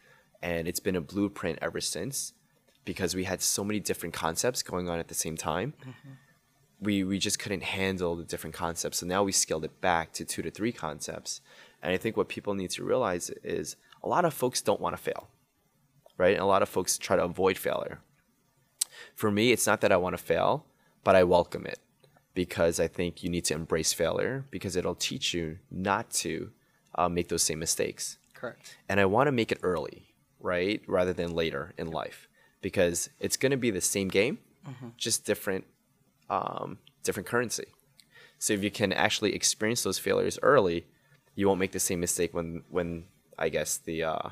And 0.40 0.68
it's 0.68 0.78
been 0.78 0.94
a 0.94 1.00
blueprint 1.00 1.58
ever 1.60 1.80
since 1.80 2.32
because 2.84 3.16
we 3.16 3.24
had 3.24 3.42
so 3.42 3.64
many 3.64 3.80
different 3.80 4.14
concepts 4.14 4.62
going 4.62 4.88
on 4.88 5.00
at 5.00 5.08
the 5.08 5.14
same 5.14 5.36
time. 5.36 5.74
Mm-hmm. 5.80 6.10
We, 6.80 7.02
we 7.02 7.18
just 7.18 7.40
couldn't 7.40 7.64
handle 7.64 8.14
the 8.14 8.22
different 8.22 8.54
concepts. 8.54 8.98
So 8.98 9.06
now 9.06 9.24
we 9.24 9.32
scaled 9.32 9.64
it 9.64 9.80
back 9.80 10.12
to 10.12 10.24
two 10.24 10.42
to 10.42 10.52
three 10.52 10.70
concepts. 10.70 11.40
And 11.82 11.92
I 11.92 11.96
think 11.96 12.16
what 12.16 12.28
people 12.28 12.54
need 12.54 12.70
to 12.70 12.84
realize 12.84 13.30
is 13.42 13.74
a 14.04 14.08
lot 14.08 14.24
of 14.24 14.32
folks 14.32 14.62
don't 14.62 14.80
want 14.80 14.96
to 14.96 15.02
fail, 15.02 15.26
right? 16.16 16.34
And 16.34 16.42
a 16.42 16.46
lot 16.46 16.62
of 16.62 16.68
folks 16.68 16.96
try 16.96 17.16
to 17.16 17.24
avoid 17.24 17.58
failure. 17.58 17.98
For 19.16 19.32
me, 19.32 19.50
it's 19.50 19.66
not 19.66 19.80
that 19.80 19.90
I 19.90 19.96
want 19.96 20.16
to 20.16 20.22
fail, 20.22 20.64
but 21.02 21.16
I 21.16 21.24
welcome 21.24 21.66
it 21.66 21.80
because 22.34 22.78
I 22.80 22.88
think 22.88 23.22
you 23.22 23.30
need 23.30 23.44
to 23.46 23.54
embrace 23.54 23.92
failure 23.92 24.44
because 24.50 24.76
it'll 24.76 24.94
teach 24.94 25.34
you 25.34 25.58
not 25.70 26.10
to 26.10 26.50
uh, 26.94 27.08
make 27.08 27.28
those 27.28 27.42
same 27.42 27.58
mistakes. 27.58 28.18
Correct. 28.34 28.76
And 28.88 29.00
I 29.00 29.04
want 29.04 29.26
to 29.28 29.32
make 29.32 29.52
it 29.52 29.58
early, 29.62 30.14
right? 30.38 30.82
Rather 30.86 31.12
than 31.12 31.34
later 31.34 31.74
in 31.76 31.90
life 31.90 32.28
because 32.62 33.10
it's 33.18 33.36
going 33.36 33.50
to 33.50 33.56
be 33.56 33.70
the 33.70 33.80
same 33.80 34.08
game, 34.08 34.38
just 34.96 35.24
different, 35.24 35.64
um, 36.28 36.78
different 37.02 37.26
currency. 37.26 37.66
So 38.38 38.52
if 38.52 38.62
you 38.62 38.70
can 38.70 38.92
actually 38.92 39.34
experience 39.34 39.82
those 39.82 39.98
failures 39.98 40.38
early, 40.42 40.86
you 41.34 41.48
won't 41.48 41.60
make 41.60 41.72
the 41.72 41.80
same 41.80 42.00
mistake 42.00 42.32
when, 42.34 42.62
when 42.68 43.04
I 43.38 43.48
guess 43.48 43.78
the, 43.78 44.04
uh, 44.04 44.28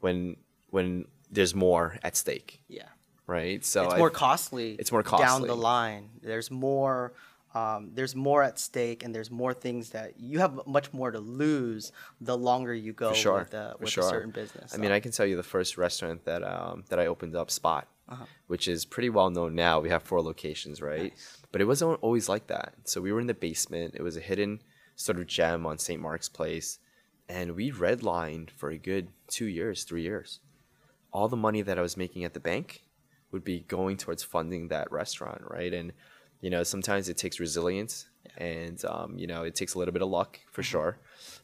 when, 0.00 0.36
when 0.70 1.06
there's 1.30 1.54
more 1.54 1.98
at 2.02 2.16
stake, 2.16 2.60
Yeah. 2.68 2.88
Right? 3.26 3.64
So 3.64 3.84
it's 3.84 3.96
more 3.96 4.10
costly. 4.10 4.76
it's 4.78 4.92
more 4.92 5.02
costly 5.02 5.26
down 5.26 5.42
the 5.42 5.56
line. 5.56 6.10
There's 6.22 6.50
more. 6.50 7.12
Um, 7.54 7.92
there's 7.94 8.16
more 8.16 8.42
at 8.42 8.58
stake, 8.58 9.04
and 9.04 9.14
there's 9.14 9.30
more 9.30 9.54
things 9.54 9.90
that 9.90 10.18
you 10.18 10.40
have 10.40 10.66
much 10.66 10.92
more 10.92 11.12
to 11.12 11.20
lose 11.20 11.92
the 12.20 12.36
longer 12.36 12.74
you 12.74 12.92
go 12.92 13.12
sure. 13.12 13.38
with, 13.40 13.50
for 13.52 13.74
with 13.78 13.90
sure. 13.90 14.04
a 14.04 14.08
certain 14.08 14.32
business. 14.32 14.74
I 14.74 14.78
mean, 14.78 14.90
I 14.90 14.98
can 14.98 15.12
tell 15.12 15.24
you 15.24 15.36
the 15.36 15.44
first 15.44 15.78
restaurant 15.78 16.24
that 16.24 16.42
um, 16.42 16.82
that 16.88 16.98
I 16.98 17.06
opened 17.06 17.36
up, 17.36 17.52
Spot, 17.52 17.86
Uh-huh. 18.08 18.24
which 18.48 18.66
is 18.66 18.84
pretty 18.84 19.08
well 19.08 19.30
known 19.30 19.54
now. 19.54 19.78
We 19.78 19.88
have 19.90 20.02
four 20.02 20.20
locations, 20.20 20.82
right? 20.82 21.14
But 21.52 21.60
it 21.60 21.66
wasn't 21.66 21.96
always 22.02 22.28
like 22.28 22.48
that. 22.48 22.74
So 22.84 23.00
we 23.00 23.12
were 23.12 23.20
in 23.20 23.28
the 23.28 23.34
basement. 23.34 23.94
It 23.94 24.02
was 24.02 24.16
a 24.16 24.20
hidden 24.20 24.60
sort 24.96 25.20
of 25.20 25.28
gem 25.28 25.64
on 25.64 25.78
St. 25.78 26.00
Mark's 26.02 26.28
Place, 26.28 26.80
and 27.28 27.54
we 27.54 27.70
redlined 27.70 28.50
for 28.50 28.70
a 28.70 28.78
good 28.78 29.08
two 29.28 29.46
years, 29.46 29.84
three 29.84 30.02
years. 30.02 30.40
All 31.12 31.28
the 31.28 31.36
money 31.36 31.62
that 31.62 31.78
I 31.78 31.82
was 31.82 31.96
making 31.96 32.24
at 32.24 32.34
the 32.34 32.40
bank 32.40 32.82
would 33.34 33.44
be 33.44 33.60
going 33.76 33.96
towards 33.98 34.22
funding 34.22 34.68
that 34.68 34.86
restaurant, 34.90 35.42
right? 35.56 35.72
And 35.74 35.92
you 36.40 36.50
know, 36.50 36.62
sometimes 36.62 37.08
it 37.08 37.16
takes 37.18 37.38
resilience, 37.40 38.06
and 38.38 38.82
um, 38.86 39.18
you 39.18 39.26
know, 39.26 39.42
it 39.48 39.54
takes 39.54 39.74
a 39.74 39.78
little 39.78 39.92
bit 39.92 40.02
of 40.02 40.08
luck 40.08 40.32
for 40.50 40.62
Mm-hmm. 40.62 40.70
sure. 40.72 40.98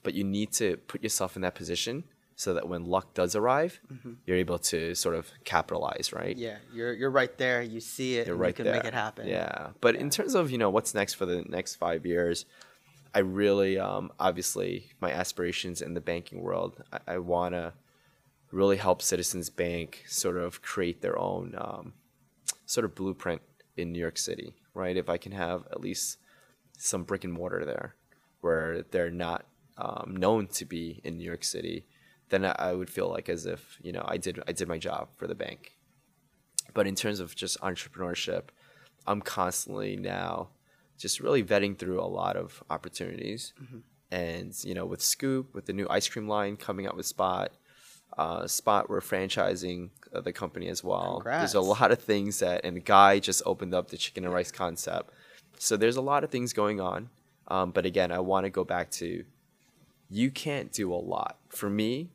But 0.04 0.14
you 0.14 0.24
need 0.24 0.52
to 0.52 0.76
put 0.90 1.02
yourself 1.02 1.36
in 1.36 1.42
that 1.42 1.54
position 1.54 2.04
so 2.36 2.54
that 2.54 2.66
when 2.72 2.82
luck 2.86 3.12
does 3.12 3.36
arrive, 3.36 3.80
you're 4.24 4.38
able 4.46 4.58
to 4.72 4.94
sort 4.94 5.14
of 5.14 5.24
capitalize, 5.44 6.06
right? 6.20 6.36
Mm-hmm. 6.36 6.48
yeah, 6.48 6.56
you're 6.76 6.94
you're 7.00 7.10
right 7.22 7.34
there. 7.44 7.60
You 7.74 7.80
see 7.80 8.10
it. 8.18 8.26
You're 8.26 8.36
right 8.36 8.48
you 8.48 8.54
can 8.54 8.64
there. 8.64 8.74
make 8.76 8.84
it 8.92 8.94
happen. 8.94 9.26
Yeah, 9.28 9.70
but 9.84 9.92
in 9.96 10.08
terms 10.16 10.34
of 10.34 10.50
you 10.52 10.58
know 10.62 10.70
what's 10.70 10.94
next 10.94 11.14
for 11.18 11.26
the 11.26 11.38
next 11.56 11.72
five 11.76 12.06
years, 12.06 12.46
I 13.14 13.20
really 13.20 13.78
um, 13.78 14.04
obviously 14.18 14.72
my 15.00 15.10
aspirations 15.22 15.82
in 15.86 15.92
the 15.94 16.00
banking 16.12 16.40
world. 16.42 16.72
I, 16.92 16.98
I 17.14 17.18
want 17.18 17.52
to 17.54 17.72
really 18.50 18.76
help 18.76 19.02
Citizens 19.02 19.50
Bank 19.50 20.04
sort 20.06 20.36
of 20.36 20.62
create 20.62 21.00
their 21.00 21.18
own 21.18 21.54
um, 21.56 21.92
sort 22.66 22.84
of 22.84 22.94
blueprint 22.94 23.42
in 23.76 23.92
New 23.92 23.98
York 23.98 24.18
City, 24.18 24.54
right? 24.74 24.96
If 24.96 25.08
I 25.08 25.16
can 25.16 25.32
have 25.32 25.66
at 25.70 25.80
least 25.80 26.18
some 26.76 27.04
brick 27.04 27.24
and 27.24 27.32
mortar 27.32 27.64
there, 27.64 27.94
where 28.40 28.82
they're 28.82 29.10
not 29.10 29.46
um, 29.76 30.16
known 30.18 30.46
to 30.48 30.64
be 30.64 31.00
in 31.04 31.16
New 31.16 31.24
York 31.24 31.44
City, 31.44 31.86
then 32.28 32.44
I, 32.44 32.54
I 32.58 32.72
would 32.72 32.90
feel 32.90 33.08
like 33.08 33.28
as 33.28 33.46
if 33.46 33.78
you 33.82 33.92
know 33.92 34.04
I 34.06 34.16
did 34.16 34.40
I 34.46 34.52
did 34.52 34.68
my 34.68 34.78
job 34.78 35.08
for 35.16 35.26
the 35.26 35.34
bank. 35.34 35.76
But 36.72 36.86
in 36.86 36.94
terms 36.94 37.20
of 37.20 37.34
just 37.34 37.60
entrepreneurship, 37.60 38.44
I'm 39.06 39.20
constantly 39.20 39.96
now 39.96 40.50
just 40.98 41.20
really 41.20 41.42
vetting 41.42 41.76
through 41.78 42.00
a 42.00 42.06
lot 42.06 42.36
of 42.36 42.62
opportunities. 42.70 43.52
And, 44.12 44.54
you 44.64 44.74
know, 44.74 44.86
with 44.86 45.00
Scoop, 45.00 45.54
with 45.54 45.66
the 45.66 45.72
new 45.72 45.86
ice 45.88 46.08
cream 46.08 46.28
line 46.28 46.56
coming 46.56 46.86
out 46.86 46.96
with 46.96 47.06
Spot, 47.06 47.52
uh, 48.18 48.46
Spot, 48.46 48.88
we're 48.88 49.00
franchising 49.00 49.90
uh, 50.12 50.20
the 50.20 50.32
company 50.32 50.68
as 50.68 50.82
well. 50.82 51.22
There's 51.40 51.54
a 51.54 51.60
lot 51.60 51.92
of 51.92 52.00
things 52.00 52.38
that, 52.40 52.64
and 52.64 52.76
the 52.76 52.80
guy 52.80 53.18
just 53.18 53.42
opened 53.46 53.74
up 53.74 53.88
the 53.88 53.96
chicken 53.96 54.24
and 54.24 54.32
rice 54.32 54.50
concept. 54.50 55.10
So 55.58 55.76
there's 55.76 55.96
a 55.96 56.00
lot 56.02 56.24
of 56.24 56.30
things 56.30 56.52
going 56.52 56.80
on. 56.80 57.10
Um, 57.48 57.70
but 57.72 57.84
again, 57.84 58.12
I 58.12 58.20
want 58.20 58.44
to 58.44 58.50
go 58.50 58.64
back 58.64 58.90
to 58.92 59.24
you 60.08 60.30
can't 60.30 60.72
do 60.72 60.92
a 60.92 60.96
lot. 60.96 61.38
For 61.48 61.70
me, 61.70 62.10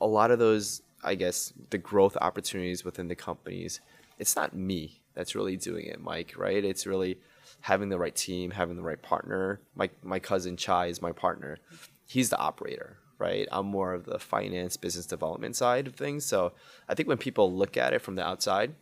a 0.00 0.06
lot 0.06 0.30
of 0.30 0.38
those, 0.38 0.82
I 1.02 1.14
guess, 1.14 1.52
the 1.70 1.78
growth 1.78 2.16
opportunities 2.20 2.84
within 2.84 3.08
the 3.08 3.14
companies, 3.14 3.80
it's 4.18 4.36
not 4.36 4.54
me 4.54 5.00
that's 5.14 5.34
really 5.34 5.56
doing 5.56 5.86
it, 5.86 6.00
Mike, 6.00 6.34
right? 6.36 6.64
It's 6.64 6.86
really 6.86 7.18
having 7.60 7.88
the 7.88 7.98
right 7.98 8.14
team, 8.14 8.50
having 8.50 8.76
the 8.76 8.82
right 8.82 9.00
partner. 9.00 9.60
My 9.74 9.90
my 10.02 10.18
cousin 10.18 10.56
Chai 10.56 10.86
is 10.86 11.02
my 11.02 11.12
partner. 11.12 11.58
He's 12.06 12.30
the 12.30 12.38
operator, 12.38 12.98
right? 13.20 13.46
I'm 13.52 13.66
more 13.66 13.92
of 13.92 14.06
the 14.06 14.18
finance, 14.18 14.76
business 14.76 15.06
development 15.06 15.54
side 15.54 15.86
of 15.86 15.94
things. 15.94 16.24
So 16.24 16.52
I 16.88 16.94
think 16.94 17.08
when 17.08 17.18
people 17.18 17.54
look 17.54 17.76
at 17.76 17.92
it 17.92 18.00
from 18.00 18.16
the 18.16 18.26
outside, 18.26 18.74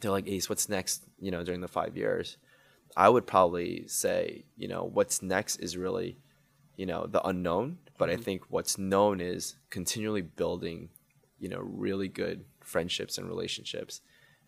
they're 0.00 0.10
like, 0.10 0.28
Ace, 0.28 0.48
what's 0.48 0.68
next, 0.68 1.04
you 1.20 1.30
know, 1.30 1.44
during 1.44 1.60
the 1.60 1.68
five 1.68 1.96
years? 1.96 2.36
I 2.96 3.08
would 3.08 3.26
probably 3.26 3.86
say, 3.88 4.44
you 4.56 4.68
know, 4.68 4.84
what's 4.84 5.22
next 5.22 5.56
is 5.56 5.76
really, 5.76 6.16
you 6.76 6.86
know, 6.86 7.06
the 7.06 7.22
unknown. 7.26 7.78
But 7.98 8.10
I 8.10 8.16
think 8.16 8.42
what's 8.48 8.78
known 8.78 9.20
is 9.20 9.56
continually 9.70 10.22
building, 10.22 10.90
you 11.38 11.48
know, 11.48 11.58
really 11.58 12.08
good 12.08 12.44
friendships 12.60 13.18
and 13.18 13.26
relationships 13.26 14.00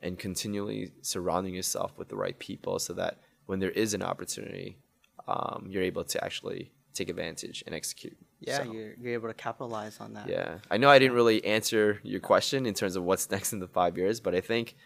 and 0.02 0.18
continually 0.18 0.92
surrounding 1.02 1.54
yourself 1.54 1.98
with 1.98 2.08
the 2.08 2.16
right 2.16 2.38
people 2.38 2.78
so 2.78 2.92
that 2.94 3.18
when 3.46 3.58
there 3.58 3.70
is 3.70 3.92
an 3.92 4.02
opportunity, 4.02 4.78
um, 5.26 5.66
you're 5.68 5.82
able 5.82 6.04
to 6.04 6.24
actually 6.24 6.70
take 6.94 7.08
advantage 7.08 7.62
and 7.66 7.74
execute. 7.74 8.16
Yeah, 8.40 8.58
So, 8.58 8.72
you're, 8.72 8.94
you're 9.00 9.12
able 9.14 9.28
to 9.28 9.34
capitalize 9.34 10.00
on 10.00 10.14
that. 10.14 10.28
yeah. 10.28 10.58
I 10.70 10.76
know 10.76 10.88
I 10.88 10.98
didn't 10.98 11.14
really 11.14 11.44
answer 11.44 12.00
your 12.02 12.20
question 12.20 12.66
in 12.66 12.74
terms 12.74 12.96
of 12.96 13.02
what's 13.04 13.30
next 13.34 13.52
in 13.52 13.60
the 13.60 13.68
five 13.68 13.96
years, 13.98 14.20
but 14.20 14.34
I 14.34 14.40
think 14.40 14.76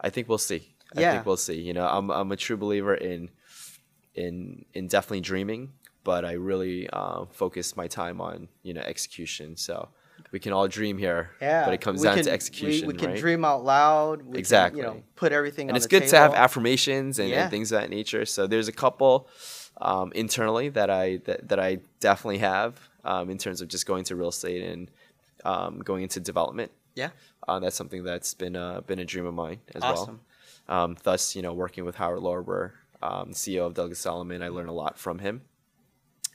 I 0.00 0.10
think 0.10 0.28
we'll 0.28 0.38
see. 0.38 0.74
I 0.96 1.00
Yeah. 1.00 1.12
think 1.12 1.26
we'll 1.26 1.36
see. 1.36 1.60
You 1.60 1.72
know, 1.72 1.86
I'm 1.86 2.10
I'm 2.10 2.30
a 2.32 2.36
true 2.36 2.56
believer 2.56 2.94
in 2.94 3.30
in 4.14 4.64
in 4.74 4.88
definitely 4.88 5.20
dreaming, 5.20 5.72
but 6.04 6.24
I 6.24 6.32
really 6.32 6.88
uh, 6.92 7.26
focus 7.32 7.76
my 7.76 7.86
time 7.86 8.20
on 8.20 8.48
you 8.62 8.74
know 8.74 8.82
execution. 8.82 9.56
So 9.56 9.88
we 10.32 10.38
can 10.40 10.52
all 10.52 10.66
dream 10.66 10.98
here, 10.98 11.30
Yeah, 11.40 11.64
but 11.64 11.74
it 11.74 11.80
comes 11.80 12.00
we 12.00 12.04
down 12.06 12.16
can- 12.16 12.24
to 12.24 12.32
execution, 12.32 12.88
We, 12.88 12.94
can 12.94 13.10
right? 13.10 13.18
dream 13.18 13.44
out 13.44 13.64
loud. 13.64 14.22
We 14.22 14.38
Exactly. 14.38 14.80
Can, 14.82 14.90
you 14.92 14.96
know, 14.98 15.02
put 15.14 15.30
everything. 15.32 15.68
and 15.68 15.76
it's 15.76 15.86
good 15.86 16.06
to 16.08 16.16
have 16.16 16.34
affirmations 16.34 17.18
and, 17.18 17.28
Yeah. 17.28 17.42
and 17.42 17.50
things 17.50 17.70
of 17.70 17.80
that 17.80 17.90
nature. 17.90 18.24
So 18.24 18.46
there's 18.46 18.66
a 18.68 18.72
couple 18.72 19.28
um, 19.78 20.12
internally 20.14 20.68
that 20.70 20.90
I 20.90 21.18
that, 21.24 21.48
that 21.48 21.60
I 21.60 21.78
definitely 22.00 22.38
have 22.38 22.78
um, 23.04 23.30
in 23.30 23.38
terms 23.38 23.60
of 23.60 23.68
just 23.68 23.86
going 23.86 24.04
to 24.04 24.16
real 24.16 24.28
estate 24.28 24.62
and 24.62 24.90
um, 25.44 25.78
going 25.80 26.02
into 26.02 26.20
development. 26.20 26.72
Yeah. 26.94 27.10
Uh, 27.46 27.60
that's 27.60 27.76
something 27.76 28.02
that's 28.04 28.34
been 28.34 28.56
uh, 28.56 28.80
been 28.80 28.98
a 28.98 29.04
dream 29.04 29.26
of 29.26 29.34
mine 29.34 29.60
as 29.74 29.82
Awesome. 29.82 30.20
well. 30.68 30.78
Um, 30.78 30.96
thus, 31.04 31.36
you 31.36 31.42
know, 31.42 31.52
working 31.52 31.84
with 31.84 31.94
Howard 31.96 32.20
Lorber, 32.20 32.72
um, 33.02 33.30
CEO 33.30 33.66
of 33.66 33.74
Douglas 33.74 34.04
Elliman, 34.04 34.42
I 34.42 34.48
learned 34.48 34.68
a 34.68 34.72
lot 34.72 34.98
from 34.98 35.20
him. 35.20 35.42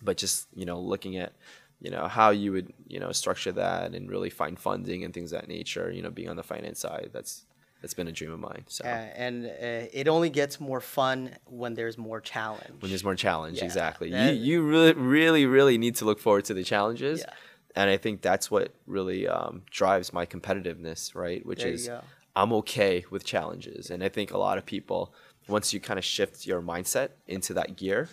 But 0.01 0.17
just 0.17 0.47
you 0.55 0.65
know, 0.65 0.79
looking 0.79 1.17
at 1.17 1.33
you 1.81 1.91
know 1.91 2.07
how 2.07 2.29
you 2.29 2.51
would 2.53 2.71
you 2.87 2.99
know 2.99 3.11
structure 3.11 3.51
that 3.51 3.93
and 3.93 4.09
really 4.09 4.29
find 4.29 4.57
funding 4.57 5.03
and 5.03 5.13
things 5.13 5.31
of 5.33 5.41
that 5.41 5.47
nature. 5.47 5.91
You 5.91 6.01
know, 6.01 6.09
being 6.09 6.29
on 6.29 6.37
the 6.37 6.43
finance 6.43 6.79
side, 6.79 7.09
that's 7.11 7.45
that's 7.81 7.93
been 7.93 8.07
a 8.07 8.11
dream 8.11 8.31
of 8.31 8.39
mine. 8.39 8.63
So 8.67 8.83
Uh, 8.85 8.87
and 9.25 9.45
uh, 9.45 9.87
it 9.99 10.07
only 10.07 10.29
gets 10.29 10.59
more 10.59 10.79
fun 10.81 11.35
when 11.45 11.73
there's 11.73 11.97
more 11.97 12.21
challenge. 12.21 12.81
when 12.81 12.89
there's 12.91 13.03
more 13.03 13.15
challenge, 13.15 13.57
Yeah, 13.57 13.65
exactly. 13.65 14.09
that- 14.11 14.35
you 14.35 14.41
you 14.49 14.61
really 14.63 14.93
really 14.93 15.45
really 15.45 15.77
need 15.77 15.95
to 15.97 16.05
look 16.05 16.19
forward 16.19 16.45
to 16.45 16.53
the 16.53 16.63
challenges. 16.63 17.19
Yeah. 17.19 17.33
And 17.75 17.89
I 17.89 17.97
think 17.97 18.21
that's 18.21 18.51
what 18.51 18.73
really 18.85 19.27
um, 19.27 19.63
drives 19.69 20.11
my 20.11 20.25
competitiveness, 20.25 21.15
right? 21.15 21.45
Which 21.45 21.59
There 21.63 21.71
is. 21.73 21.89
I'm 22.35 22.51
okay 22.61 23.05
with 23.09 23.23
challenges. 23.25 23.89
And 23.91 24.03
I 24.03 24.09
think 24.09 24.31
a 24.31 24.37
lot 24.37 24.57
of 24.57 24.65
people, 24.65 25.13
once 25.47 25.73
you 25.73 25.79
kind 25.79 25.97
of 25.97 26.03
shift 26.05 26.45
your 26.45 26.61
mindset 26.61 27.09
into 27.27 27.53
that 27.53 27.77
gear, 27.77 28.09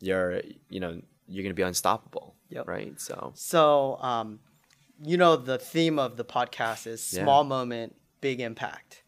you're, 0.00 0.40
you 0.68 0.80
know, 0.80 1.00
you're 1.28 1.42
going 1.42 1.54
to 1.56 1.60
be 1.62 1.62
unstoppable. 1.62 2.34
Yep. 2.50 2.66
Right. 2.68 3.00
So, 3.00 3.32
So, 3.34 3.96
um, 4.10 4.40
you 5.02 5.16
know, 5.16 5.36
the 5.36 5.58
theme 5.58 5.98
of 5.98 6.16
the 6.16 6.24
podcast 6.24 6.86
is 6.86 7.12
Yeah. 7.12 7.22
small 7.24 7.44
moment, 7.44 7.94
big 8.20 8.40
impact. 8.40 9.02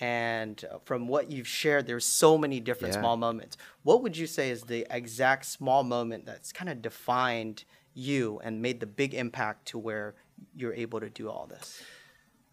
And 0.00 0.64
uh, 0.70 0.78
from 0.84 1.08
what 1.08 1.30
you've 1.30 1.48
shared, 1.48 1.86
there's 1.86 2.06
so 2.06 2.38
many 2.38 2.60
different 2.60 2.94
Yeah. 2.94 3.00
small 3.00 3.16
moments. 3.16 3.56
What 3.82 4.02
would 4.02 4.16
you 4.16 4.26
say 4.26 4.50
is 4.50 4.62
the 4.62 4.86
exact 4.90 5.46
small 5.46 5.82
moment 5.82 6.24
that's 6.24 6.52
kind 6.52 6.68
of 6.68 6.80
defined 6.80 7.64
you 7.94 8.40
and 8.44 8.62
made 8.62 8.78
the 8.80 8.86
big 8.86 9.12
impact 9.12 9.66
to 9.68 9.78
where 9.78 10.14
you're 10.54 10.74
able 10.74 11.00
to 11.00 11.10
do 11.10 11.28
all 11.28 11.46
this? 11.46 11.82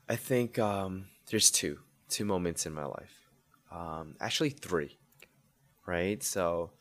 I 0.10 0.16
think 0.16 0.58
um, 0.58 1.06
there's 1.30 1.52
two, 1.52 1.80
two 2.10 2.26
moments 2.26 2.66
in 2.66 2.74
my 2.74 2.86
life. 2.86 3.30
Um, 3.72 4.16
actually, 4.20 4.50
three. 4.50 4.98
Right. 5.86 6.24
So, 6.24 6.72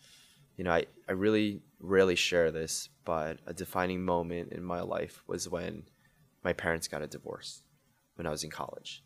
you 0.57 0.65
know, 0.65 0.73
I, 0.73 0.87
I 1.09 1.13
really 1.13 1.61
rarely 1.79 2.15
share 2.15 2.51
this, 2.51 2.89
but 3.05 3.39
a 3.47 3.53
defining 3.53 4.03
moment 4.03 4.53
in 4.53 4.65
my 4.65 4.81
life 4.81 5.23
was 5.27 5.47
when 5.47 5.85
my 6.43 6.55
parents 6.55 6.89
got 6.89 7.03
a 7.03 7.07
divorce 7.07 7.63
when 8.15 8.27
I 8.27 8.31
was 8.31 8.45
in 8.45 8.51
college. 8.51 9.04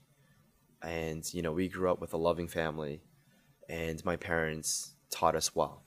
And, 0.83 1.23
you 1.35 1.43
know, 1.43 1.53
we 1.53 1.69
grew 1.69 1.91
up 1.91 2.01
with 2.01 2.13
a 2.13 2.19
loving 2.19 2.49
family, 2.49 3.03
and 3.69 4.05
my 4.05 4.17
parents 4.17 4.93
taught 5.11 5.35
us 5.35 5.55
well. 5.55 5.83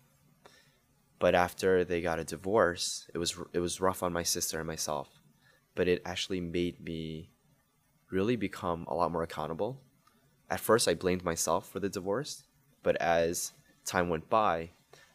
But 1.20 1.36
after 1.36 1.84
they 1.84 2.02
got 2.02 2.20
a 2.20 2.24
divorce, 2.24 3.08
it 3.14 3.20
was 3.20 3.39
it 3.54 3.60
was 3.60 3.80
rough 3.80 4.02
on 4.02 4.12
my 4.12 4.24
sister 4.24 4.58
and 4.58 4.68
myself, 4.68 5.08
but 5.76 5.88
it 5.88 6.02
actually 6.04 6.42
made 6.42 6.84
me 6.84 7.30
really 8.10 8.36
become 8.36 8.86
a 8.88 8.96
lot 8.96 9.12
more 9.12 9.24
accountable. 9.24 9.80
At 10.50 10.60
first, 10.60 10.88
I 10.88 10.96
blamed 10.96 11.24
myself 11.24 11.70
for 11.70 11.80
the 11.80 11.89
divorce, 11.89 12.44
but 12.84 12.96
as 12.98 13.54
time 13.86 14.10
went 14.10 14.30
by, 14.30 14.72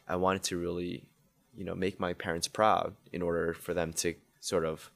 I 0.09 0.17
wanted 0.17 0.45
to 0.45 0.59
really, 0.59 1.09
you 1.57 1.65
know, 1.65 1.75
make 1.75 1.99
my 2.01 2.13
parents 2.13 2.49
proud 2.49 2.95
in 3.13 3.21
order 3.21 3.53
for 3.53 3.75
them 3.75 3.93
to 3.95 4.15
sort 4.41 4.65
of, 4.65 4.91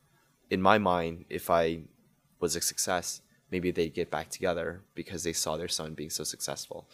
in 0.49 0.63
my 0.63 0.79
mind, 0.79 1.25
if 1.29 1.51
I 1.51 1.81
was 2.39 2.57
a 2.57 2.61
success, 2.61 3.21
maybe 3.51 3.71
they'd 3.71 3.95
get 3.95 4.11
back 4.11 4.29
together 4.31 4.83
because 4.95 5.23
they 5.25 5.33
saw 5.33 5.57
their 5.57 5.69
son 5.69 5.95
being 5.95 6.11
so 6.11 6.25
successful. 6.25 6.89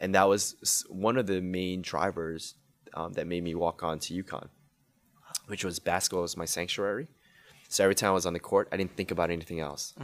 And 0.00 0.14
that 0.14 0.28
was 0.28 0.84
one 0.88 1.16
of 1.16 1.26
the 1.26 1.40
main 1.40 1.82
drivers 1.82 2.54
um, 2.94 3.12
that 3.14 3.26
made 3.26 3.44
me 3.44 3.54
walk 3.54 3.82
on 3.82 3.98
to 4.00 4.22
UConn, 4.22 4.48
which 5.46 5.64
was 5.64 5.78
basketball 5.78 6.22
was 6.22 6.36
my 6.36 6.44
sanctuary. 6.44 7.06
So 7.68 7.84
every 7.84 7.94
time 7.94 8.10
I 8.10 8.14
was 8.14 8.26
on 8.26 8.32
the 8.32 8.40
court, 8.40 8.68
I 8.72 8.76
didn't 8.76 8.96
think 8.96 9.10
about 9.10 9.30
anything 9.30 9.60
else. 9.60 9.94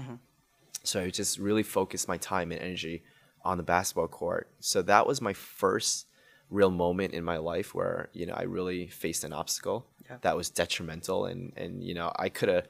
So 0.85 1.03
I 1.03 1.11
just 1.11 1.39
really 1.39 1.63
focused 1.65 2.09
my 2.09 2.17
time 2.17 2.53
and 2.53 2.61
energy 2.61 3.03
on 3.45 3.57
the 3.59 3.63
basketball 3.63 4.09
court. 4.09 4.49
So 4.61 4.81
that 4.83 5.07
was 5.07 5.21
my 5.21 5.33
first 5.33 6.07
real 6.49 6.71
moment 6.71 7.13
in 7.13 7.25
my 7.25 7.37
life 7.37 7.75
where, 7.75 8.09
you 8.15 8.25
know, 8.25 8.35
I 8.35 8.45
really 8.45 8.87
faced 8.89 9.23
an 9.25 9.33
obstacle 9.35 9.87
Yeah. 10.09 10.17
that 10.23 10.35
was 10.37 10.49
detrimental 10.49 11.27
and 11.27 11.53
and 11.57 11.85
you 11.85 11.93
know, 11.95 12.11
I 12.17 12.31
could 12.31 12.49
have 12.49 12.69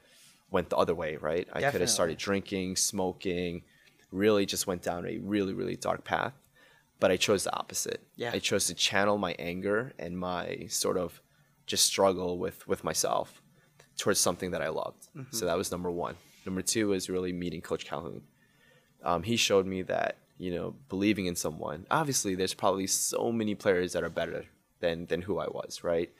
went 0.51 0.69
the 0.69 0.77
other 0.77 0.95
way, 0.95 1.17
right? 1.17 1.47
I 1.53 1.71
could 1.71 1.81
have 1.81 1.89
started 1.89 2.17
drinking, 2.17 2.75
smoking, 2.75 3.63
really 4.11 4.45
just 4.45 4.67
went 4.67 4.81
down 4.81 5.05
a 5.05 5.17
really 5.19 5.53
really 5.53 5.75
dark 5.75 6.03
path. 6.03 6.33
But 6.99 7.11
I 7.11 7.17
chose 7.17 7.45
the 7.45 7.55
opposite. 7.55 8.05
Yeah. 8.17 8.31
I 8.33 8.39
chose 8.39 8.67
to 8.67 8.73
channel 8.73 9.17
my 9.17 9.33
anger 9.39 9.93
and 9.97 10.19
my 10.19 10.65
sort 10.69 10.97
of 10.97 11.21
just 11.65 11.85
struggle 11.85 12.37
with 12.37 12.67
with 12.67 12.83
myself 12.83 13.41
towards 13.97 14.19
something 14.19 14.51
that 14.51 14.61
I 14.61 14.69
loved. 14.69 15.07
Mm-hmm. 15.15 15.35
So 15.35 15.45
that 15.45 15.57
was 15.57 15.71
number 15.71 15.91
one. 15.91 16.15
Number 16.45 16.61
two 16.61 16.93
is 16.93 17.09
really 17.09 17.31
meeting 17.31 17.61
Coach 17.61 17.85
Calhoun. 17.85 18.23
Um, 19.03 19.23
he 19.23 19.35
showed 19.37 19.65
me 19.65 19.81
that 19.83 20.17
you 20.37 20.51
know 20.53 20.75
believing 20.89 21.27
in 21.27 21.35
someone. 21.35 21.85
Obviously, 21.91 22.35
there's 22.35 22.53
probably 22.53 22.87
so 22.87 23.31
many 23.31 23.55
players 23.55 23.93
that 23.93 24.03
are 24.03 24.09
better 24.09 24.45
than 24.79 25.05
than 25.05 25.21
who 25.21 25.39
I 25.39 25.47
was, 25.47 25.83
right? 25.83 26.11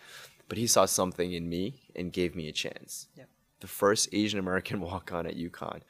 But 0.48 0.58
he 0.58 0.68
saw 0.68 0.86
something 0.86 1.34
in 1.34 1.48
me 1.50 1.76
and 1.96 2.12
gave 2.12 2.36
me 2.36 2.48
a 2.48 2.52
chance. 2.52 3.08
Yep. 3.16 3.30
The 3.60 3.68
first 3.68 4.10
Asian 4.12 4.40
American 4.40 4.82
walk 4.82 5.12
on 5.12 5.26
at 5.26 5.38
UConn, 5.38 5.82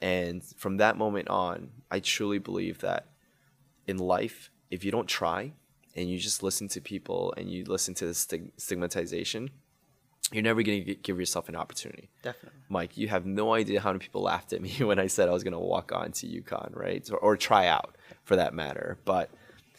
and 0.00 0.42
from 0.44 0.76
that 0.76 0.96
moment 0.96 1.28
on, 1.28 1.70
I 1.90 2.00
truly 2.00 2.38
believe 2.38 2.80
that 2.80 3.08
in 3.86 3.98
life, 3.98 4.50
if 4.70 4.84
you 4.84 4.90
don't 4.90 5.08
try 5.08 5.52
and 5.96 6.08
you 6.08 6.18
just 6.18 6.42
listen 6.42 6.68
to 6.68 6.80
people 6.80 7.34
and 7.36 7.50
you 7.50 7.64
listen 7.64 7.94
to 7.94 8.06
the 8.06 8.14
stig- 8.14 8.52
stigmatization, 8.56 9.50
you're 10.30 10.42
never 10.42 10.62
going 10.62 10.84
to 10.84 10.94
give 10.94 11.18
yourself 11.18 11.48
an 11.48 11.56
opportunity. 11.56 12.10
Definitely. 12.22 12.60
Mike, 12.68 12.96
you 12.96 13.08
have 13.08 13.24
no 13.24 13.54
idea 13.54 13.80
how 13.80 13.90
many 13.90 14.00
people 14.00 14.22
laughed 14.22 14.52
at 14.52 14.60
me 14.60 14.70
when 14.80 14.98
I 14.98 15.06
said 15.06 15.28
I 15.28 15.32
was 15.32 15.42
going 15.42 15.52
to 15.52 15.58
walk 15.58 15.90
on 15.92 16.12
to 16.12 16.26
UConn, 16.26 16.76
right? 16.76 17.08
Or, 17.10 17.18
or 17.18 17.36
try 17.36 17.66
out 17.66 17.96
for 18.24 18.36
that 18.36 18.54
matter. 18.54 18.98
But, 19.04 19.30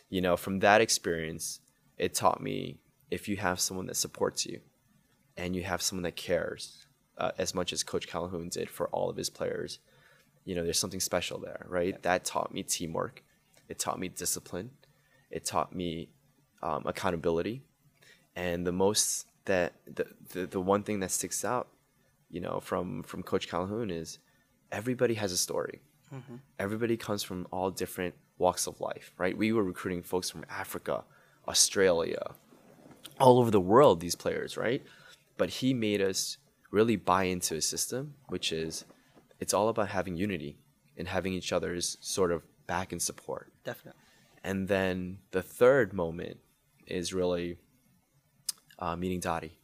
you 0.09 0.21
know, 0.21 0.35
from 0.35 0.59
that 0.59 0.81
experience, 0.81 1.61
it 1.97 2.15
taught 2.15 2.41
me 2.41 2.79
if 3.11 3.27
you 3.27 3.37
have 3.37 3.59
someone 3.59 3.85
that 3.87 3.95
supports 3.95 4.45
you 4.45 4.59
and 5.37 5.55
you 5.55 5.63
have 5.63 5.81
someone 5.81 6.03
that 6.03 6.15
cares 6.15 6.87
uh, 7.19 7.31
as 7.37 7.53
much 7.53 7.73
as 7.73 7.83
Coach 7.83 8.07
Calhoun 8.07 8.49
did 8.49 8.69
for 8.69 8.87
all 8.87 9.09
of 9.09 9.17
his 9.17 9.29
players, 9.29 9.79
you 10.45 10.55
know, 10.55 10.63
there's 10.63 10.79
something 10.79 10.99
special 10.99 11.39
there, 11.39 11.65
right? 11.67 12.01
That 12.03 12.25
taught 12.25 12.53
me 12.53 12.63
teamwork. 12.63 13.23
It 13.67 13.77
taught 13.77 13.99
me 13.99 14.07
discipline. 14.07 14.71
It 15.29 15.45
taught 15.45 15.75
me 15.75 16.09
um, 16.63 16.83
accountability. 16.85 17.61
And 18.35 18.65
the 18.65 18.71
most 18.71 19.27
that 19.45 19.73
the, 19.85 20.05
the 20.33 20.45
the 20.45 20.59
one 20.61 20.83
thing 20.83 20.99
that 21.01 21.11
sticks 21.11 21.43
out, 21.43 21.67
you 22.29 22.39
know, 22.39 22.59
from 22.59 23.03
from 23.03 23.21
Coach 23.23 23.47
Calhoun 23.49 23.89
is 23.91 24.19
everybody 24.71 25.15
has 25.15 25.31
a 25.31 25.37
story. 25.37 25.81
Everybody 26.57 26.97
comes 26.97 27.21
from 27.21 27.47
all 27.51 27.69
different 27.69 28.15
walks 28.37 28.65
of 28.65 28.79
life, 28.81 29.11
right? 29.17 29.37
We 29.37 29.51
were 29.53 29.63
recruiting 29.63 30.01
folks 30.01 30.29
from 30.29 30.45
Africa, 30.49 31.03
Australia, 31.47 32.31
all 33.19 33.39
over 33.39 33.51
the 33.51 33.59
world, 33.59 33.99
these 33.99 34.15
players, 34.15 34.57
right? 34.57 34.81
But 35.37 35.49
he 35.49 35.73
made 35.73 36.01
us 36.01 36.37
really 36.71 36.95
buy 36.95 37.23
into 37.23 37.55
a 37.55 37.61
system, 37.61 38.15
which 38.27 38.51
is 38.51 38.85
it's 39.39 39.53
all 39.53 39.69
about 39.69 39.89
having 39.89 40.17
unity 40.17 40.57
and 40.97 41.07
having 41.07 41.33
each 41.33 41.51
other's 41.51 41.97
sort 42.01 42.31
of 42.31 42.43
back 42.67 42.91
and 42.91 43.01
support. 43.01 43.51
Definitely. 43.63 44.01
And 44.43 44.67
then 44.67 45.19
the 45.31 45.41
third 45.41 45.93
moment 45.93 46.37
is 46.87 47.13
really 47.13 47.57
uh, 48.77 48.95
meeting 48.95 49.19
Dottie. 49.19 49.57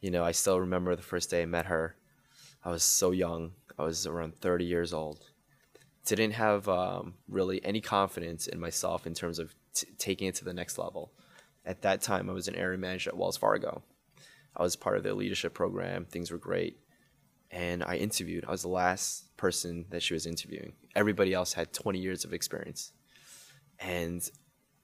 You 0.00 0.10
know, 0.10 0.24
I 0.24 0.32
still 0.32 0.60
remember 0.60 0.94
the 0.94 1.02
first 1.02 1.30
day 1.30 1.42
I 1.42 1.46
met 1.46 1.66
her. 1.66 1.96
I 2.64 2.70
was 2.70 2.82
so 2.82 3.10
young. 3.10 3.52
I 3.78 3.82
was 3.82 4.06
around 4.06 4.40
30 4.40 4.64
years 4.64 4.92
old. 4.92 5.24
Didn't 6.04 6.32
have 6.32 6.68
um, 6.68 7.14
really 7.28 7.64
any 7.64 7.80
confidence 7.80 8.46
in 8.46 8.60
myself 8.60 9.06
in 9.06 9.14
terms 9.14 9.38
of 9.38 9.54
t- 9.74 9.88
taking 9.98 10.28
it 10.28 10.34
to 10.36 10.44
the 10.44 10.52
next 10.52 10.78
level. 10.78 11.12
At 11.64 11.82
that 11.82 12.00
time, 12.00 12.30
I 12.30 12.32
was 12.32 12.46
an 12.46 12.54
area 12.54 12.78
manager 12.78 13.10
at 13.10 13.16
Wells 13.16 13.36
Fargo. 13.36 13.82
I 14.56 14.62
was 14.62 14.76
part 14.76 14.96
of 14.96 15.02
their 15.02 15.14
leadership 15.14 15.54
program. 15.54 16.04
Things 16.04 16.30
were 16.30 16.38
great. 16.38 16.78
And 17.50 17.84
I 17.84 17.96
interviewed. 17.96 18.44
I 18.46 18.50
was 18.50 18.62
the 18.62 18.68
last 18.68 19.36
person 19.36 19.86
that 19.90 20.02
she 20.02 20.14
was 20.14 20.26
interviewing. 20.26 20.72
Everybody 20.94 21.32
else 21.32 21.52
had 21.52 21.72
20 21.72 21.98
years 21.98 22.24
of 22.24 22.32
experience 22.32 22.92
and 23.78 24.30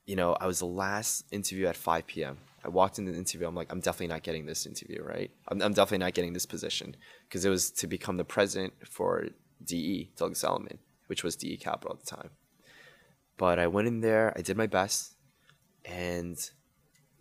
you 0.07 0.17
know 0.17 0.37
i 0.41 0.47
was 0.47 0.59
the 0.59 0.67
last 0.67 1.25
interview 1.31 1.67
at 1.67 1.77
5 1.77 2.07
p.m 2.07 2.39
i 2.65 2.69
walked 2.69 2.99
into 2.99 3.13
the 3.13 3.19
interview 3.19 3.47
i'm 3.47 3.55
like 3.55 3.71
i'm 3.71 3.81
definitely 3.81 4.09
not 4.09 4.23
getting 4.23 4.47
this 4.47 4.67
interview 4.67 5.03
right 5.03 5.31
i'm, 5.49 5.63
I'm 5.63 5.73
definitely 5.73 6.05
not 6.05 6.15
getting 6.15 6.33
this 6.33 6.47
position 6.47 6.97
because 7.29 7.45
it 7.45 7.51
was 7.51 7.71
to 7.73 7.87
become 7.87 8.17
the 8.17 8.25
president 8.25 8.75
for 8.85 9.27
de 9.65 10.11
douglas 10.17 10.45
elliman 10.45 10.79
which 11.07 11.25
was 11.25 11.37
de 11.37 11.57
capital 11.57 11.97
at 11.99 12.05
the 12.05 12.17
time 12.17 12.31
but 13.37 13.59
i 13.59 13.67
went 13.67 13.89
in 13.89 14.01
there 14.01 14.33
i 14.37 14.43
did 14.43 14.57
my 14.57 14.67
best 14.67 15.15
and 15.85 16.51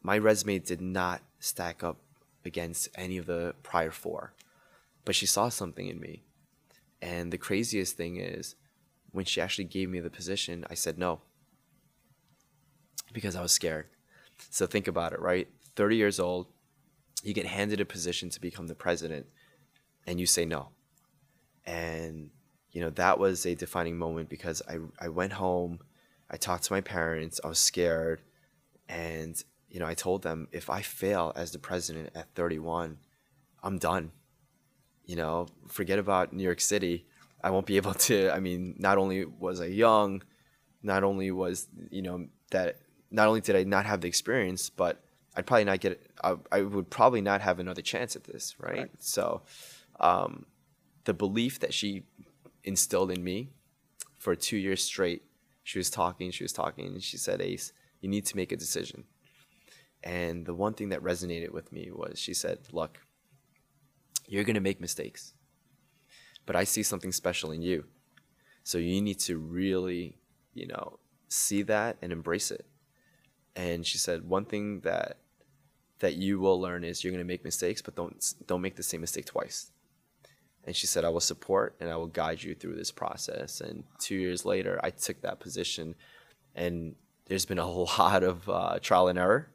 my 0.03 0.17
resume 0.17 0.59
did 0.59 0.81
not 0.81 1.21
stack 1.39 1.83
up 1.83 1.97
against 2.45 2.89
any 2.95 3.17
of 3.17 3.25
the 3.25 3.53
prior 3.63 3.91
four 3.91 4.33
but 5.05 5.15
she 5.15 5.25
saw 5.25 5.49
something 5.49 5.87
in 5.87 5.99
me 5.99 6.23
and 7.01 7.31
the 7.31 7.37
craziest 7.37 7.97
thing 7.97 8.17
is 8.17 8.55
when 9.11 9.25
she 9.25 9.41
actually 9.41 9.65
gave 9.65 9.89
me 9.89 9.99
the 9.99 10.09
position 10.09 10.65
i 10.69 10.73
said 10.73 10.97
no 10.97 11.21
because 13.13 13.35
I 13.35 13.41
was 13.41 13.51
scared. 13.51 13.87
So 14.49 14.65
think 14.65 14.87
about 14.87 15.13
it, 15.13 15.19
right? 15.19 15.47
30 15.75 15.95
years 15.95 16.19
old, 16.19 16.47
you 17.23 17.33
get 17.33 17.45
handed 17.45 17.79
a 17.79 17.85
position 17.85 18.29
to 18.29 18.41
become 18.41 18.67
the 18.67 18.75
president, 18.75 19.27
and 20.07 20.19
you 20.19 20.25
say 20.25 20.45
no. 20.45 20.69
And, 21.65 22.31
you 22.71 22.81
know, 22.81 22.89
that 22.91 23.19
was 23.19 23.45
a 23.45 23.55
defining 23.55 23.97
moment 23.97 24.29
because 24.29 24.61
I, 24.67 24.77
I 24.99 25.09
went 25.09 25.33
home, 25.33 25.79
I 26.29 26.37
talked 26.37 26.63
to 26.65 26.73
my 26.73 26.81
parents, 26.81 27.39
I 27.43 27.47
was 27.47 27.59
scared, 27.59 28.21
and, 28.89 29.41
you 29.71 29.79
know, 29.79 29.87
I 29.87 29.93
told 29.93 30.21
them 30.21 30.47
if 30.51 30.69
I 30.69 30.81
fail 30.81 31.31
as 31.35 31.51
the 31.51 31.59
president 31.59 32.09
at 32.13 32.35
31, 32.35 32.97
I'm 33.63 33.77
done. 33.77 34.11
You 35.05 35.15
know, 35.15 35.47
forget 35.67 35.97
about 35.97 36.33
New 36.33 36.43
York 36.43 36.59
City. 36.59 37.05
I 37.43 37.49
won't 37.51 37.65
be 37.65 37.77
able 37.77 37.93
to. 38.07 38.29
I 38.31 38.39
mean, 38.39 38.75
not 38.77 38.97
only 38.97 39.25
was 39.25 39.61
I 39.61 39.65
young, 39.65 40.23
not 40.83 41.03
only 41.03 41.31
was, 41.31 41.67
you 41.89 42.01
know, 42.01 42.27
that 42.51 42.79
not 43.09 43.27
only 43.27 43.41
did 43.41 43.55
I 43.55 43.63
not 43.63 43.85
have 43.85 44.01
the 44.01 44.07
experience, 44.09 44.69
but 44.69 45.03
I'd 45.35 45.45
probably 45.45 45.63
not 45.63 45.79
get. 45.79 46.01
I, 46.21 46.35
I 46.51 46.61
would 46.61 46.89
probably 46.89 47.21
not 47.21 47.39
have 47.41 47.59
another 47.59 47.81
chance 47.81 48.17
at 48.17 48.25
this, 48.25 48.55
right? 48.59 48.77
Right. 48.77 48.91
So, 48.99 49.41
um, 50.01 50.45
the 51.05 51.13
belief 51.13 51.59
that 51.59 51.73
she 51.73 52.03
instilled 52.65 53.09
in 53.09 53.23
me 53.23 53.51
for 54.17 54.35
two 54.35 54.57
years 54.57 54.83
straight, 54.83 55.23
she 55.63 55.79
was 55.79 55.89
talking, 55.89 56.31
she 56.31 56.43
was 56.43 56.51
talking, 56.51 56.87
and 56.87 57.01
she 57.01 57.17
said, 57.17 57.41
"Ace, 57.41 57.71
you 58.01 58.09
need 58.09 58.25
to 58.25 58.35
make 58.35 58.51
a 58.51 58.57
decision." 58.57 59.05
And 60.03 60.45
the 60.45 60.53
one 60.53 60.73
thing 60.73 60.89
that 60.89 61.01
resonated 61.03 61.51
with 61.51 61.71
me 61.71 61.91
was 61.91 62.19
she 62.19 62.33
said, 62.33 62.59
"Look, 62.71 62.99
you're 64.27 64.43
gonna 64.43 64.59
make 64.61 64.81
mistakes, 64.81 65.33
but 66.45 66.55
I 66.55 66.63
see 66.63 66.83
something 66.83 67.11
special 67.11 67.51
in 67.51 67.61
you, 67.61 67.85
so 68.63 68.77
you 68.77 69.01
need 69.01 69.19
to 69.19 69.37
really, 69.37 70.17
you 70.53 70.67
know, 70.67 70.99
see 71.27 71.61
that 71.63 71.97
and 72.01 72.11
embrace 72.11 72.51
it." 72.51 72.65
and 73.55 73.85
she 73.85 73.97
said 73.97 74.27
one 74.27 74.45
thing 74.45 74.79
that 74.81 75.17
that 75.99 76.15
you 76.15 76.39
will 76.39 76.59
learn 76.59 76.83
is 76.83 77.03
you're 77.03 77.11
going 77.11 77.23
to 77.23 77.27
make 77.27 77.43
mistakes 77.43 77.81
but 77.81 77.95
don't 77.95 78.33
don't 78.47 78.61
make 78.61 78.75
the 78.75 78.83
same 78.83 79.01
mistake 79.01 79.25
twice 79.25 79.71
and 80.63 80.75
she 80.75 80.87
said 80.87 81.03
i 81.03 81.09
will 81.09 81.19
support 81.19 81.75
and 81.79 81.89
i 81.89 81.95
will 81.95 82.07
guide 82.07 82.41
you 82.41 82.55
through 82.55 82.75
this 82.75 82.91
process 82.91 83.61
and 83.61 83.83
two 83.99 84.15
years 84.15 84.45
later 84.45 84.79
i 84.83 84.89
took 84.89 85.21
that 85.21 85.39
position 85.39 85.95
and 86.55 86.95
there's 87.25 87.45
been 87.45 87.59
a 87.59 87.67
lot 87.99 88.23
of 88.23 88.49
uh, 88.49 88.77
trial 88.81 89.07
and 89.07 89.17
error. 89.17 89.47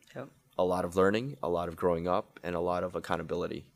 A 0.59 0.64
lot 0.64 0.84
of 0.84 0.96
learning 0.96 1.36
a 1.42 1.48
lot 1.48 1.68
of 1.68 1.76
growing 1.76 2.07
up 2.09 2.38
and 2.42 2.54
a 2.54 2.61
lot 2.61 2.82
of 2.84 2.94
accountability 2.94 3.66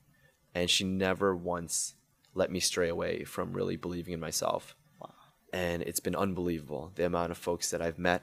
and 0.54 0.68
she 0.70 0.84
never 0.84 1.34
once 1.36 1.94
let 2.34 2.50
me 2.50 2.60
stray 2.60 2.88
away 2.88 3.24
from 3.24 3.52
really 3.52 3.76
believing 3.76 4.14
in 4.14 4.20
myself 4.20 4.74
Wow. 5.00 5.10
and 5.52 5.82
it's 5.82 6.00
been 6.00 6.16
unbelievable 6.16 6.92
the 6.94 7.04
amount 7.06 7.30
of 7.32 7.38
folks 7.38 7.70
that 7.70 7.82
i've 7.82 7.98
met 7.98 8.22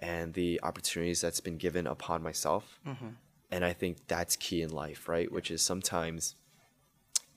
and 0.00 0.34
the 0.34 0.60
opportunities 0.62 1.20
that's 1.20 1.40
been 1.40 1.56
given 1.56 1.84
upon 1.84 2.22
myself. 2.22 2.78
Mm-hmm. 2.86 3.08
And 3.50 3.64
I 3.64 3.72
think 3.72 4.06
that's 4.06 4.36
key 4.36 4.62
in 4.62 4.70
life, 4.70 5.08
right? 5.08 5.28
Which 5.32 5.50
is 5.50 5.60
sometimes 5.60 6.36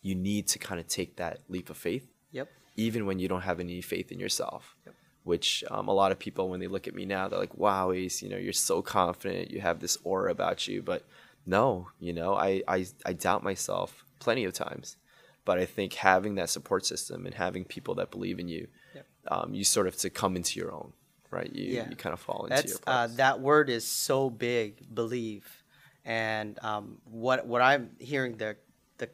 you 0.04 0.14
need 0.14 0.48
to 0.50 0.60
kind 0.60 0.80
of 0.80 0.88
take 0.88 1.16
that 1.16 1.40
leap 1.50 1.72
of 1.72 1.78
faith, 1.78 2.08
Yep. 2.32 2.50
even 2.76 3.08
when 3.08 3.18
you 3.18 3.28
don't 3.28 3.42
have 3.42 3.60
any 3.60 3.82
faith 3.82 4.12
in 4.12 4.20
yourself. 4.20 4.76
Yep. 4.86 4.96
Which 5.24 5.64
um, 5.70 5.88
a 5.88 5.94
lot 5.94 6.12
of 6.12 6.18
people, 6.18 6.50
when 6.50 6.60
they 6.60 6.68
look 6.68 6.88
at 6.88 6.96
me 6.96 7.06
now, 7.06 7.28
they're 7.28 7.38
like, 7.40 7.56
"Wow, 7.58 7.92
Ace, 7.92 8.24
you 8.24 8.30
know, 8.30 8.38
you're 8.38 8.54
so 8.54 8.82
confident. 8.82 9.52
You 9.52 9.62
have 9.62 9.80
this 9.80 9.98
aura 10.04 10.32
about 10.32 10.68
you." 10.68 10.82
But 10.82 11.06
no, 11.46 11.90
you 12.00 12.14
know, 12.14 12.34
I 12.36 12.64
I, 12.68 12.86
I 13.06 13.14
doubt 13.14 13.44
myself 13.44 14.04
plenty 14.20 14.46
of 14.46 14.54
times. 14.54 14.98
But 15.46 15.60
I 15.60 15.66
think 15.66 15.94
having 15.94 16.36
that 16.36 16.50
support 16.50 16.86
system 16.86 17.26
and 17.26 17.36
having 17.36 17.66
people 17.66 17.96
that 17.96 18.12
believe 18.12 18.40
in 18.40 18.48
you, 18.48 18.68
Yep. 18.96 19.06
um, 19.30 19.54
you 19.54 19.64
sort 19.64 19.88
of 19.88 19.96
to 19.98 20.10
come 20.10 20.36
into 20.36 20.60
your 20.60 20.72
own, 20.72 20.94
right? 21.30 21.52
You 21.54 21.74
Yeah. 21.76 21.90
you 21.90 21.96
kind 21.96 22.14
of 22.14 22.20
fall 22.20 22.46
into 22.46 22.56
That's 22.56 22.72
your 22.72 22.80
uh, 22.88 23.08
that 23.18 23.40
word 23.42 23.70
is 23.70 23.86
so 23.86 24.30
big, 24.30 24.94
believe, 24.94 25.64
and 26.06 26.58
um, 26.64 26.98
what 27.06 27.46
what 27.46 27.62
I'm 27.62 27.92
hearing 28.00 28.38
the 28.38 28.56
the 28.98 29.10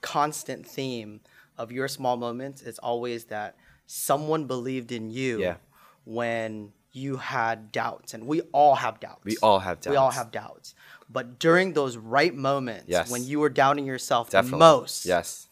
constant 0.00 0.66
theme 0.66 1.20
of 1.56 1.70
your 1.72 1.88
small 1.88 2.16
moments 2.16 2.62
is 2.62 2.78
always 2.78 3.24
that 3.26 3.56
someone 3.86 4.46
believed 4.46 4.92
in 4.92 5.10
you 5.10 5.40
Yeah. 5.40 5.56
when 6.04 6.72
you 6.92 7.16
had 7.16 7.72
doubts, 7.72 8.14
and 8.14 8.26
we 8.26 8.40
all 8.52 8.76
have 8.76 9.00
doubts. 9.00 9.24
We 9.24 9.36
all 9.42 9.58
have 9.58 9.80
doubts 9.80 9.88
We 9.90 9.96
all 9.96 10.12
have 10.12 10.30
doubts, 10.30 10.74
but 11.10 11.38
during 11.40 11.72
those 11.72 11.96
right 11.96 12.34
moments 12.34 12.84
Yes. 12.86 13.10
when 13.10 13.24
you 13.24 13.40
were 13.40 13.48
doubting 13.48 13.84
yourself 13.86 14.30
Definitely. 14.30 14.50
the 14.50 14.58
most, 14.58 15.04
Yes. 15.04 15.48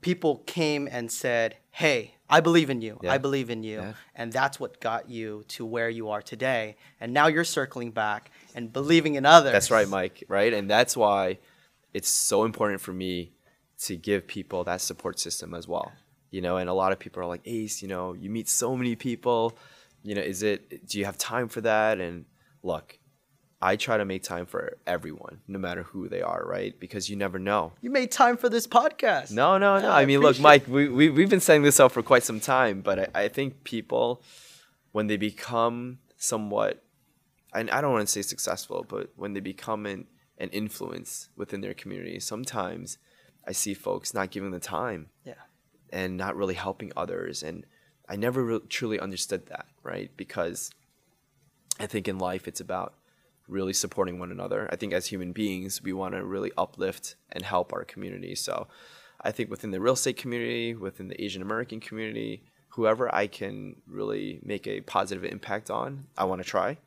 people 0.00 0.38
came 0.46 0.86
and 0.90 1.10
said, 1.10 1.56
"Hey, 1.70 2.16
I 2.28 2.40
believe 2.40 2.68
in 2.70 2.80
you. 2.82 2.98
Yeah. 3.02 3.12
I 3.12 3.18
believe 3.18 3.48
in 3.50 3.62
you." 3.62 3.78
Yeah. 3.80 3.94
And 4.14 4.32
that's 4.32 4.60
what 4.60 4.80
got 4.80 5.08
you 5.08 5.44
to 5.48 5.64
where 5.64 5.88
you 5.88 6.10
are 6.10 6.22
today. 6.22 6.76
And 7.00 7.12
now 7.14 7.26
you're 7.26 7.44
circling 7.44 7.90
back 7.92 8.30
and 8.54 8.70
believing 8.72 9.14
in 9.14 9.24
others. 9.26 9.52
That's 9.52 9.70
right, 9.70 9.88
Mike. 9.88 10.24
Right, 10.28 10.52
and 10.52 10.68
that's 10.70 10.94
why 10.96 11.38
it's 11.94 12.08
so 12.08 12.44
important 12.44 12.80
for 12.82 12.92
me 12.92 13.32
to 13.78 13.96
give 13.96 14.26
people 14.26 14.62
that 14.64 14.80
support 14.82 15.18
system 15.18 15.54
as 15.54 15.66
well. 15.66 15.92
You 16.30 16.40
know, 16.40 16.56
and 16.58 16.68
a 16.68 16.72
lot 16.74 16.92
of 16.92 16.98
people 16.98 17.22
are 17.22 17.26
like, 17.26 17.42
Ace, 17.44 17.82
you 17.82 17.88
know, 17.88 18.12
you 18.12 18.30
meet 18.30 18.48
so 18.48 18.76
many 18.76 18.96
people. 18.96 19.56
You 20.02 20.14
know, 20.14 20.22
is 20.22 20.42
it? 20.42 20.86
Do 20.86 20.98
you 20.98 21.04
have 21.04 21.18
time 21.18 21.48
for 21.48 21.60
that? 21.62 22.00
And 22.00 22.24
look, 22.62 22.98
I 23.62 23.76
try 23.76 23.98
to 23.98 24.04
make 24.04 24.22
time 24.22 24.46
for 24.46 24.78
everyone, 24.86 25.40
no 25.46 25.58
matter 25.58 25.82
who 25.82 26.08
they 26.08 26.22
are, 26.22 26.42
right? 26.46 26.78
Because 26.78 27.10
you 27.10 27.16
never 27.16 27.38
know. 27.38 27.72
You 27.82 27.90
made 27.90 28.10
time 28.10 28.36
for 28.38 28.48
this 28.48 28.66
podcast. 28.66 29.32
No, 29.32 29.58
no, 29.58 29.78
no. 29.78 29.88
Yeah, 29.88 29.94
I 29.94 30.06
mean, 30.06 30.20
look, 30.20 30.40
Mike, 30.40 30.66
we, 30.66 30.88
we, 30.88 31.10
we've 31.10 31.28
been 31.28 31.40
setting 31.40 31.62
this 31.62 31.78
up 31.78 31.92
for 31.92 32.02
quite 32.02 32.22
some 32.22 32.40
time, 32.40 32.80
but 32.80 32.98
I, 33.14 33.24
I 33.24 33.28
think 33.28 33.64
people, 33.64 34.22
when 34.92 35.08
they 35.08 35.18
become 35.18 35.98
somewhat, 36.16 36.82
and 37.52 37.70
I 37.70 37.82
don't 37.82 37.92
want 37.92 38.06
to 38.06 38.12
say 38.12 38.22
successful, 38.22 38.86
but 38.88 39.10
when 39.16 39.34
they 39.34 39.40
become 39.40 39.84
an, 39.84 40.06
an 40.38 40.48
influence 40.50 41.28
within 41.36 41.60
their 41.60 41.74
community, 41.74 42.18
sometimes 42.18 42.96
I 43.46 43.52
see 43.52 43.74
folks 43.74 44.14
not 44.14 44.30
giving 44.30 44.52
the 44.52 44.60
time 44.60 45.08
Yeah. 45.24 45.34
And 45.92 46.16
not 46.16 46.36
really 46.36 46.54
helping 46.54 46.92
others. 46.96 47.42
And 47.42 47.66
I 48.08 48.16
never 48.16 48.44
re- 48.44 48.60
truly 48.68 48.98
understood 48.98 49.46
that, 49.46 49.66
right? 49.82 50.10
Because 50.16 50.70
I 51.78 51.86
think 51.86 52.08
in 52.08 52.18
life 52.18 52.48
it's 52.48 52.60
about 52.60 52.94
really 53.48 53.72
supporting 53.72 54.18
one 54.18 54.30
another. 54.30 54.68
I 54.72 54.76
think 54.76 54.92
as 54.92 55.06
human 55.06 55.32
beings, 55.32 55.82
we 55.82 55.92
want 55.92 56.14
to 56.14 56.24
really 56.24 56.52
uplift 56.56 57.16
and 57.32 57.44
help 57.44 57.72
our 57.72 57.84
community. 57.84 58.34
So 58.34 58.68
I 59.20 59.32
think 59.32 59.50
within 59.50 59.70
the 59.70 59.80
real 59.80 59.94
estate 59.94 60.16
community, 60.16 60.74
within 60.74 61.08
the 61.08 61.22
Asian 61.22 61.42
American 61.42 61.80
community, 61.80 62.44
whoever 62.70 63.12
I 63.14 63.26
can 63.26 63.76
really 63.86 64.40
make 64.42 64.66
a 64.66 64.80
positive 64.80 65.24
impact 65.24 65.70
on, 65.70 66.06
I 66.16 66.24
want 66.24 66.42
to 66.42 66.48
try. 66.48 66.78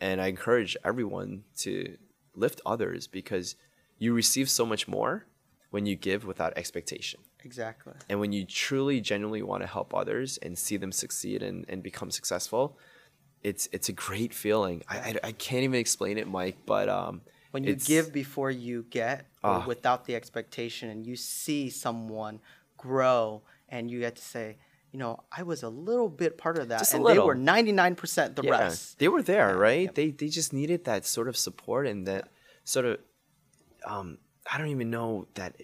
And 0.00 0.20
I 0.20 0.26
encourage 0.26 0.76
everyone 0.84 1.44
to 1.58 1.96
lift 2.34 2.60
others 2.66 3.06
because 3.06 3.56
you 3.98 4.12
receive 4.12 4.50
so 4.50 4.66
much 4.66 4.86
more 4.86 5.26
when 5.70 5.86
you 5.86 5.96
give 5.96 6.24
without 6.24 6.52
expectation. 6.56 7.20
Exactly. 7.44 7.94
And 8.08 8.20
when 8.20 8.32
you 8.32 8.44
truly, 8.44 9.00
genuinely 9.00 9.42
want 9.42 9.62
to 9.62 9.66
help 9.66 9.94
others 9.94 10.38
and 10.38 10.58
see 10.58 10.76
them 10.76 10.92
succeed 10.92 11.42
and, 11.42 11.64
and 11.68 11.82
become 11.82 12.10
successful, 12.10 12.78
it's 13.42 13.68
it's 13.72 13.88
a 13.88 13.92
great 13.92 14.34
feeling. 14.34 14.82
I, 14.88 14.96
I, 14.98 15.14
I 15.24 15.32
can't 15.32 15.62
even 15.62 15.78
explain 15.78 16.18
it, 16.18 16.26
Mike, 16.26 16.56
but 16.66 16.88
um, 16.88 17.22
when 17.52 17.64
you 17.64 17.76
give 17.76 18.12
before 18.12 18.50
you 18.50 18.84
get 18.90 19.26
or 19.42 19.50
Ah. 19.62 19.64
without 19.66 20.04
the 20.04 20.14
expectation 20.16 20.90
and 20.90 21.06
you 21.06 21.16
see 21.16 21.70
someone 21.70 22.40
grow 22.76 23.42
and 23.68 23.90
you 23.90 24.00
get 24.00 24.16
to 24.16 24.22
say 24.22 24.56
you 24.92 24.98
know 24.98 25.20
i 25.32 25.42
was 25.42 25.62
a 25.62 25.68
little 25.68 26.08
bit 26.08 26.38
part 26.38 26.56
of 26.58 26.68
that 26.68 26.92
and 26.94 27.04
they 27.06 27.18
were 27.18 27.34
99% 27.34 28.36
the 28.36 28.42
rest 28.42 28.98
They 28.98 29.08
were 29.08 29.22
there, 29.22 29.56
right? 29.56 29.94
They 29.94 30.10
they 30.10 30.28
just 30.28 30.52
needed 30.52 30.84
that 30.84 31.04
sort 31.06 31.28
of 31.28 31.36
support 31.36 31.86
and 31.86 32.06
that 32.06 32.28
sort 32.64 32.84
of 32.86 32.98
um 33.84 34.18
I 34.50 34.58
don't 34.58 34.68
even 34.68 34.90
know 34.90 35.26
that 35.34 35.56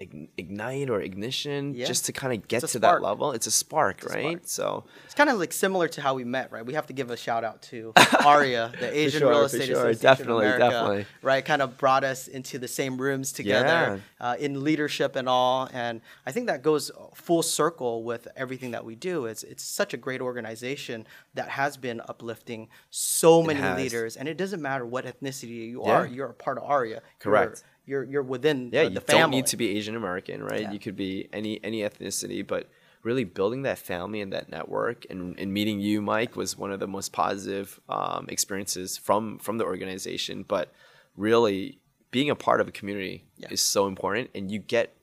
ignite 0.00 0.88
or 0.90 1.00
ignition 1.00 1.74
Yeah. 1.74 1.86
just 1.86 2.06
to 2.06 2.12
kind 2.12 2.32
of 2.32 2.48
get 2.48 2.60
to 2.60 2.68
spark. 2.68 3.00
that 3.00 3.02
level. 3.06 3.32
It's 3.32 3.46
a 3.46 3.50
spark, 3.50 4.02
a 4.04 4.08
right? 4.08 4.48
So 4.48 4.84
it's 5.04 5.14
kind 5.14 5.28
of 5.30 5.38
like 5.38 5.52
similar 5.52 5.88
to 5.88 6.00
how 6.00 6.14
we 6.14 6.24
met 6.24 6.50
right 6.52 6.64
we 6.64 6.74
have 6.74 6.86
to 6.86 6.92
give 6.92 7.10
a 7.10 7.16
shout 7.16 7.44
out 7.44 7.60
to 7.62 7.92
AREAA 7.96 8.78
the 8.80 8.96
asian 8.96 9.20
sure, 9.20 9.30
real 9.30 9.42
estate 9.44 9.66
sure. 9.66 9.76
association 9.88 10.02
Definitely, 10.02 10.46
America, 10.46 10.70
definitely. 10.70 11.06
right 11.22 11.44
kind 11.44 11.62
of 11.62 11.76
brought 11.78 12.04
us 12.04 12.28
into 12.28 12.58
the 12.58 12.68
same 12.68 12.96
rooms 13.00 13.32
together 13.32 14.00
uh, 14.20 14.36
in 14.38 14.62
leadership 14.64 15.16
and 15.16 15.28
all 15.28 15.68
and 15.72 16.00
i 16.26 16.32
think 16.32 16.46
that 16.46 16.62
goes 16.62 16.90
full 17.14 17.42
circle 17.42 18.04
with 18.04 18.26
everything 18.36 18.70
that 18.70 18.84
we 18.84 18.94
do 18.94 19.26
it's 19.26 19.42
it's 19.42 19.64
such 19.64 19.92
a 19.92 19.96
great 19.96 20.20
organization 20.20 21.06
that 21.34 21.48
has 21.48 21.76
been 21.76 22.00
uplifting 22.08 22.68
so 22.90 23.42
many 23.42 23.60
leaders 23.82 24.16
and 24.16 24.28
it 24.28 24.36
doesn't 24.36 24.62
matter 24.62 24.86
what 24.86 25.04
ethnicity 25.04 25.68
you 25.70 25.82
Yeah. 25.84 25.92
are 26.00 26.06
you're 26.06 26.28
a 26.28 26.34
part 26.34 26.56
of 26.58 26.64
AREAA 26.64 27.00
Correct. 27.18 27.62
you're 27.62 27.64
you're, 27.86 28.04
you're 28.04 28.22
within 28.22 28.70
yeah, 28.72 28.84
the, 28.84 28.88
you 28.90 28.94
the 28.94 29.00
family 29.00 29.20
don't 29.20 29.30
need 29.30 29.46
to 29.46 29.56
be 29.56 29.76
Asian 29.76 29.96
American, 29.96 30.42
right? 30.42 30.62
Yeah. 30.62 30.72
You 30.72 30.78
could 30.78 30.96
be 30.96 31.28
any 31.32 31.62
any 31.64 31.80
ethnicity, 31.80 32.46
but 32.46 32.68
really 33.02 33.24
building 33.24 33.62
that 33.62 33.78
family 33.78 34.20
and 34.20 34.32
that 34.32 34.50
network 34.50 35.06
and, 35.08 35.38
and 35.38 35.52
meeting 35.52 35.80
you, 35.80 36.02
Mike, 36.02 36.36
was 36.36 36.56
one 36.58 36.70
of 36.70 36.80
the 36.80 36.86
most 36.86 37.12
positive 37.12 37.80
um, 37.88 38.26
experiences 38.28 38.98
from 38.98 39.38
from 39.38 39.58
the 39.58 39.64
organization. 39.64 40.44
But 40.46 40.72
really, 41.16 41.78
being 42.10 42.30
a 42.30 42.36
part 42.36 42.60
of 42.60 42.68
a 42.68 42.72
community 42.72 43.24
Yeah. 43.36 43.48
is 43.50 43.60
so 43.60 43.86
important, 43.86 44.30
and 44.34 44.50
you 44.50 44.58
get 44.58 44.94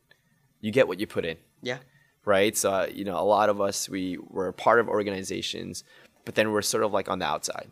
you 0.61 0.71
get 0.71 0.87
what 0.87 0.99
you 0.99 1.07
put 1.07 1.25
in. 1.25 1.37
yeah 1.61 1.77
right? 2.25 2.57
So 2.57 2.71
uh, 2.71 2.87
you 2.93 3.05
know, 3.05 3.17
a 3.17 3.23
lot 3.23 3.49
of 3.49 3.61
us 3.61 3.89
we 3.89 4.17
were 4.29 4.51
part 4.51 4.79
of 4.79 4.89
organizations, 4.89 5.83
but 6.25 6.35
then 6.35 6.51
we're 6.51 6.61
sort 6.61 6.83
of 6.83 6.91
like 6.91 7.09
on 7.09 7.19
the 7.19 7.25
outside. 7.25 7.69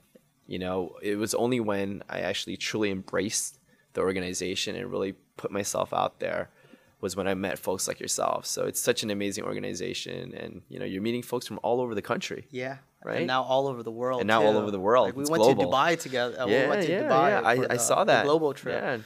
You 0.48 0.60
know, 0.60 0.96
it 1.02 1.18
was 1.18 1.36
only 1.36 1.60
when 1.60 2.04
I 2.10 2.22
actually 2.22 2.56
truly 2.56 2.90
embraced 2.90 3.60
the 3.96 4.02
organization 4.02 4.76
and 4.76 4.92
really 4.92 5.14
put 5.38 5.52
myself 5.52 5.94
out 5.94 6.20
there 6.20 6.50
was 7.02 7.16
when 7.16 7.28
I 7.28 7.34
met 7.34 7.60
folks 7.60 7.88
like 7.88 8.00
yourself. 8.00 8.46
So 8.46 8.66
it's 8.66 8.80
such 8.80 9.04
an 9.04 9.10
amazing 9.12 9.44
organization, 9.44 10.34
and 10.34 10.62
you 10.70 10.80
know, 10.80 10.86
you're 10.86 11.02
meeting 11.02 11.24
folks 11.24 11.46
from 11.48 11.60
all 11.64 11.82
over 11.82 11.94
the 11.96 12.02
country. 12.02 12.48
Yeah. 12.52 12.78
Right? 13.04 13.18
And 13.20 13.28
now 13.28 13.44
all 13.44 13.68
over 13.68 13.84
the 13.84 13.92
world. 13.92 14.22
And 14.22 14.28
now 14.28 14.44
all 14.44 14.58
over 14.58 14.72
the 14.72 14.80
world. 14.80 15.08
Like 15.08 15.16
we 15.16 15.26
went 15.26 15.44
to 15.44 15.64
Dubai 15.64 16.00
together. 16.00 16.42
uh, 16.42 16.48
we 16.48 16.54
yeah, 16.54 16.70
went 16.70 16.82
to 16.86 16.92
yeah, 16.92 17.04
Dubai 17.04 17.30
yeah. 17.30 17.40
for 17.42 17.48
I, 17.48 17.56
the- 17.58 17.74
I 17.74 17.78
saw 17.78 18.04
that 18.04 18.26
global 18.26 18.54
trip. 18.54 18.82
Yeah. 18.82 18.98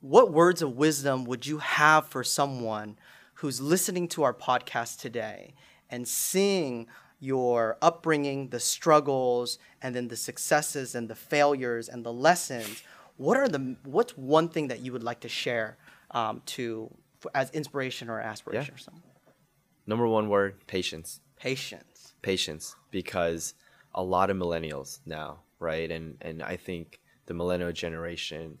What 0.00 0.32
words 0.32 0.62
of 0.62 0.76
wisdom 0.76 1.24
would 1.24 1.44
you 1.46 1.58
have 1.58 2.06
for 2.06 2.22
someone 2.22 2.96
who's 3.34 3.60
listening 3.60 4.06
to 4.08 4.22
our 4.22 4.34
podcast 4.34 5.00
today 5.00 5.54
and 5.90 6.06
seeing 6.06 6.86
your 7.18 7.78
upbringing, 7.82 8.50
the 8.50 8.60
struggles, 8.60 9.58
and 9.82 9.96
then 9.96 10.08
the 10.08 10.16
successes 10.16 10.94
and 10.94 11.08
the 11.08 11.14
failures 11.16 11.88
and 11.88 12.04
the 12.04 12.12
lessons? 12.12 12.84
What 13.16 13.36
are 13.36 13.48
the 13.48 13.76
what's 13.84 14.16
one 14.16 14.48
thing 14.48 14.68
that 14.68 14.80
you 14.80 14.92
would 14.92 15.02
like 15.02 15.20
to 15.20 15.28
share 15.28 15.76
um, 16.10 16.42
to 16.46 16.90
as 17.34 17.50
inspiration 17.50 18.08
or 18.08 18.20
aspiration 18.20 18.74
or 18.74 18.78
something? 18.78 19.02
Number 19.86 20.06
one 20.06 20.28
word: 20.28 20.66
patience. 20.66 21.20
Patience. 21.36 22.14
patience 22.22 22.74
because 22.90 23.54
a 23.94 24.02
lot 24.02 24.30
of 24.30 24.36
millennials 24.36 25.00
now, 25.04 25.40
right? 25.58 25.90
And 25.90 26.16
and 26.22 26.42
I 26.42 26.56
think 26.56 27.00
the 27.26 27.34
millennial 27.34 27.72
generation 27.72 28.58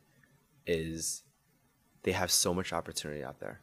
is 0.66 1.22
they 2.02 2.12
have 2.12 2.30
so 2.30 2.52
much 2.52 2.72
opportunity 2.72 3.24
out 3.24 3.40
there. 3.40 3.60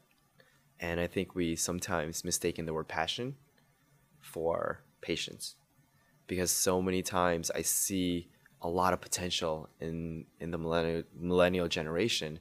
And 0.79 0.99
I 0.99 1.07
think 1.07 1.35
we 1.35 1.55
sometimes 1.55 2.25
mistaken 2.25 2.65
the 2.65 2.73
word 2.73 2.87
passion 2.87 3.35
for 4.19 4.83
patience. 5.01 5.55
Because 6.25 6.49
so 6.49 6.81
many 6.81 7.03
times 7.03 7.51
I 7.51 7.61
see 7.61 8.29
a 8.62 8.70
lot 8.70 8.93
of 8.93 9.01
potential 9.01 9.70
in 9.80 10.26
in 10.39 10.51
the 10.51 10.57
millennial 10.57 11.03
millennial 11.20 11.68
generation, 11.68 12.39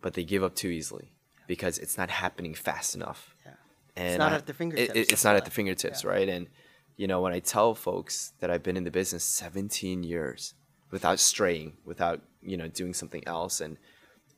but 0.00 0.14
they 0.14 0.24
give 0.24 0.42
up 0.42 0.54
too 0.54 0.68
easily 0.68 1.12
because 1.46 1.78
it's 1.78 1.96
not 1.98 2.10
happening 2.10 2.54
fast 2.54 2.94
enough 2.94 3.34
Yeah. 3.44 3.52
and 3.96 4.08
it's 4.08 4.18
not 4.18 4.32
I- 4.32 4.36
at 4.36 4.48
it- 4.48 4.52
fingertips, 4.56 4.90
it- 4.94 4.96
I 5.10 5.12
it's 5.12 5.24
not 5.24 5.36
at 5.36 5.44
the 5.44 5.50
fingertips, 5.50 6.04
Yeah. 6.04 6.10
right? 6.10 6.28
And 6.28 6.48
you 6.96 7.06
know, 7.06 7.20
when 7.20 7.32
I 7.32 7.38
tell 7.40 7.74
folks 7.74 8.32
that 8.40 8.50
I've 8.50 8.62
been 8.62 8.76
in 8.76 8.84
the 8.84 8.90
business 8.90 9.22
17 9.24 10.02
years 10.02 10.54
without 10.90 11.20
straying, 11.20 11.76
without 11.84 12.22
you 12.42 12.56
know 12.56 12.68
doing 12.68 12.94
something 12.94 13.22
else, 13.26 13.60
and 13.60 13.76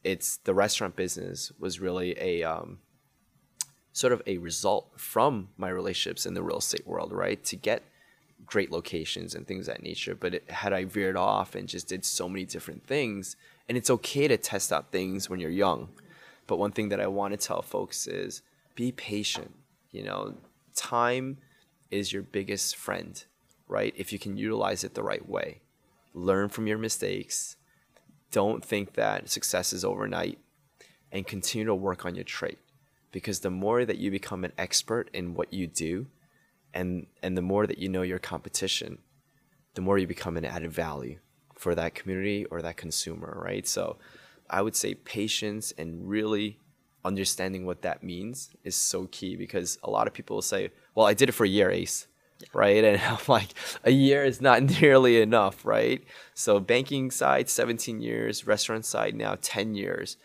it's 0.05 0.39
the 0.39 0.55
restaurant 0.55 0.97
business 0.97 1.53
was 1.59 1.79
really 1.81 2.19
a 2.19 2.43
um, 2.43 2.81
sort 3.93 4.13
of 4.13 4.23
a 4.27 4.39
result 4.39 4.93
from 4.99 5.49
my 5.57 5.69
relationships 5.69 6.27
in 6.27 6.35
the 6.35 6.43
real 6.43 6.59
estate 6.59 6.87
world, 6.87 7.13
right? 7.13 7.43
To 7.45 7.57
get 7.57 7.83
great 8.47 8.71
locations 8.71 9.35
and 9.35 9.47
things 9.47 9.67
that 9.67 9.83
nature. 9.83 10.15
But 10.15 10.35
it, 10.35 10.51
had 10.51 10.73
I 10.73 10.85
veered 10.85 11.17
off 11.17 11.55
and 11.55 11.69
just 11.69 11.89
did 11.89 12.05
so 12.05 12.29
many 12.29 12.45
different 12.45 12.87
things, 12.87 13.37
and 13.69 13.77
it's 13.77 13.91
okay 13.91 14.29
to 14.29 14.37
test 14.37 14.73
out 14.73 14.93
things 14.93 15.29
when 15.29 15.41
you're 15.41 15.51
young. 15.51 15.89
But 16.47 16.59
one 16.59 16.73
thing 16.73 16.89
that 16.89 17.01
I 17.01 17.07
want 17.07 17.33
to 17.33 17.47
tell 17.47 17.63
folks 17.63 18.07
is 18.07 18.43
be 18.75 18.93
patient. 18.93 19.53
You 19.93 20.05
know, 20.05 20.35
time 20.75 21.39
is 21.91 22.13
your 22.13 22.23
biggest 22.23 22.77
friend, 22.77 23.23
right? 23.69 23.95
If 23.97 24.13
you 24.13 24.19
can 24.19 24.37
utilize 24.37 24.85
it 24.85 24.95
the 24.95 25.03
right 25.03 25.29
way. 25.29 25.61
Learn 26.15 26.49
from 26.49 26.67
your 26.67 26.79
mistakes. 26.79 27.57
Don't 28.31 28.65
think 28.65 28.95
that 28.95 29.29
success 29.29 29.73
is 29.73 29.85
overnight 29.85 30.39
and 31.13 31.27
continue 31.27 31.67
to 31.67 31.75
work 31.75 32.05
on 32.05 32.15
your 32.15 32.25
trait 32.25 32.59
because 33.13 33.41
the 33.41 33.51
more 33.51 33.85
that 33.85 33.99
you 33.99 34.11
become 34.11 34.45
an 34.45 34.53
expert 34.57 35.11
in 35.13 35.35
what 35.35 35.53
you 35.53 35.67
do 35.67 36.07
and 36.75 37.07
and 37.23 37.37
the 37.37 37.43
more 37.43 37.67
that 37.67 37.79
you 37.79 37.89
know 37.89 38.03
your 38.03 38.19
competition 38.19 38.99
the 39.75 39.81
more 39.81 39.99
you 39.99 40.07
become 40.07 40.37
an 40.37 40.45
added 40.45 40.73
value 40.73 41.19
for 41.55 41.75
that 41.75 41.95
community 41.95 42.45
or 42.47 42.63
that 42.63 42.77
consumer 42.77 43.41
right? 43.45 43.67
So 43.67 43.97
i 44.49 44.61
would 44.61 44.75
say 44.75 44.95
patience 44.95 45.73
and 45.79 46.09
really 46.09 46.59
understanding 47.05 47.65
what 47.65 47.83
that 47.83 48.03
means 48.03 48.51
is 48.65 48.75
so 48.75 49.07
key 49.11 49.37
because 49.37 49.79
a 49.85 49.91
lot 49.91 50.07
of 50.07 50.13
people 50.13 50.37
will 50.37 50.43
say 50.43 50.71
well 50.95 51.07
i 51.07 51.15
did 51.15 51.29
it 51.29 51.33
for 51.33 51.45
a 51.45 51.49
year 51.49 51.71
ace 51.71 52.09
right? 52.53 52.85
And 52.85 53.01
i'm 53.09 53.19
like 53.29 53.49
a 53.85 53.91
year 53.91 54.25
is 54.25 54.41
not 54.41 54.63
nearly 54.81 55.21
enough 55.21 55.65
right? 55.65 56.03
So 56.35 56.61
banking 56.61 57.11
side 57.11 57.49
17 57.49 58.01
years 58.01 58.47
restaurant 58.47 58.85
side 58.85 59.15
now 59.15 59.37
10 59.41 59.75
years. 59.75 60.17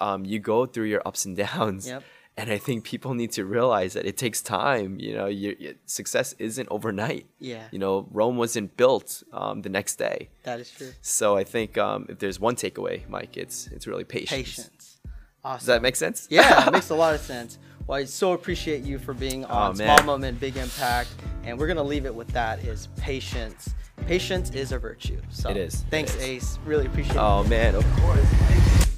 Um, 0.00 0.24
you 0.24 0.38
go 0.38 0.64
through 0.64 0.86
your 0.86 1.02
ups 1.06 1.26
and 1.26 1.36
downs. 1.36 1.86
Yep. 1.86 2.02
And 2.40 2.50
i 2.50 2.58
think 2.58 2.84
people 2.84 3.12
need 3.14 3.32
to 3.32 3.44
realize 3.44 3.92
that 3.94 4.04
it 4.06 4.16
takes 4.16 4.40
time 4.42 4.98
you 4.98 5.12
know 5.16 5.26
your, 5.26 5.54
your 5.64 5.74
success 5.86 6.34
isn't 6.38 6.68
overnight 6.70 7.26
Yeah. 7.38 7.64
you 7.70 7.78
know 7.78 8.06
rome 8.10 8.36
wasn't 8.36 8.76
built 8.76 9.22
um, 9.32 9.62
the 9.62 9.68
next 9.68 9.96
day 9.96 10.28
That 10.44 10.58
is 10.60 10.70
true. 10.70 10.92
so 11.02 11.36
i 11.36 11.44
think 11.44 11.76
um, 11.78 12.06
if 12.08 12.18
there's 12.18 12.38
one 12.40 12.56
takeaway 12.56 12.96
mike 13.08 13.36
it's 13.36 13.66
it's 13.74 13.86
really 13.86 14.04
patience 14.04 14.30
Patience. 14.56 14.98
Awesome. 15.44 15.58
does 15.60 15.66
that 15.66 15.82
make 15.82 15.96
sense 15.96 16.26
Yeah, 16.30 16.66
it 16.68 16.72
makes 16.78 16.90
a 16.90 16.94
lot 16.94 17.14
of 17.14 17.20
sense. 17.22 17.58
Well, 17.86 17.98
I 17.98 18.04
so 18.04 18.32
appreciate 18.34 18.82
you 18.84 18.98
for 18.98 19.14
being 19.14 19.44
on 19.46 19.70
Oh, 19.72 19.74
Small 19.74 19.96
man. 19.96 20.06
Moment, 20.06 20.38
Big 20.38 20.56
Impact, 20.56 21.08
and 21.44 21.58
we're 21.58 21.66
gonna 21.66 21.82
leave 21.94 22.04
it 22.06 22.14
with 22.14 22.28
that: 22.28 22.62
is 22.62 22.88
patience. 22.98 23.74
Patience 24.06 24.50
is 24.50 24.70
a 24.72 24.78
virtue. 24.78 25.20
So 25.30 25.48
It 25.50 25.56
is. 25.56 25.84
Thanks, 25.90 26.14
is. 26.16 26.22
Ace. 26.22 26.58
Really 26.66 26.86
appreciate 26.86 27.16
it. 27.16 27.20
oh 27.20 27.42
man 27.44 27.74
of 27.74 27.84
course 27.96 28.89